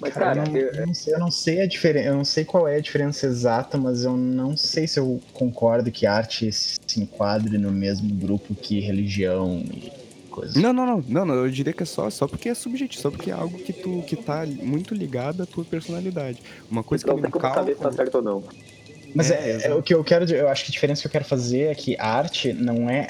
Mas, 0.00 0.12
cara, 0.12 0.40
eu, 0.40 0.46
não, 0.46 0.56
eu, 0.56 0.86
não 0.86 0.94
sei, 0.94 1.14
eu 1.14 1.18
não 1.18 1.30
sei 1.30 1.60
a 1.62 1.66
diferença, 1.66 2.08
eu 2.08 2.14
não 2.14 2.24
sei 2.24 2.44
qual 2.44 2.68
é 2.68 2.76
a 2.76 2.80
diferença 2.80 3.26
exata, 3.26 3.78
mas 3.78 4.04
eu 4.04 4.14
não 4.14 4.54
sei 4.54 4.86
se 4.86 5.00
eu 5.00 5.20
concordo 5.32 5.90
que 5.90 6.06
arte 6.06 6.52
se 6.52 6.78
enquadre 6.96 7.56
no 7.56 7.72
mesmo 7.72 8.14
grupo 8.14 8.54
que 8.54 8.78
religião 8.78 9.64
e 9.72 9.90
coisas. 10.36 10.56
Não, 10.56 10.72
não, 10.72 10.84
não, 10.84 11.04
não, 11.08 11.24
não, 11.24 11.34
eu 11.34 11.50
diria 11.50 11.72
que 11.72 11.82
é 11.82 11.86
só, 11.86 12.10
só 12.10 12.28
porque 12.28 12.50
é 12.50 12.54
subjetivo, 12.54 13.00
só 13.00 13.10
porque 13.10 13.30
é 13.30 13.34
algo 13.34 13.58
que 13.58 13.72
tu 13.72 14.02
que 14.06 14.16
tá 14.16 14.44
muito 14.46 14.94
ligado 14.94 15.42
à 15.42 15.46
tua 15.46 15.64
personalidade. 15.64 16.42
Uma 16.70 16.84
coisa 16.84 17.04
então, 17.04 17.16
que 17.16 17.22
não 17.22 17.30
tem 17.30 17.40
como 17.40 17.54
saber 17.54 17.74
se 17.74 17.80
tá 17.80 17.92
certo 17.92 18.16
ou 18.16 18.22
não. 18.22 18.44
Mas 19.16 19.30
é, 19.30 19.34
é, 19.34 19.66
é, 19.68 19.74
o 19.74 19.82
que 19.82 19.94
eu 19.94 20.04
quero, 20.04 20.30
eu 20.30 20.48
acho 20.48 20.64
que 20.64 20.70
a 20.70 20.72
diferença 20.72 21.00
que 21.00 21.06
eu 21.06 21.10
quero 21.10 21.24
fazer 21.24 21.62
é 21.62 21.74
que 21.74 21.96
a 21.98 22.06
arte 22.06 22.52
não 22.52 22.90
é 22.90 23.08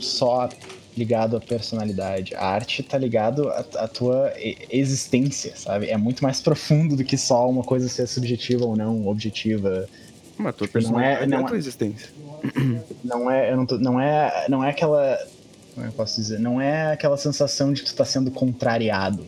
só 0.00 0.48
ligado 0.96 1.36
à 1.36 1.40
personalidade. 1.40 2.34
A 2.34 2.46
arte 2.46 2.82
tá 2.82 2.96
ligado 2.96 3.50
à, 3.50 3.64
à, 3.80 3.88
tua 3.88 4.32
existência, 4.70 5.54
sabe? 5.56 5.88
É 5.90 5.96
muito 5.98 6.22
mais 6.22 6.40
profundo 6.40 6.96
do 6.96 7.04
que 7.04 7.18
só 7.18 7.48
uma 7.50 7.62
coisa 7.62 7.86
ser 7.86 8.06
subjetiva 8.06 8.64
ou 8.64 8.74
não, 8.74 9.06
objetiva. 9.06 9.86
Mas 10.38 10.48
a 10.48 10.52
tua 10.52 10.68
personalidade 10.68 11.16
não 11.16 11.22
é, 11.22 11.26
não 11.26 11.38
é 11.38 11.42
a 11.42 11.46
tua 11.46 11.58
existência. 11.58 12.08
Não 13.02 13.30
é, 13.30 13.50
eu 13.50 13.56
não, 13.56 13.64
tô, 13.64 13.78
não 13.78 13.98
é, 13.98 14.46
não 14.50 14.62
é 14.62 14.68
aquela, 14.68 15.18
como 15.74 15.86
eu 15.86 15.92
posso 15.92 16.20
dizer, 16.20 16.38
não 16.38 16.60
é 16.60 16.92
aquela 16.92 17.16
sensação 17.16 17.72
de 17.72 17.82
que 17.82 17.88
tu 17.88 17.96
tá 17.96 18.04
sendo 18.04 18.30
contrariado 18.30 19.24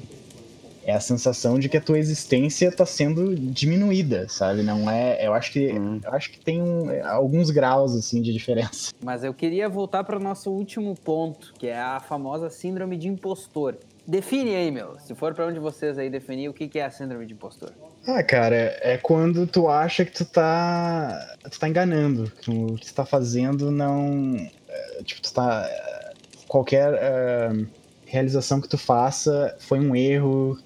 é 0.86 0.92
a 0.92 1.00
sensação 1.00 1.58
de 1.58 1.68
que 1.68 1.76
a 1.76 1.80
tua 1.80 1.98
existência 1.98 2.68
está 2.68 2.86
sendo 2.86 3.34
diminuída, 3.34 4.28
sabe? 4.28 4.62
Não 4.62 4.88
é, 4.88 5.26
eu 5.26 5.34
acho 5.34 5.50
que 5.52 5.72
hum. 5.72 6.00
eu 6.02 6.12
acho 6.12 6.30
que 6.30 6.38
tem 6.38 6.62
um, 6.62 7.04
alguns 7.04 7.50
graus 7.50 7.96
assim 7.96 8.22
de 8.22 8.32
diferença. 8.32 8.92
Mas 9.04 9.24
eu 9.24 9.34
queria 9.34 9.68
voltar 9.68 10.04
para 10.04 10.16
o 10.16 10.20
nosso 10.20 10.48
último 10.48 10.94
ponto, 10.94 11.52
que 11.58 11.66
é 11.66 11.76
a 11.76 11.98
famosa 11.98 12.48
síndrome 12.48 12.96
de 12.96 13.08
impostor. 13.08 13.76
define 14.06 14.54
aí, 14.54 14.70
meu. 14.70 14.96
Se 15.00 15.12
for 15.12 15.34
para 15.34 15.48
onde 15.48 15.58
vocês 15.58 15.98
aí 15.98 16.08
definir, 16.08 16.48
o 16.48 16.54
que, 16.54 16.68
que 16.68 16.78
é 16.78 16.84
a 16.84 16.90
síndrome 16.90 17.26
de 17.26 17.32
impostor? 17.32 17.72
Ah, 18.06 18.22
cara, 18.22 18.78
é 18.80 18.96
quando 18.96 19.44
tu 19.44 19.68
acha 19.68 20.04
que 20.04 20.12
tu 20.12 20.24
tá. 20.24 21.36
Tu 21.50 21.58
tá 21.58 21.68
enganando. 21.68 22.30
Que 22.40 22.50
o 22.52 22.76
que 22.76 22.86
tu 22.86 22.94
tá 22.94 23.04
fazendo 23.04 23.72
não. 23.72 24.36
é, 24.68 25.02
Tipo, 25.02 25.20
tu 25.20 25.34
tá. 25.34 25.66
é, 25.68 26.12
Qualquer 26.46 26.94
é, 26.94 27.66
realização 28.04 28.60
que 28.60 28.68
tu 28.68 28.78
faça 28.78 29.56
foi 29.58 29.80
um 29.80 29.96
erro, 29.96 30.56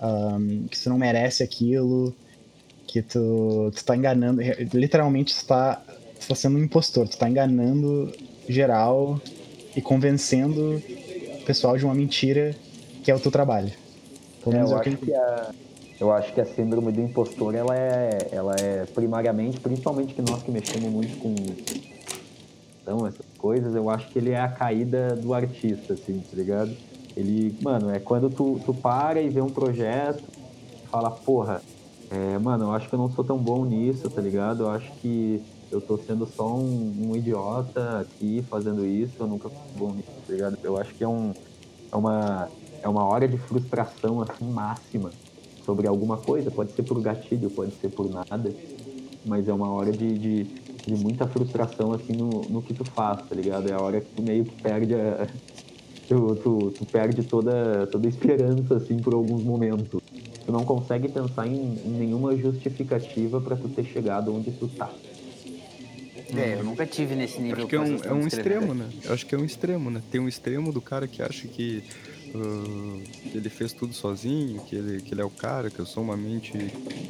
ahn, 0.00 0.66
que 0.70 0.78
tu 0.80 0.88
não 0.90 0.98
merece 0.98 1.42
aquilo, 1.42 2.14
que 2.86 3.02
tu, 3.02 3.70
tu 3.74 3.84
tá 3.84 3.96
enganando. 3.96 4.40
Literalmente, 4.74 5.34
tu 5.34 5.46
tá, 5.46 5.82
tu 6.20 6.28
tá 6.28 6.34
sendo 6.34 6.58
um 6.58 6.62
impostor, 6.62 7.08
tu 7.08 7.16
tá 7.18 7.28
enganando 7.28 8.12
geral 8.48 9.20
e 9.76 9.80
convencendo 9.80 10.82
o 11.40 11.44
pessoal 11.44 11.76
de 11.76 11.84
uma 11.84 11.94
mentira 11.94 12.54
que 13.02 13.10
é 13.10 13.14
o 13.14 13.20
teu 13.20 13.30
trabalho. 13.30 13.72
Pelo 14.42 14.54
É, 14.54 14.58
menos 14.58 14.70
eu, 14.70 14.78
é 14.78 14.80
que 14.80 14.88
acho 14.88 14.98
que 14.98 15.14
a, 15.14 15.50
eu 16.00 16.12
acho 16.12 16.32
que 16.32 16.40
a 16.40 16.44
síndrome 16.46 16.92
do 16.92 17.00
impostor, 17.00 17.54
ela 17.54 17.76
é, 17.76 18.28
ela 18.32 18.54
é 18.58 18.84
primariamente, 18.86 19.60
principalmente 19.60 20.14
que 20.14 20.22
nós 20.22 20.42
que 20.42 20.50
mexemos 20.50 20.90
muito 20.90 21.16
com 21.18 21.34
então, 22.82 23.06
essas 23.06 23.26
coisas, 23.36 23.74
eu 23.74 23.90
acho 23.90 24.08
que 24.08 24.18
ele 24.18 24.30
é 24.30 24.40
a 24.40 24.48
caída 24.48 25.14
do 25.14 25.34
artista, 25.34 25.92
assim, 25.92 26.20
tá 26.20 26.34
ligado? 26.34 26.74
Ele, 27.18 27.52
mano, 27.60 27.90
é 27.90 27.98
quando 27.98 28.30
tu, 28.30 28.60
tu 28.64 28.72
para 28.72 29.20
e 29.20 29.28
vê 29.28 29.40
um 29.40 29.50
projeto, 29.50 30.22
fala, 30.88 31.10
porra, 31.10 31.60
é, 32.12 32.38
mano, 32.38 32.66
eu 32.66 32.72
acho 32.72 32.88
que 32.88 32.94
eu 32.94 32.98
não 32.98 33.10
sou 33.10 33.24
tão 33.24 33.36
bom 33.36 33.64
nisso, 33.64 34.08
tá 34.08 34.22
ligado? 34.22 34.62
Eu 34.62 34.70
acho 34.70 34.88
que 35.00 35.42
eu 35.68 35.80
tô 35.80 35.98
sendo 35.98 36.24
só 36.26 36.46
um, 36.54 37.08
um 37.10 37.16
idiota 37.16 37.98
aqui 37.98 38.44
fazendo 38.48 38.86
isso, 38.86 39.14
eu 39.18 39.26
nunca 39.26 39.48
fui 39.48 39.58
bom 39.76 39.92
nisso, 39.92 40.08
tá 40.28 40.32
ligado? 40.32 40.58
Eu 40.62 40.78
acho 40.78 40.94
que 40.94 41.02
é, 41.02 41.08
um, 41.08 41.34
é, 41.90 41.96
uma, 41.96 42.48
é 42.84 42.88
uma 42.88 43.02
hora 43.04 43.26
de 43.26 43.36
frustração, 43.36 44.22
assim, 44.22 44.44
máxima 44.44 45.10
sobre 45.66 45.88
alguma 45.88 46.18
coisa, 46.18 46.52
pode 46.52 46.70
ser 46.70 46.84
por 46.84 47.00
gatilho, 47.00 47.50
pode 47.50 47.72
ser 47.80 47.88
por 47.88 48.08
nada, 48.08 48.54
mas 49.26 49.48
é 49.48 49.52
uma 49.52 49.70
hora 49.72 49.90
de, 49.90 50.16
de, 50.16 50.44
de 50.44 50.94
muita 50.94 51.26
frustração, 51.26 51.92
assim, 51.92 52.12
no, 52.12 52.42
no 52.48 52.62
que 52.62 52.72
tu 52.72 52.84
faz, 52.84 53.28
tá 53.28 53.34
ligado? 53.34 53.68
É 53.68 53.72
a 53.72 53.82
hora 53.82 54.00
que 54.00 54.14
tu 54.14 54.22
meio 54.22 54.44
que 54.44 54.62
perde 54.62 54.94
a... 54.94 55.26
Tu, 56.08 56.34
tu, 56.36 56.70
tu 56.70 56.86
perde 56.86 57.22
toda, 57.22 57.86
toda 57.86 58.06
a 58.06 58.08
esperança, 58.08 58.76
assim, 58.76 58.96
por 58.96 59.12
alguns 59.12 59.42
momentos. 59.42 60.00
Tu 60.46 60.50
não 60.52 60.64
consegue 60.64 61.08
pensar 61.08 61.46
em, 61.46 61.78
em 61.84 61.90
nenhuma 61.90 62.34
justificativa 62.34 63.40
pra 63.40 63.54
tu 63.54 63.68
ter 63.68 63.84
chegado 63.84 64.34
onde 64.34 64.50
tu 64.52 64.66
tá. 64.68 64.90
É, 66.34 66.54
eu 66.54 66.64
nunca 66.64 66.86
tive 66.86 67.14
nesse 67.14 67.40
nível. 67.40 67.58
Acho 67.58 67.66
que 67.66 67.76
é 67.76 67.80
um, 67.80 67.96
é 68.04 68.12
um 68.12 68.26
extremo, 68.26 68.74
né? 68.74 68.88
Eu 69.04 69.12
acho 69.12 69.26
que 69.26 69.34
é 69.34 69.38
um 69.38 69.44
extremo, 69.44 69.90
né? 69.90 70.02
Tem 70.10 70.20
um 70.20 70.28
extremo 70.28 70.72
do 70.72 70.80
cara 70.80 71.06
que 71.06 71.22
acha 71.22 71.46
que 71.46 71.82
ah, 72.34 73.02
ele 73.34 73.48
fez 73.48 73.72
tudo 73.72 73.92
sozinho, 73.92 74.60
que 74.62 74.76
ele, 74.76 75.00
que 75.02 75.14
ele 75.14 75.20
é 75.20 75.24
o 75.24 75.30
cara, 75.30 75.70
que 75.70 75.78
eu 75.78 75.86
sou 75.86 76.02
uma 76.02 76.16
mente 76.16 76.52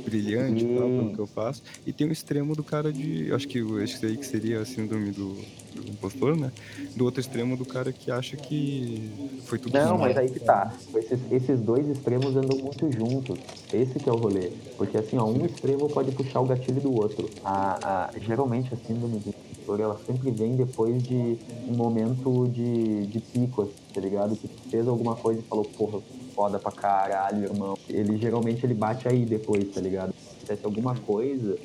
brilhante 0.04 0.64
e 0.64 0.68
tal, 0.74 0.88
pelo 0.88 1.12
que 1.14 1.18
eu 1.18 1.26
faço. 1.26 1.62
E 1.86 1.92
tem 1.92 2.08
o 2.08 2.12
extremo 2.12 2.54
do 2.54 2.62
cara 2.64 2.92
de. 2.92 3.32
Acho 3.32 3.46
que 3.48 3.62
o- 3.62 3.80
esse 3.82 4.04
aí 4.04 4.16
que 4.16 4.26
seria 4.26 4.60
a 4.60 4.64
síndrome 4.64 5.10
do, 5.10 5.34
do 5.74 5.90
impostor, 5.90 6.36
né? 6.36 6.50
Do 6.96 7.04
outro 7.04 7.20
extremo 7.20 7.56
do 7.56 7.64
cara 7.64 7.92
que 7.92 8.10
acha 8.10 8.36
que 8.36 9.10
foi 9.44 9.58
tudo 9.58 9.72
Não, 9.78 9.98
mas 9.98 10.16
aí 10.16 10.28
que 10.28 10.40
tá. 10.40 10.74
Esses, 10.94 11.20
esses 11.30 11.60
dois 11.60 11.86
extremos 11.88 12.36
andam 12.36 12.56
muito 12.58 12.90
juntos. 12.92 13.38
Esse 13.72 13.98
que 13.98 14.08
é 14.08 14.12
o 14.12 14.16
rolê. 14.16 14.50
Porque 14.76 14.96
assim, 14.96 15.16
ó, 15.18 15.24
um 15.24 15.44
extremo 15.46 15.88
pode 15.88 16.10
puxar 16.12 16.40
o 16.40 16.46
gatilho 16.46 16.80
do 16.80 16.92
outro. 16.94 17.28
A, 17.44 18.06
a, 18.06 18.18
geralmente 18.18 18.72
a 18.72 18.76
síndrome 18.76 19.18
do 19.18 19.32
impostor, 19.68 19.80
ela 19.80 19.98
sempre 20.06 20.30
vem 20.30 20.56
depois 20.56 21.02
de 21.02 21.36
um 21.68 21.74
momento 21.74 22.48
de, 22.48 23.06
de 23.06 23.20
pico, 23.20 23.62
assim, 23.62 23.72
tá 23.92 24.00
ligado? 24.00 24.34
Que 24.36 24.48
fez 24.70 24.88
alguma 24.88 25.14
coisa 25.14 25.40
e 25.40 25.42
falou, 25.42 25.64
porra, 25.64 26.00
foda 26.34 26.58
pra 26.58 26.72
caralho, 26.72 27.44
irmão. 27.44 27.76
Ele 27.88 28.16
geralmente 28.16 28.64
ele 28.64 28.74
bate 28.74 29.06
aí 29.06 29.24
depois, 29.24 29.68
tá 29.68 29.80
ligado? 29.80 30.14
Se 30.14 30.36
acontece 30.36 30.64
alguma 30.64 30.94
coisa, 30.94 31.58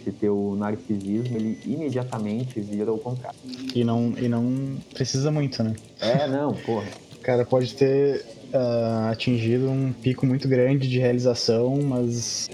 esse 0.00 0.12
teu 0.12 0.54
narcisismo, 0.58 1.36
ele 1.36 1.58
imediatamente 1.64 2.60
vira 2.60 2.92
o 2.92 2.98
contrário. 2.98 3.38
E 3.74 3.82
não, 3.82 4.12
e 4.18 4.28
não 4.28 4.76
precisa 4.92 5.30
muito, 5.30 5.62
né? 5.62 5.74
É, 6.00 6.26
não, 6.26 6.52
porra. 6.52 6.86
O 7.16 7.20
cara 7.20 7.46
pode 7.46 7.74
ter 7.74 8.24
ah, 8.54 9.10
atingido 9.10 9.68
um 9.70 9.92
pico 9.92 10.24
muito 10.26 10.48
grande 10.48 10.88
de 10.88 10.98
realização, 10.98 11.82
mas 11.82 12.44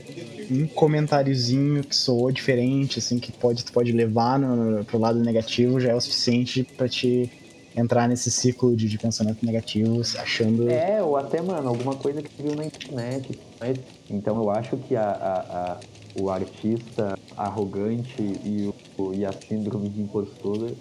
um 0.48 0.66
comentáriozinho 0.74 1.84
que 1.84 1.94
soou 1.94 2.32
diferente, 2.32 2.98
assim, 2.98 3.18
que 3.20 3.32
pode, 3.32 3.64
tu 3.64 3.72
pode 3.72 3.92
levar 3.92 4.38
no, 4.38 4.84
pro 4.84 4.98
lado 4.98 5.20
negativo 5.20 5.78
já 5.78 5.90
é 5.90 5.94
o 5.94 6.00
suficiente 6.00 6.64
pra 6.76 6.88
te 6.88 7.30
entrar 7.76 8.08
nesse 8.08 8.30
ciclo 8.30 8.74
de, 8.74 8.88
de 8.88 8.98
pensamento 8.98 9.38
negativo, 9.44 10.00
achando. 10.18 10.68
É, 10.68 11.02
ou 11.02 11.16
até, 11.16 11.40
mano, 11.40 11.68
alguma 11.68 11.96
coisa 11.96 12.20
que 12.20 12.28
viu 12.40 12.54
na 12.56 12.64
internet. 12.64 13.38
Mas, 13.60 13.78
então 14.08 14.36
eu 14.38 14.50
acho 14.50 14.76
que 14.78 14.96
a, 14.96 15.10
a- 15.10 15.72
a- 15.72 15.84
o 16.14 16.28
artista 16.28 17.14
arrogante 17.36 18.20
e, 18.20 18.68
o, 18.98 19.14
e 19.14 19.24
a 19.24 19.32
síndrome 19.32 19.88
de 19.90 20.00
impostor, 20.00 20.76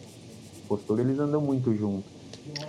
impostor, 0.65 0.99
eles 0.99 1.20
andam 1.20 1.39
muito 1.41 1.74
juntos. 1.76 2.11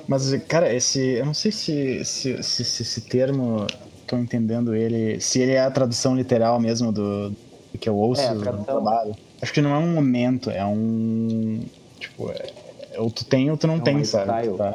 Mas, 0.08 0.32
cara, 0.48 0.72
esse. 0.74 1.00
Eu 1.00 1.26
não 1.26 1.34
sei 1.34 1.52
se, 1.52 2.04
se, 2.04 2.42
se, 2.42 2.64
se 2.64 2.82
esse 2.82 3.00
termo. 3.02 3.66
Tô 4.06 4.16
entendendo 4.16 4.74
ele. 4.74 5.20
Se 5.20 5.40
ele 5.40 5.52
é 5.52 5.60
a 5.60 5.70
tradução 5.70 6.16
literal 6.16 6.58
mesmo 6.58 6.90
do, 6.90 7.30
do 7.30 7.78
que 7.78 7.88
eu 7.88 7.96
ouço 7.96 8.22
É, 8.22 8.34
no 8.34 8.64
trabalho. 8.64 9.14
Acho 9.40 9.52
que 9.52 9.60
não 9.60 9.74
é 9.74 9.78
um 9.78 9.94
momento, 9.94 10.50
é 10.50 10.64
um. 10.66 11.60
Tipo, 11.98 12.30
é, 12.30 12.50
é- 12.92 13.00
ou 13.00 13.10
tu 13.10 13.24
tem 13.24 13.50
ou 13.50 13.56
tu 13.56 13.66
não 13.68 13.76
É 13.76 13.80
tem, 13.80 14.02
sabe? 14.04 14.48
Tá? 14.56 14.74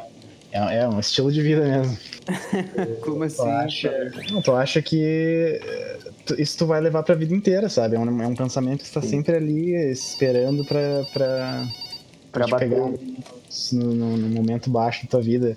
É, 0.50 0.78
é 0.78 0.88
um 0.88 0.98
estilo 0.98 1.30
de 1.30 1.42
vida 1.42 1.62
mesmo. 1.66 1.98
Como 3.04 3.22
assim? 3.24 3.36
Tu 3.36 3.42
acha, 3.48 4.12
não, 4.30 4.40
tu 4.40 4.52
acha 4.52 4.80
que 4.80 5.60
tu- 6.24 6.40
isso 6.40 6.56
tu 6.56 6.66
vai 6.66 6.80
levar 6.80 7.02
pra 7.02 7.14
vida 7.14 7.34
inteira, 7.34 7.68
sabe? 7.68 7.96
É 7.96 7.98
um, 7.98 8.22
é 8.22 8.26
um 8.26 8.34
pensamento 8.34 8.82
que 8.84 8.90
tu 8.90 8.94
tá 8.94 9.02
Sim. 9.02 9.08
sempre 9.08 9.36
ali 9.36 9.74
esperando 9.90 10.64
pra, 10.64 11.04
pra, 11.12 11.66
Pra 12.36 12.44
te 12.44 12.50
bater. 12.50 12.68
pegar 12.68 12.92
momento 14.46 14.70
baixo 14.70 15.04
da 15.04 15.10
tua 15.10 15.22
vida. 15.22 15.54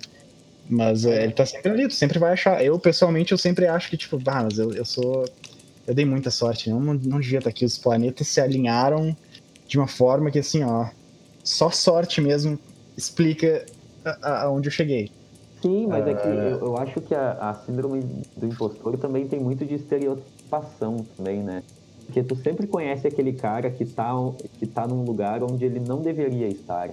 Mas 0.68 1.04
eh, 1.04 1.24
ele 1.24 1.32
tá 1.32 1.44
sempre 1.44 1.72
ali, 1.72 1.88
tu 1.88 1.94
sempre 1.94 2.18
vai 2.18 2.32
achar. 2.32 2.64
Eu, 2.64 2.78
pessoalmente, 2.78 3.32
eu 3.32 3.38
sempre 3.38 3.66
acho 3.66 3.90
que, 3.90 3.96
tipo, 3.96 4.18
bah, 4.18 4.44
mas 4.44 4.58
eu, 4.58 4.72
eu 4.72 4.84
sou. 4.84 5.24
Eu 5.86 5.94
dei 5.94 6.04
muita 6.04 6.30
sorte, 6.30 6.70
não, 6.70 6.80
não, 6.80 6.94
não 6.94 7.20
devia 7.20 7.38
estar 7.38 7.50
aqui. 7.50 7.64
Os 7.64 7.76
planetas 7.76 8.28
se 8.28 8.40
alinharam 8.40 9.16
de 9.66 9.78
uma 9.78 9.88
forma 9.88 10.30
que, 10.30 10.38
assim, 10.38 10.62
ó, 10.62 10.88
só 11.42 11.70
sorte 11.70 12.20
mesmo 12.20 12.58
explica 12.96 13.66
aonde 14.22 14.68
eu 14.68 14.72
cheguei. 14.72 15.10
Sim, 15.60 15.88
mas 15.88 16.06
é 16.06 16.14
que 16.14 16.28
eu, 16.28 16.58
eu 16.60 16.76
acho 16.76 17.00
que 17.00 17.14
a, 17.14 17.32
a 17.32 17.54
síndrome 17.54 18.02
do 18.36 18.46
impostor 18.46 18.96
também 18.96 19.26
tem 19.26 19.40
muito 19.40 19.64
de 19.64 19.74
estereotipação 19.74 21.04
também, 21.16 21.42
né? 21.42 21.62
Porque 22.10 22.24
tu 22.24 22.34
sempre 22.34 22.66
conhece 22.66 23.06
aquele 23.06 23.32
cara 23.32 23.70
que 23.70 23.84
tá, 23.84 24.12
que 24.58 24.66
tá 24.66 24.84
num 24.84 25.04
lugar 25.04 25.44
onde 25.44 25.64
ele 25.64 25.78
não 25.78 26.02
deveria 26.02 26.48
estar. 26.48 26.90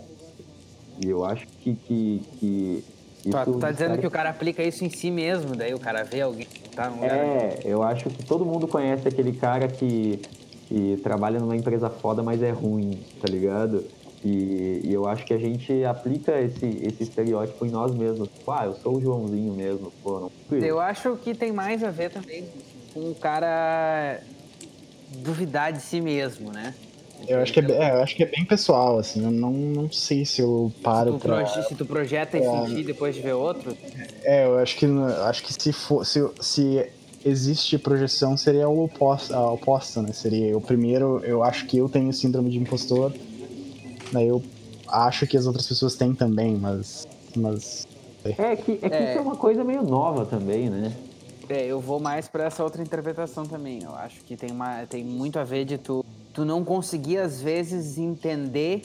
E 1.03 1.09
eu 1.09 1.25
acho 1.25 1.47
que, 1.47 1.73
que, 1.73 2.21
que 2.39 2.83
Tu 3.23 3.59
tá, 3.59 3.71
dizendo 3.71 3.97
que 3.97 4.05
o 4.05 4.11
cara 4.11 4.29
aplica 4.29 4.61
isso 4.63 4.85
em 4.85 4.89
si 4.89 5.09
mesmo, 5.09 5.55
daí 5.55 5.73
o 5.73 5.79
cara 5.79 6.03
vê 6.03 6.21
alguém 6.21 6.45
que 6.45 6.69
tá 6.69 6.87
num 6.87 7.01
lugar. 7.01 7.17
É, 7.17 7.59
eu 7.65 7.81
acho 7.81 8.09
que 8.11 8.23
todo 8.23 8.45
mundo 8.45 8.67
conhece 8.67 9.07
aquele 9.07 9.33
cara 9.33 9.67
que, 9.67 10.21
que 10.67 10.99
trabalha 11.03 11.39
numa 11.39 11.55
empresa 11.55 11.89
foda, 11.89 12.21
mas 12.21 12.41
é 12.43 12.51
ruim, 12.51 13.03
tá 13.19 13.27
ligado? 13.27 13.83
E, 14.23 14.81
e 14.83 14.93
eu 14.93 15.07
acho 15.07 15.25
que 15.25 15.33
a 15.33 15.37
gente 15.37 15.83
aplica 15.83 16.39
esse, 16.39 16.65
esse 16.83 17.03
estereótipo 17.03 17.65
em 17.65 17.69
nós 17.71 17.93
mesmos. 17.93 18.29
Tipo, 18.29 18.51
ah, 18.51 18.65
eu 18.65 18.75
sou 18.75 18.97
o 18.97 19.01
Joãozinho 19.01 19.53
mesmo, 19.53 19.91
pô, 20.03 20.31
eu. 20.51 20.59
Eu 20.59 20.79
acho 20.79 21.17
que 21.17 21.33
tem 21.33 21.51
mais 21.51 21.83
a 21.83 21.89
ver 21.89 22.11
também 22.11 22.45
com 22.93 23.11
o 23.11 23.15
cara 23.15 24.21
duvidar 25.07 25.71
de 25.73 25.81
si 25.81 26.01
mesmo, 26.01 26.51
né? 26.51 26.75
Eu 27.27 27.41
acho, 27.41 27.51
que 27.53 27.59
é, 27.59 27.63
é, 27.63 27.91
eu 27.91 28.01
acho 28.03 28.15
que 28.15 28.23
é 28.23 28.25
bem 28.29 28.45
pessoal, 28.45 28.99
assim. 28.99 29.23
Eu 29.23 29.31
não, 29.31 29.51
não 29.51 29.91
sei 29.91 30.25
se 30.25 30.41
eu 30.41 30.71
paro 30.81 31.13
Tu 31.13 31.19
pra. 31.19 31.35
proje- 31.37 31.63
se 31.63 31.75
tu 31.75 31.85
projeta 31.85 32.37
em 32.37 32.41
sentir 32.43 32.85
depois 32.85 33.15
de 33.15 33.21
ver 33.21 33.33
outro, 33.33 33.75
É, 34.23 34.45
eu 34.45 34.57
acho 34.59 34.77
que 34.77 34.85
acho 34.85 35.43
que 35.43 35.53
se 35.61 35.73
for, 35.73 36.05
se, 36.05 36.19
se 36.41 36.93
existe 37.23 37.77
projeção 37.77 38.37
seria 38.37 38.69
o 38.69 38.83
oposto, 38.85 39.33
a 39.33 39.51
oposta, 39.51 40.01
né? 40.01 40.11
Seria 40.13 40.55
o 40.57 40.61
primeiro, 40.61 41.23
eu 41.25 41.43
acho 41.43 41.67
que 41.67 41.77
eu 41.77 41.89
tenho 41.89 42.11
síndrome 42.13 42.49
de 42.49 42.57
impostor. 42.57 43.13
Daí 44.11 44.27
eu 44.27 44.45
acho 44.89 45.27
que 45.27 45.37
as 45.37 45.45
outras 45.47 45.67
pessoas 45.67 45.95
têm 45.95 46.15
também, 46.15 46.57
mas 46.57 47.03
mas 47.35 47.83
É 48.37 48.55
que, 48.55 48.79
é 48.81 48.89
que 48.89 48.95
É. 48.95 49.09
isso 49.09 49.17
é 49.17 49.21
uma 49.21 49.37
coisa 49.37 49.63
meio 49.63 49.83
nova 49.83 50.25
também, 50.25 50.69
né? 50.69 51.06
É, 51.49 51.65
eu 51.65 51.79
vou 51.79 51.99
mais 51.99 52.27
pra 52.27 52.45
essa 52.45 52.63
outra 52.63 52.81
interpretação 52.81 53.43
também. 53.45 53.79
Eu 53.83 53.95
acho 53.95 54.23
que 54.25 54.35
tem, 54.35 54.51
uma, 54.51 54.85
tem 54.85 55.03
muito 55.03 55.39
a 55.39 55.43
ver 55.43 55.65
de 55.65 55.77
tu, 55.77 56.03
tu 56.33 56.43
não 56.43 56.63
conseguir, 56.63 57.17
às 57.17 57.41
vezes, 57.41 57.97
entender 57.97 58.81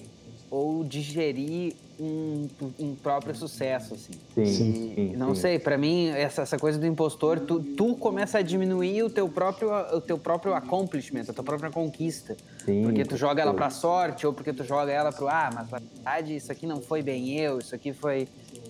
ou 0.50 0.84
digerir 0.84 1.74
um, 1.98 2.48
um 2.78 2.94
próprio 2.94 3.34
sucesso, 3.34 3.94
assim. 3.94 4.12
Sim, 4.34 4.44
Sim. 4.44 4.92
sim, 4.94 5.16
Não 5.16 5.34
sim. 5.34 5.40
sei, 5.40 5.58
pra 5.58 5.76
mim, 5.76 6.08
essa, 6.08 6.42
essa 6.42 6.58
coisa 6.58 6.78
do 6.78 6.86
impostor, 6.86 7.40
tu, 7.40 7.60
tu 7.76 7.96
começa 7.96 8.38
a 8.38 8.42
diminuir 8.42 9.02
o 9.02 9.10
teu 9.10 9.28
próprio, 9.28 9.70
o 9.94 10.00
teu 10.00 10.18
próprio 10.18 10.54
accomplishment, 10.54 11.24
a 11.28 11.32
tua 11.32 11.44
própria 11.44 11.70
conquista. 11.70 12.36
Sim, 12.64 12.82
porque 12.84 13.04
tu 13.04 13.16
joga 13.16 13.42
ela 13.42 13.54
pra 13.54 13.70
sorte, 13.70 14.26
ou 14.26 14.32
porque 14.32 14.52
tu 14.52 14.62
joga 14.62 14.92
ela 14.92 15.10
pro, 15.12 15.26
ah, 15.28 15.50
mas 15.52 15.68
na 15.70 15.78
verdade 16.04 16.36
isso 16.36 16.52
aqui 16.52 16.66
não 16.66 16.80
foi 16.80 17.02
bem 17.02 17.38
eu, 17.38 17.58
isso 17.58 17.74
aqui 17.74 17.92
foi, 17.92 18.28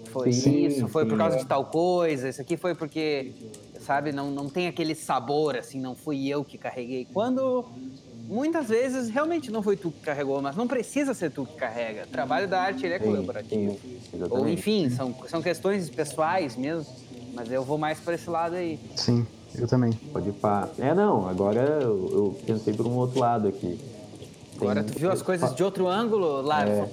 foi 0.08 0.30
isso, 0.30 0.88
foi 0.88 1.04
por 1.04 1.18
causa 1.18 1.36
de 1.36 1.46
tal 1.46 1.66
coisa, 1.66 2.28
isso 2.28 2.40
aqui 2.40 2.56
foi 2.56 2.74
porque, 2.74 3.34
sabe, 3.82 4.12
não, 4.12 4.30
não 4.30 4.48
tem 4.48 4.66
aquele 4.68 4.94
sabor, 4.94 5.56
assim, 5.56 5.80
não 5.80 5.94
fui 5.94 6.28
eu 6.28 6.44
que 6.44 6.56
carreguei. 6.56 7.06
Quando 7.12 7.64
muitas 8.28 8.68
vezes 8.68 9.10
realmente 9.10 9.50
não 9.50 9.62
foi 9.62 9.76
tu 9.76 9.90
que 9.90 10.00
carregou, 10.00 10.40
mas 10.40 10.56
não 10.56 10.66
precisa 10.66 11.12
ser 11.12 11.30
tu 11.30 11.44
que 11.44 11.56
carrega. 11.56 12.04
O 12.04 12.06
trabalho 12.10 12.48
da 12.48 12.60
arte 12.62 12.86
ele 12.86 12.94
é 12.94 12.98
Sim, 12.98 13.04
colaborativo. 13.04 13.80
sim, 14.10 14.18
Ou 14.30 14.48
enfim, 14.48 14.88
são, 14.88 15.14
são 15.26 15.42
questões 15.42 15.90
pessoais 15.90 16.56
mesmo, 16.56 16.86
mas 17.34 17.50
eu 17.50 17.64
vou 17.64 17.76
mais 17.76 18.00
para 18.00 18.14
esse 18.14 18.30
lado 18.30 18.54
aí. 18.54 18.78
Sim, 18.96 19.26
eu 19.54 19.66
também. 19.66 19.92
Pode 20.12 20.30
pá. 20.32 20.68
É, 20.78 20.94
não, 20.94 21.28
agora 21.28 21.60
eu, 21.60 22.08
eu 22.12 22.36
pensei 22.46 22.72
por 22.72 22.86
um 22.86 22.96
outro 22.96 23.18
lado 23.18 23.48
aqui. 23.48 23.76
Tem- 24.58 24.70
Agora 24.70 24.84
tu 24.84 24.96
viu 24.98 25.10
as 25.10 25.22
coisas 25.22 25.54
de 25.54 25.64
outro 25.64 25.88
ângulo, 25.88 26.40
Larson? 26.40 26.84
É, 26.84 26.88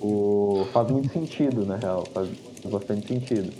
o, 0.00 0.66
faz 0.72 0.90
muito 0.90 1.12
sentido, 1.12 1.64
na 1.64 1.76
real. 1.76 2.04
Faz 2.12 2.28
bastante 2.64 3.06
sentido. 3.06 3.52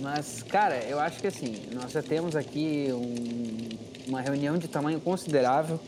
Mas, 0.00 0.42
cara, 0.42 0.76
eu 0.84 0.98
acho 1.00 1.20
que 1.20 1.26
assim, 1.26 1.54
nós 1.72 1.92
já 1.92 2.02
temos 2.02 2.34
aqui 2.36 2.88
um- 2.90 3.68
uma 4.08 4.20
reunião 4.20 4.58
de 4.58 4.68
tamanho 4.68 5.00
considerável 5.00 5.78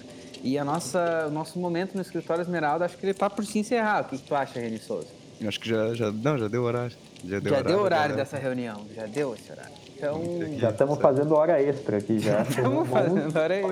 e 0.43 0.59
a 0.59 0.65
nossa, 0.65 1.27
o 1.27 1.31
nosso 1.31 1.59
momento 1.59 1.95
no 1.95 2.01
escritório 2.03 2.43
Esmeralda, 2.43 2.85
acho 2.85 2.97
que 2.97 3.05
ele 3.05 3.15
tá 3.15 3.29
por 3.29 3.45
se 3.45 3.59
encerrar. 3.59 4.03
O 4.03 4.05
que, 4.09 4.19
que 4.19 4.25
tu 4.25 4.35
acha, 4.35 4.59
Reni 4.61 4.79
Souza? 4.79 5.09
Acho 5.47 5.61
que 5.61 5.69
já, 5.69 5.93
já. 5.95 6.11
Não, 6.11 6.39
já 6.39 6.49
deu 6.49 6.63
horário. 6.63 6.97
Já 7.25 7.41
deu 7.41 7.53
já 7.53 7.59
horário. 7.59 7.67
deu 7.77 7.81
horário 7.85 8.17
dessa 8.17 8.39
reunião, 8.39 8.87
já 8.95 9.07
deu 9.07 9.35
esse 9.35 9.51
horário. 9.53 9.73
Então, 9.97 10.21
Já 10.59 10.71
estamos 10.71 10.99
fazendo 10.99 11.35
hora 11.35 11.61
extra 11.63 11.97
aqui 11.97 12.19
já. 12.19 12.43
estamos 12.49 12.89
fazendo 12.89 13.35
hora 13.37 13.55
aí. 13.55 13.65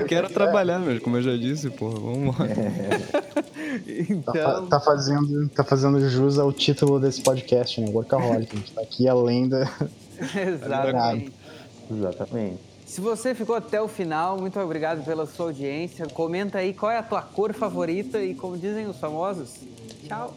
Eu 0.00 0.06
quero 0.06 0.28
trabalhar, 0.28 0.78
mas 0.80 0.98
como 1.00 1.16
eu 1.18 1.22
já 1.22 1.36
disse, 1.36 1.70
porra, 1.70 2.00
vamos 2.00 2.36
lá. 2.36 2.46
Tá, 2.48 2.52
Então, 3.86 4.34
fa- 4.34 4.62
tá 4.68 4.80
fazendo, 4.80 5.48
tá 5.50 5.62
fazendo 5.64 6.08
jus 6.08 6.38
ao 6.38 6.52
título 6.52 6.98
desse 6.98 7.22
podcast, 7.22 7.80
né? 7.80 7.88
Workaholic. 7.90 8.54
A 8.54 8.58
gente 8.58 8.72
tá 8.72 8.80
aqui 8.82 9.08
além 9.08 9.48
da. 9.48 9.60
exatamente. 10.34 11.32
Exatamente. 11.90 12.58
Se 12.84 13.00
você 13.00 13.32
ficou 13.34 13.54
até 13.54 13.80
o 13.80 13.86
final, 13.86 14.36
muito 14.36 14.58
obrigado 14.58 15.04
pela 15.04 15.24
sua 15.24 15.46
audiência. 15.46 16.06
Comenta 16.06 16.58
aí 16.58 16.74
qual 16.74 16.90
é 16.90 16.98
a 16.98 17.02
tua 17.04 17.22
cor 17.22 17.54
favorita 17.54 18.20
e 18.20 18.34
como 18.34 18.58
dizem 18.58 18.86
os 18.88 18.96
famosos, 18.96 19.54
tchau. 20.08 20.34